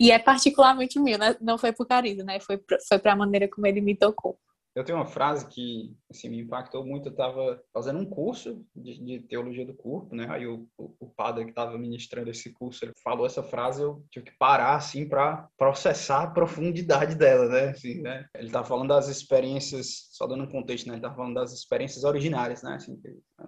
e 0.00 0.10
é 0.10 0.18
particularmente 0.18 0.98
meu, 0.98 1.18
né? 1.18 1.36
não 1.40 1.58
foi 1.58 1.70
por 1.70 1.86
carinho, 1.86 2.24
né? 2.24 2.40
Foi 2.40 2.58
foi 2.88 2.98
para 2.98 3.12
a 3.12 3.16
maneira 3.16 3.46
como 3.46 3.66
ele 3.66 3.80
me 3.80 3.94
tocou. 3.94 4.38
Eu 4.76 4.84
tenho 4.84 4.98
uma 4.98 5.06
frase 5.06 5.48
que 5.48 5.96
assim, 6.10 6.28
me 6.28 6.42
impactou 6.42 6.84
muito. 6.84 7.08
Eu 7.08 7.12
estava 7.12 7.58
fazendo 7.72 7.98
um 7.98 8.04
curso 8.04 8.62
de, 8.76 9.02
de, 9.02 9.20
teologia 9.20 9.64
do 9.64 9.72
corpo, 9.72 10.14
né? 10.14 10.26
Aí 10.28 10.46
o, 10.46 10.68
o, 10.76 10.94
o 11.00 11.08
padre 11.08 11.44
que 11.44 11.50
estava 11.50 11.78
ministrando 11.78 12.28
esse 12.28 12.52
curso, 12.52 12.86
falou 13.02 13.24
essa 13.24 13.42
frase, 13.42 13.80
eu 13.80 14.04
tive 14.10 14.26
que 14.26 14.36
parar 14.36 14.76
assim 14.76 15.08
para 15.08 15.48
processar 15.56 16.24
a 16.24 16.30
profundidade 16.30 17.14
dela, 17.14 17.48
né? 17.48 17.70
Assim, 17.70 18.02
né? 18.02 18.26
Ele 18.34 18.48
estava 18.48 18.66
falando 18.66 18.88
das 18.88 19.08
experiências, 19.08 20.08
só 20.10 20.26
dando 20.26 20.44
um 20.44 20.50
contexto, 20.50 20.88
né? 20.88 20.92
Ele 20.92 20.98
estava 20.98 21.16
falando 21.16 21.34
das 21.36 21.54
experiências 21.54 22.04
originárias, 22.04 22.62
né? 22.62 22.74
Assim, 22.74 23.00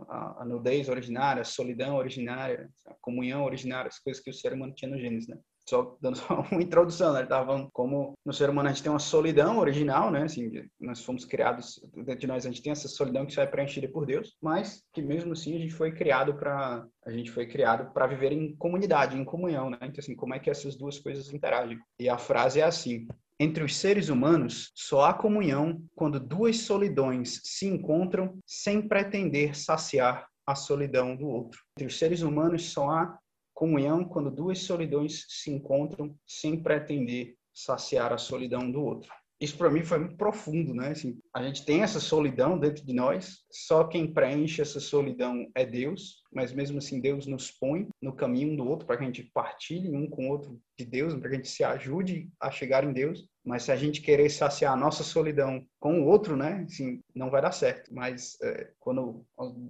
a, 0.09 0.43
a 0.43 0.45
nudez 0.47 0.89
originária, 0.89 1.43
a 1.43 1.45
solidão 1.45 1.97
originária, 1.97 2.71
a 2.87 2.95
comunhão 3.03 3.45
originária, 3.45 3.89
as 3.89 3.99
coisas 3.99 4.23
que 4.23 4.31
o 4.31 4.35
ser 4.35 4.55
humano 4.55 4.73
tinha 4.75 4.91
no 4.91 4.99
Gênesis, 4.99 5.29
né? 5.29 5.39
Só 5.69 5.97
dando 6.01 6.17
só 6.17 6.41
uma 6.51 6.63
introdução, 6.63 7.13
né? 7.13 7.21
Ele 7.21 7.27
estava 7.27 7.47
falando 7.47 7.69
como 7.73 8.15
no 8.25 8.33
ser 8.33 8.49
humano 8.49 8.69
a 8.69 8.73
gente 8.73 8.83
tem 8.83 8.91
uma 8.91 8.99
solidão 8.99 9.59
original, 9.59 10.11
né? 10.11 10.23
Assim, 10.23 10.51
nós 10.81 11.05
fomos 11.05 11.25
criados, 11.25 11.81
dentro 11.95 12.21
de 12.21 12.27
nós 12.27 12.47
a 12.47 12.49
gente 12.49 12.63
tem 12.63 12.73
essa 12.73 12.89
solidão 12.89 13.27
que 13.27 13.33
só 13.33 13.43
é 13.43 13.47
preenchida 13.47 13.89
por 13.89 14.07
Deus, 14.07 14.37
mas 14.43 14.83
que 14.93 15.03
mesmo 15.03 15.33
assim 15.33 15.55
a 15.55 15.59
gente 15.59 15.75
foi 15.75 15.93
criado 15.93 16.35
para 16.35 16.87
a 17.05 17.11
gente 17.11 17.31
foi 17.31 17.47
criado 17.47 17.93
para 17.93 18.07
viver 18.07 18.33
em 18.33 18.55
comunidade, 18.57 19.17
em 19.17 19.25
comunhão, 19.25 19.71
né? 19.71 19.79
Então 19.83 19.99
assim, 19.99 20.17
como 20.17 20.35
é 20.35 20.39
que 20.39 20.51
essas 20.51 20.77
duas 20.77 20.99
coisas 20.99 21.33
interagem? 21.33 21.79
E 21.99 22.09
a 22.09 22.19
frase 22.19 22.61
é 22.61 22.65
assim: 22.65 23.07
entre 23.41 23.63
os 23.63 23.77
seres 23.77 24.09
humanos, 24.09 24.73
só 24.75 25.05
há 25.05 25.15
comunhão 25.15 25.81
quando 25.95 26.19
duas 26.19 26.59
solidões 26.59 27.41
se 27.45 27.67
encontram 27.67 28.39
sem 28.47 28.87
pretender 28.87 29.57
saciar 29.57 30.27
a 30.47 30.55
solidão 30.55 31.15
do 31.15 31.29
outro. 31.29 31.61
Entre 31.77 31.87
os 31.87 31.99
seres 31.99 32.23
humanos 32.23 32.71
só 32.73 32.89
há 32.89 33.19
comunhão 33.59 34.05
quando 34.05 34.31
duas 34.31 34.61
solidões 34.61 35.27
se 35.29 35.51
encontram 35.51 36.15
sem 36.25 36.63
pretender 36.63 37.35
saciar 37.53 38.13
a 38.13 38.17
solidão 38.17 38.71
do 38.71 38.81
outro. 38.81 39.13
Isso 39.41 39.59
para 39.59 39.69
mim 39.69 39.83
foi 39.83 39.99
muito 39.99 40.17
profundo, 40.17 40.73
né? 40.73 40.91
Assim, 40.91 41.19
a 41.35 41.43
gente 41.43 41.65
tem 41.65 41.83
essa 41.83 41.99
solidão 41.99 42.57
dentro 42.57 42.87
de 42.87 42.93
nós, 42.93 43.39
só 43.51 43.83
quem 43.83 44.13
preenche 44.13 44.63
essa 44.63 44.79
solidão 44.79 45.49
é 45.57 45.67
Deus, 45.67 46.23
mas 46.33 46.53
mesmo 46.53 46.79
assim 46.79 47.01
Deus 47.01 47.27
nos 47.27 47.51
põe 47.51 47.89
no 48.01 48.13
caminho 48.13 48.53
um 48.53 48.57
do 48.57 48.69
outro 48.69 48.87
para 48.87 48.97
que 48.97 49.03
a 49.03 49.07
gente 49.07 49.29
partilhe 49.35 49.91
um 49.91 50.09
com 50.09 50.29
o 50.29 50.31
outro 50.31 50.61
de 50.79 50.85
Deus, 50.85 51.15
para 51.15 51.29
que 51.29 51.35
a 51.35 51.39
gente 51.39 51.49
se 51.49 51.65
ajude 51.65 52.29
a 52.41 52.53
chegar 52.53 52.85
em 52.85 52.93
Deus. 52.93 53.29
Mas 53.45 53.65
se 53.65 53.73
a 53.73 53.77
gente 53.77 54.01
querer 54.01 54.31
saciar 54.31 54.73
a 54.73 54.77
nossa 54.77 55.03
solidão 55.03 55.65
com 55.81 56.01
o 56.01 56.07
outro, 56.07 56.37
né, 56.37 56.65
assim, 56.69 57.01
não 57.15 57.31
vai 57.31 57.41
dar 57.41 57.53
certo. 57.53 57.95
Mas 57.95 58.37
é, 58.43 58.71
quando 58.81 59.25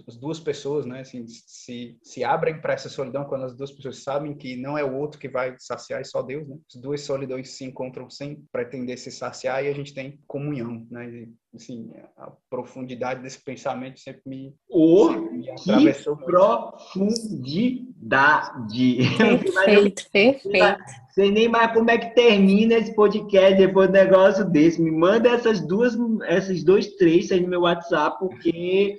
as 0.07 0.17
duas 0.17 0.41
pessoas, 0.41 0.87
né, 0.87 1.01
assim, 1.01 1.27
se, 1.29 1.99
se 2.03 2.25
abrem 2.25 2.61
para 2.61 2.73
essa 2.73 2.89
solidão, 2.89 3.25
quando 3.25 3.45
as 3.45 3.55
duas 3.55 3.71
pessoas 3.71 4.03
sabem 4.03 4.35
que 4.35 4.57
não 4.57 4.79
é 4.79 4.85
o 4.85 4.95
outro 4.95 5.21
que 5.21 5.29
vai 5.29 5.55
saciar, 5.59 6.01
é 6.01 6.05
só 6.05 6.23
Deus, 6.23 6.49
né? 6.49 6.57
As 6.75 6.81
duas 6.81 7.03
solidões 7.03 7.51
se 7.57 7.65
encontram 7.65 8.09
sem 8.09 8.43
pretender 8.51 8.97
se 8.99 9.11
saciar 9.11 9.65
e 9.65 9.69
a 9.69 9.75
gente 9.75 9.93
tem 9.93 10.19
comunhão, 10.27 10.87
né? 10.91 11.09
E, 11.09 11.29
assim, 11.55 11.91
a 12.17 12.33
profundidade 12.49 13.23
desse 13.23 13.43
pensamento 13.43 14.01
sempre 14.01 14.23
me, 14.27 14.55
oh, 14.69 15.11
me 15.11 15.51
atravessou. 15.51 16.17
Que 16.17 16.25
profundidade! 16.25 17.89
Perfeito, 19.19 20.11
perfeito. 20.11 20.79
Sei 21.19 21.33
nem 21.33 21.49
mais 21.49 21.73
como 21.73 21.91
é 21.91 21.99
que 21.99 22.15
termina 22.15 22.75
esse 22.75 22.95
podcast 22.95 23.57
depois 23.57 23.91
de 23.91 23.99
um 23.99 24.03
negócio 24.05 24.45
desse. 24.45 24.81
Me 24.81 24.93
manda 24.93 25.31
essas 25.31 25.61
duas, 25.67 25.97
esses 26.29 26.65
dois 26.65 26.95
trechos 26.97 27.33
aí 27.33 27.41
no 27.41 27.49
meu 27.49 27.63
WhatsApp, 27.63 28.19
porque 28.19 28.97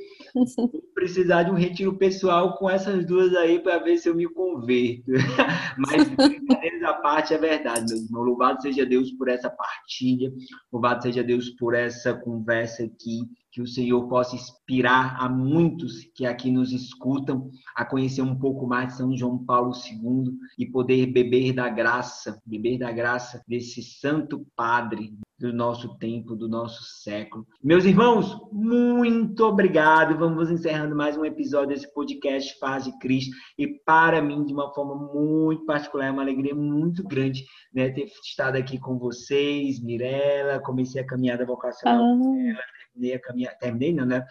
precisar 0.93 1.43
de 1.43 1.51
um 1.51 1.55
retiro 1.55 1.95
pessoal 1.97 2.57
com 2.57 2.69
essas 2.69 3.05
duas 3.05 3.33
aí 3.35 3.59
para 3.59 3.79
ver 3.79 3.97
se 3.97 4.09
eu 4.09 4.15
me 4.15 4.27
converto. 4.27 5.03
Mas, 5.77 6.07
à 6.83 6.93
parte, 6.93 7.33
é 7.33 7.37
verdade, 7.37 7.93
meu 7.93 8.03
irmão. 8.03 8.23
Louvado 8.23 8.61
seja 8.61 8.85
Deus 8.85 9.11
por 9.11 9.29
essa 9.29 9.49
partilha, 9.49 10.31
louvado 10.71 11.03
seja 11.03 11.23
Deus 11.23 11.49
por 11.51 11.73
essa 11.73 12.13
conversa 12.13 12.83
aqui. 12.83 13.21
Que 13.51 13.61
o 13.61 13.67
Senhor 13.67 14.07
possa 14.07 14.35
inspirar 14.35 15.17
a 15.19 15.27
muitos 15.27 16.03
que 16.15 16.25
aqui 16.25 16.51
nos 16.51 16.71
escutam 16.71 17.49
a 17.75 17.83
conhecer 17.83 18.21
um 18.21 18.37
pouco 18.37 18.67
mais 18.67 18.89
de 18.89 18.97
São 18.97 19.15
João 19.15 19.43
Paulo 19.43 19.71
II 19.73 20.31
e 20.57 20.65
poder 20.65 21.07
beber 21.07 21.53
da 21.53 21.69
graça, 21.69 22.41
beber 22.45 22.77
da 22.77 22.91
graça 22.91 23.43
desse 23.47 23.81
santo 23.81 24.45
padre, 24.55 25.13
do 25.39 25.53
nosso 25.53 25.97
tempo, 25.97 26.35
do 26.35 26.49
nosso 26.49 26.83
século. 27.01 27.47
Meus 27.63 27.85
irmãos, 27.85 28.37
muito 28.51 29.45
obrigado. 29.45 30.17
Vamos 30.17 30.51
encerrando 30.51 30.95
mais 30.95 31.17
um 31.17 31.23
episódio 31.23 31.69
desse 31.69 31.91
podcast 31.93 32.59
Faz 32.59 32.83
de 32.83 32.99
Cristo. 32.99 33.35
E 33.57 33.65
para 33.85 34.21
mim, 34.21 34.43
de 34.43 34.51
uma 34.51 34.73
forma 34.73 34.95
muito 34.95 35.65
particular, 35.65 36.07
é 36.07 36.11
uma 36.11 36.21
alegria 36.21 36.53
muito 36.53 37.03
grande 37.07 37.45
né, 37.73 37.89
ter 37.89 38.09
estado 38.21 38.57
aqui 38.57 38.77
com 38.77 38.99
vocês, 38.99 39.81
Mirella. 39.81 40.59
Comecei 40.59 41.01
a 41.01 41.07
caminhada 41.07 41.45
vocacional 41.45 42.03
ah. 42.03 42.17
com 42.17 42.35
ela, 42.35 42.59
terminei 42.93 43.13
a 43.15 43.19
caminhada, 43.19 43.57
terminei 43.59 43.93
não, 43.93 44.05
né? 44.05 44.25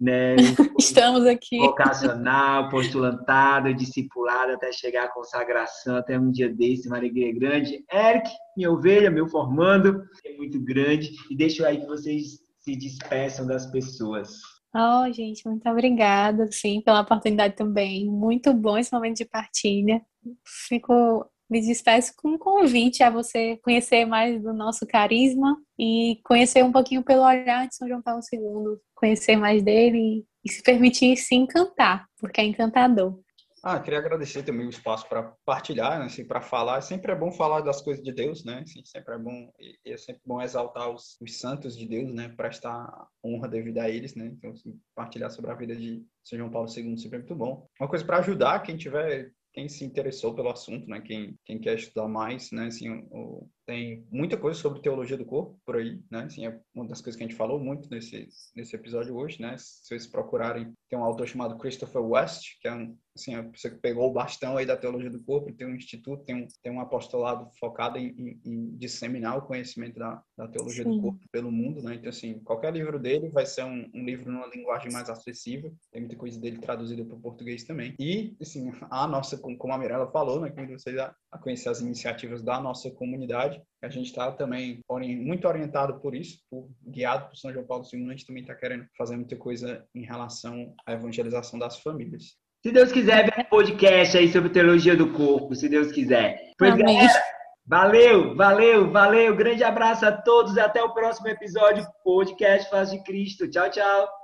né? 0.00 0.36
Estamos 0.78 1.26
aqui. 1.26 1.58
Vocacional, 1.58 2.68
postulantado, 2.68 3.72
discipulado, 3.74 4.52
até 4.52 4.72
chegar 4.72 5.04
à 5.04 5.12
consagração, 5.12 5.96
até 5.96 6.18
um 6.18 6.30
dia 6.30 6.48
desse, 6.48 6.88
uma 6.88 6.96
alegria 6.96 7.32
grande. 7.32 7.84
Eric, 7.92 8.28
minha 8.56 8.70
ovelha, 8.70 9.10
meu 9.10 9.28
formando, 9.28 10.02
é 10.24 10.36
muito 10.36 10.60
grande. 10.60 11.10
E 11.30 11.36
deixo 11.36 11.64
aí 11.64 11.78
que 11.78 11.86
vocês 11.86 12.40
se 12.60 12.76
despeçam 12.76 13.46
das 13.46 13.66
pessoas. 13.66 14.28
Oh, 14.74 15.10
gente, 15.12 15.48
muito 15.48 15.66
obrigada, 15.68 16.46
sim, 16.52 16.82
pela 16.82 17.00
oportunidade 17.00 17.56
também. 17.56 18.06
Muito 18.06 18.52
bom 18.52 18.76
esse 18.76 18.92
momento 18.92 19.16
de 19.16 19.24
partilha. 19.24 20.02
Fico 20.44 21.26
me 21.48 21.60
despeço 21.60 22.12
com 22.16 22.30
um 22.30 22.38
convite 22.38 23.02
a 23.02 23.10
você 23.10 23.56
conhecer 23.62 24.04
mais 24.04 24.42
do 24.42 24.52
nosso 24.52 24.86
carisma 24.86 25.56
e 25.78 26.20
conhecer 26.24 26.62
um 26.62 26.72
pouquinho 26.72 27.02
pelo 27.02 27.22
olhar 27.22 27.66
de 27.66 27.74
São 27.74 27.88
João 27.88 28.02
Paulo 28.02 28.20
II, 28.32 28.78
conhecer 28.94 29.36
mais 29.36 29.62
dele 29.62 30.24
e 30.44 30.52
se 30.52 30.62
permitir 30.62 31.16
se 31.16 31.34
encantar, 31.34 32.06
porque 32.18 32.40
é 32.40 32.44
encantador. 32.44 33.20
Ah, 33.62 33.80
queria 33.80 33.98
agradecer 33.98 34.44
também 34.44 34.66
o 34.66 34.70
espaço 34.70 35.08
para 35.08 35.34
partilhar, 35.44 35.98
né, 35.98 36.06
assim, 36.06 36.24
para 36.24 36.40
falar. 36.40 36.80
Sempre 36.80 37.10
é 37.10 37.14
bom 37.14 37.32
falar 37.32 37.60
das 37.60 37.82
coisas 37.82 38.02
de 38.04 38.12
Deus, 38.12 38.44
né? 38.44 38.60
Assim, 38.62 38.84
sempre 38.84 39.14
é 39.14 39.18
bom 39.18 39.52
é 39.84 39.96
sempre 39.96 40.22
bom 40.24 40.40
exaltar 40.40 40.88
os, 40.88 41.16
os 41.20 41.38
santos 41.38 41.76
de 41.76 41.86
Deus, 41.86 42.12
né? 42.14 42.28
Prestar 42.36 42.88
honra 43.24 43.48
devida 43.48 43.82
a 43.82 43.90
eles, 43.90 44.14
né? 44.14 44.26
Então, 44.26 44.52
assim, 44.52 44.78
partilhar 44.94 45.30
sobre 45.30 45.50
a 45.50 45.54
vida 45.54 45.74
de 45.74 46.04
São 46.22 46.38
João 46.38 46.50
Paulo 46.50 46.68
II 46.68 46.96
sempre 46.98 47.16
é 47.16 47.18
muito 47.18 47.34
bom. 47.34 47.66
Uma 47.80 47.88
coisa 47.88 48.04
para 48.04 48.18
ajudar 48.18 48.62
quem 48.62 48.76
tiver 48.76 49.32
quem 49.58 49.68
se 49.68 49.84
interessou 49.84 50.32
pelo 50.32 50.50
assunto, 50.50 50.88
né? 50.88 51.00
Quem, 51.00 51.36
quem 51.44 51.58
quer 51.58 51.76
estudar 51.76 52.06
mais, 52.06 52.52
né? 52.52 52.66
Assim, 52.66 53.04
o, 53.10 53.44
tem 53.68 54.02
muita 54.10 54.34
coisa 54.38 54.58
sobre 54.58 54.80
teologia 54.80 55.18
do 55.18 55.26
corpo 55.26 55.60
por 55.62 55.76
aí, 55.76 56.00
né? 56.10 56.22
Assim, 56.22 56.46
é 56.46 56.58
uma 56.74 56.88
das 56.88 57.02
coisas 57.02 57.18
que 57.18 57.22
a 57.22 57.26
gente 57.26 57.36
falou 57.36 57.60
muito 57.60 57.90
nesse, 57.90 58.26
nesse 58.56 58.74
episódio 58.74 59.14
hoje, 59.14 59.42
né? 59.42 59.56
Se 59.58 59.86
vocês 59.88 60.06
procurarem, 60.06 60.72
tem 60.88 60.98
um 60.98 61.04
autor 61.04 61.28
chamado 61.28 61.58
Christopher 61.58 62.00
West, 62.02 62.58
que 62.62 62.66
é 62.66 62.72
um, 62.72 62.96
assim, 63.14 63.34
a 63.34 63.42
pessoa 63.42 63.74
que 63.74 63.80
pegou 63.80 64.08
o 64.08 64.12
bastão 64.12 64.56
aí 64.56 64.64
da 64.64 64.74
teologia 64.74 65.10
do 65.10 65.22
corpo, 65.22 65.52
tem 65.52 65.66
um 65.66 65.74
instituto, 65.74 66.24
tem 66.24 66.34
um, 66.34 66.48
tem 66.62 66.72
um 66.72 66.80
apostolado 66.80 67.50
focado 67.60 67.98
em, 67.98 68.06
em, 68.16 68.40
em 68.42 68.76
disseminar 68.78 69.36
o 69.36 69.42
conhecimento 69.42 69.98
da, 69.98 70.22
da 70.34 70.48
teologia 70.48 70.84
Sim. 70.84 70.96
do 70.96 71.02
corpo 71.02 71.20
pelo 71.30 71.52
mundo, 71.52 71.82
né? 71.82 71.96
Então, 71.96 72.08
assim, 72.08 72.38
qualquer 72.38 72.72
livro 72.72 72.98
dele 72.98 73.28
vai 73.28 73.44
ser 73.44 73.64
um, 73.64 73.90
um 73.92 74.02
livro 74.02 74.32
numa 74.32 74.46
linguagem 74.46 74.90
mais 74.90 75.10
acessível, 75.10 75.74
tem 75.92 76.00
muita 76.00 76.16
coisa 76.16 76.40
dele 76.40 76.56
traduzida 76.56 77.04
para 77.04 77.16
o 77.16 77.20
português 77.20 77.64
também. 77.64 77.94
E, 78.00 78.34
assim, 78.40 78.72
a 78.90 79.06
nossa, 79.06 79.36
como 79.36 79.74
a 79.74 79.78
Mirella 79.78 80.10
falou, 80.10 80.40
né? 80.40 80.48
Que 80.48 80.78
vocês 80.78 80.96
a, 80.96 81.14
a 81.30 81.38
conhecer 81.38 81.68
as 81.68 81.80
iniciativas 81.80 82.42
da 82.42 82.60
nossa 82.60 82.90
comunidade, 82.90 83.62
a 83.82 83.88
gente 83.88 84.06
está 84.06 84.32
também 84.32 84.80
muito 84.90 85.46
orientado 85.46 86.00
por 86.00 86.14
isso, 86.14 86.38
por, 86.50 86.68
guiado 86.86 87.28
por 87.28 87.36
São 87.36 87.52
João 87.52 87.66
Paulo 87.66 87.84
II. 87.92 88.06
A 88.06 88.10
gente 88.10 88.26
também 88.26 88.42
está 88.42 88.54
querendo 88.54 88.86
fazer 88.96 89.16
muita 89.16 89.36
coisa 89.36 89.84
em 89.94 90.04
relação 90.04 90.74
à 90.86 90.92
evangelização 90.92 91.58
das 91.58 91.78
famílias. 91.80 92.36
Se 92.62 92.72
Deus 92.72 92.90
quiser, 92.90 93.24
ver 93.24 93.40
um 93.40 93.48
podcast 93.48 94.18
aí 94.18 94.32
sobre 94.32 94.50
teologia 94.50 94.96
do 94.96 95.12
corpo, 95.12 95.54
se 95.54 95.68
Deus 95.68 95.92
quiser. 95.92 96.52
Pois, 96.58 96.74
galera, 96.74 97.22
valeu, 97.64 98.34
valeu, 98.34 98.90
valeu. 98.90 99.36
Grande 99.36 99.62
abraço 99.62 100.04
a 100.04 100.12
todos. 100.12 100.58
Até 100.58 100.82
o 100.82 100.92
próximo 100.92 101.28
episódio 101.28 101.86
podcast 102.02 102.68
Faz 102.68 102.90
de 102.90 103.02
Cristo. 103.04 103.48
Tchau, 103.48 103.70
tchau. 103.70 104.17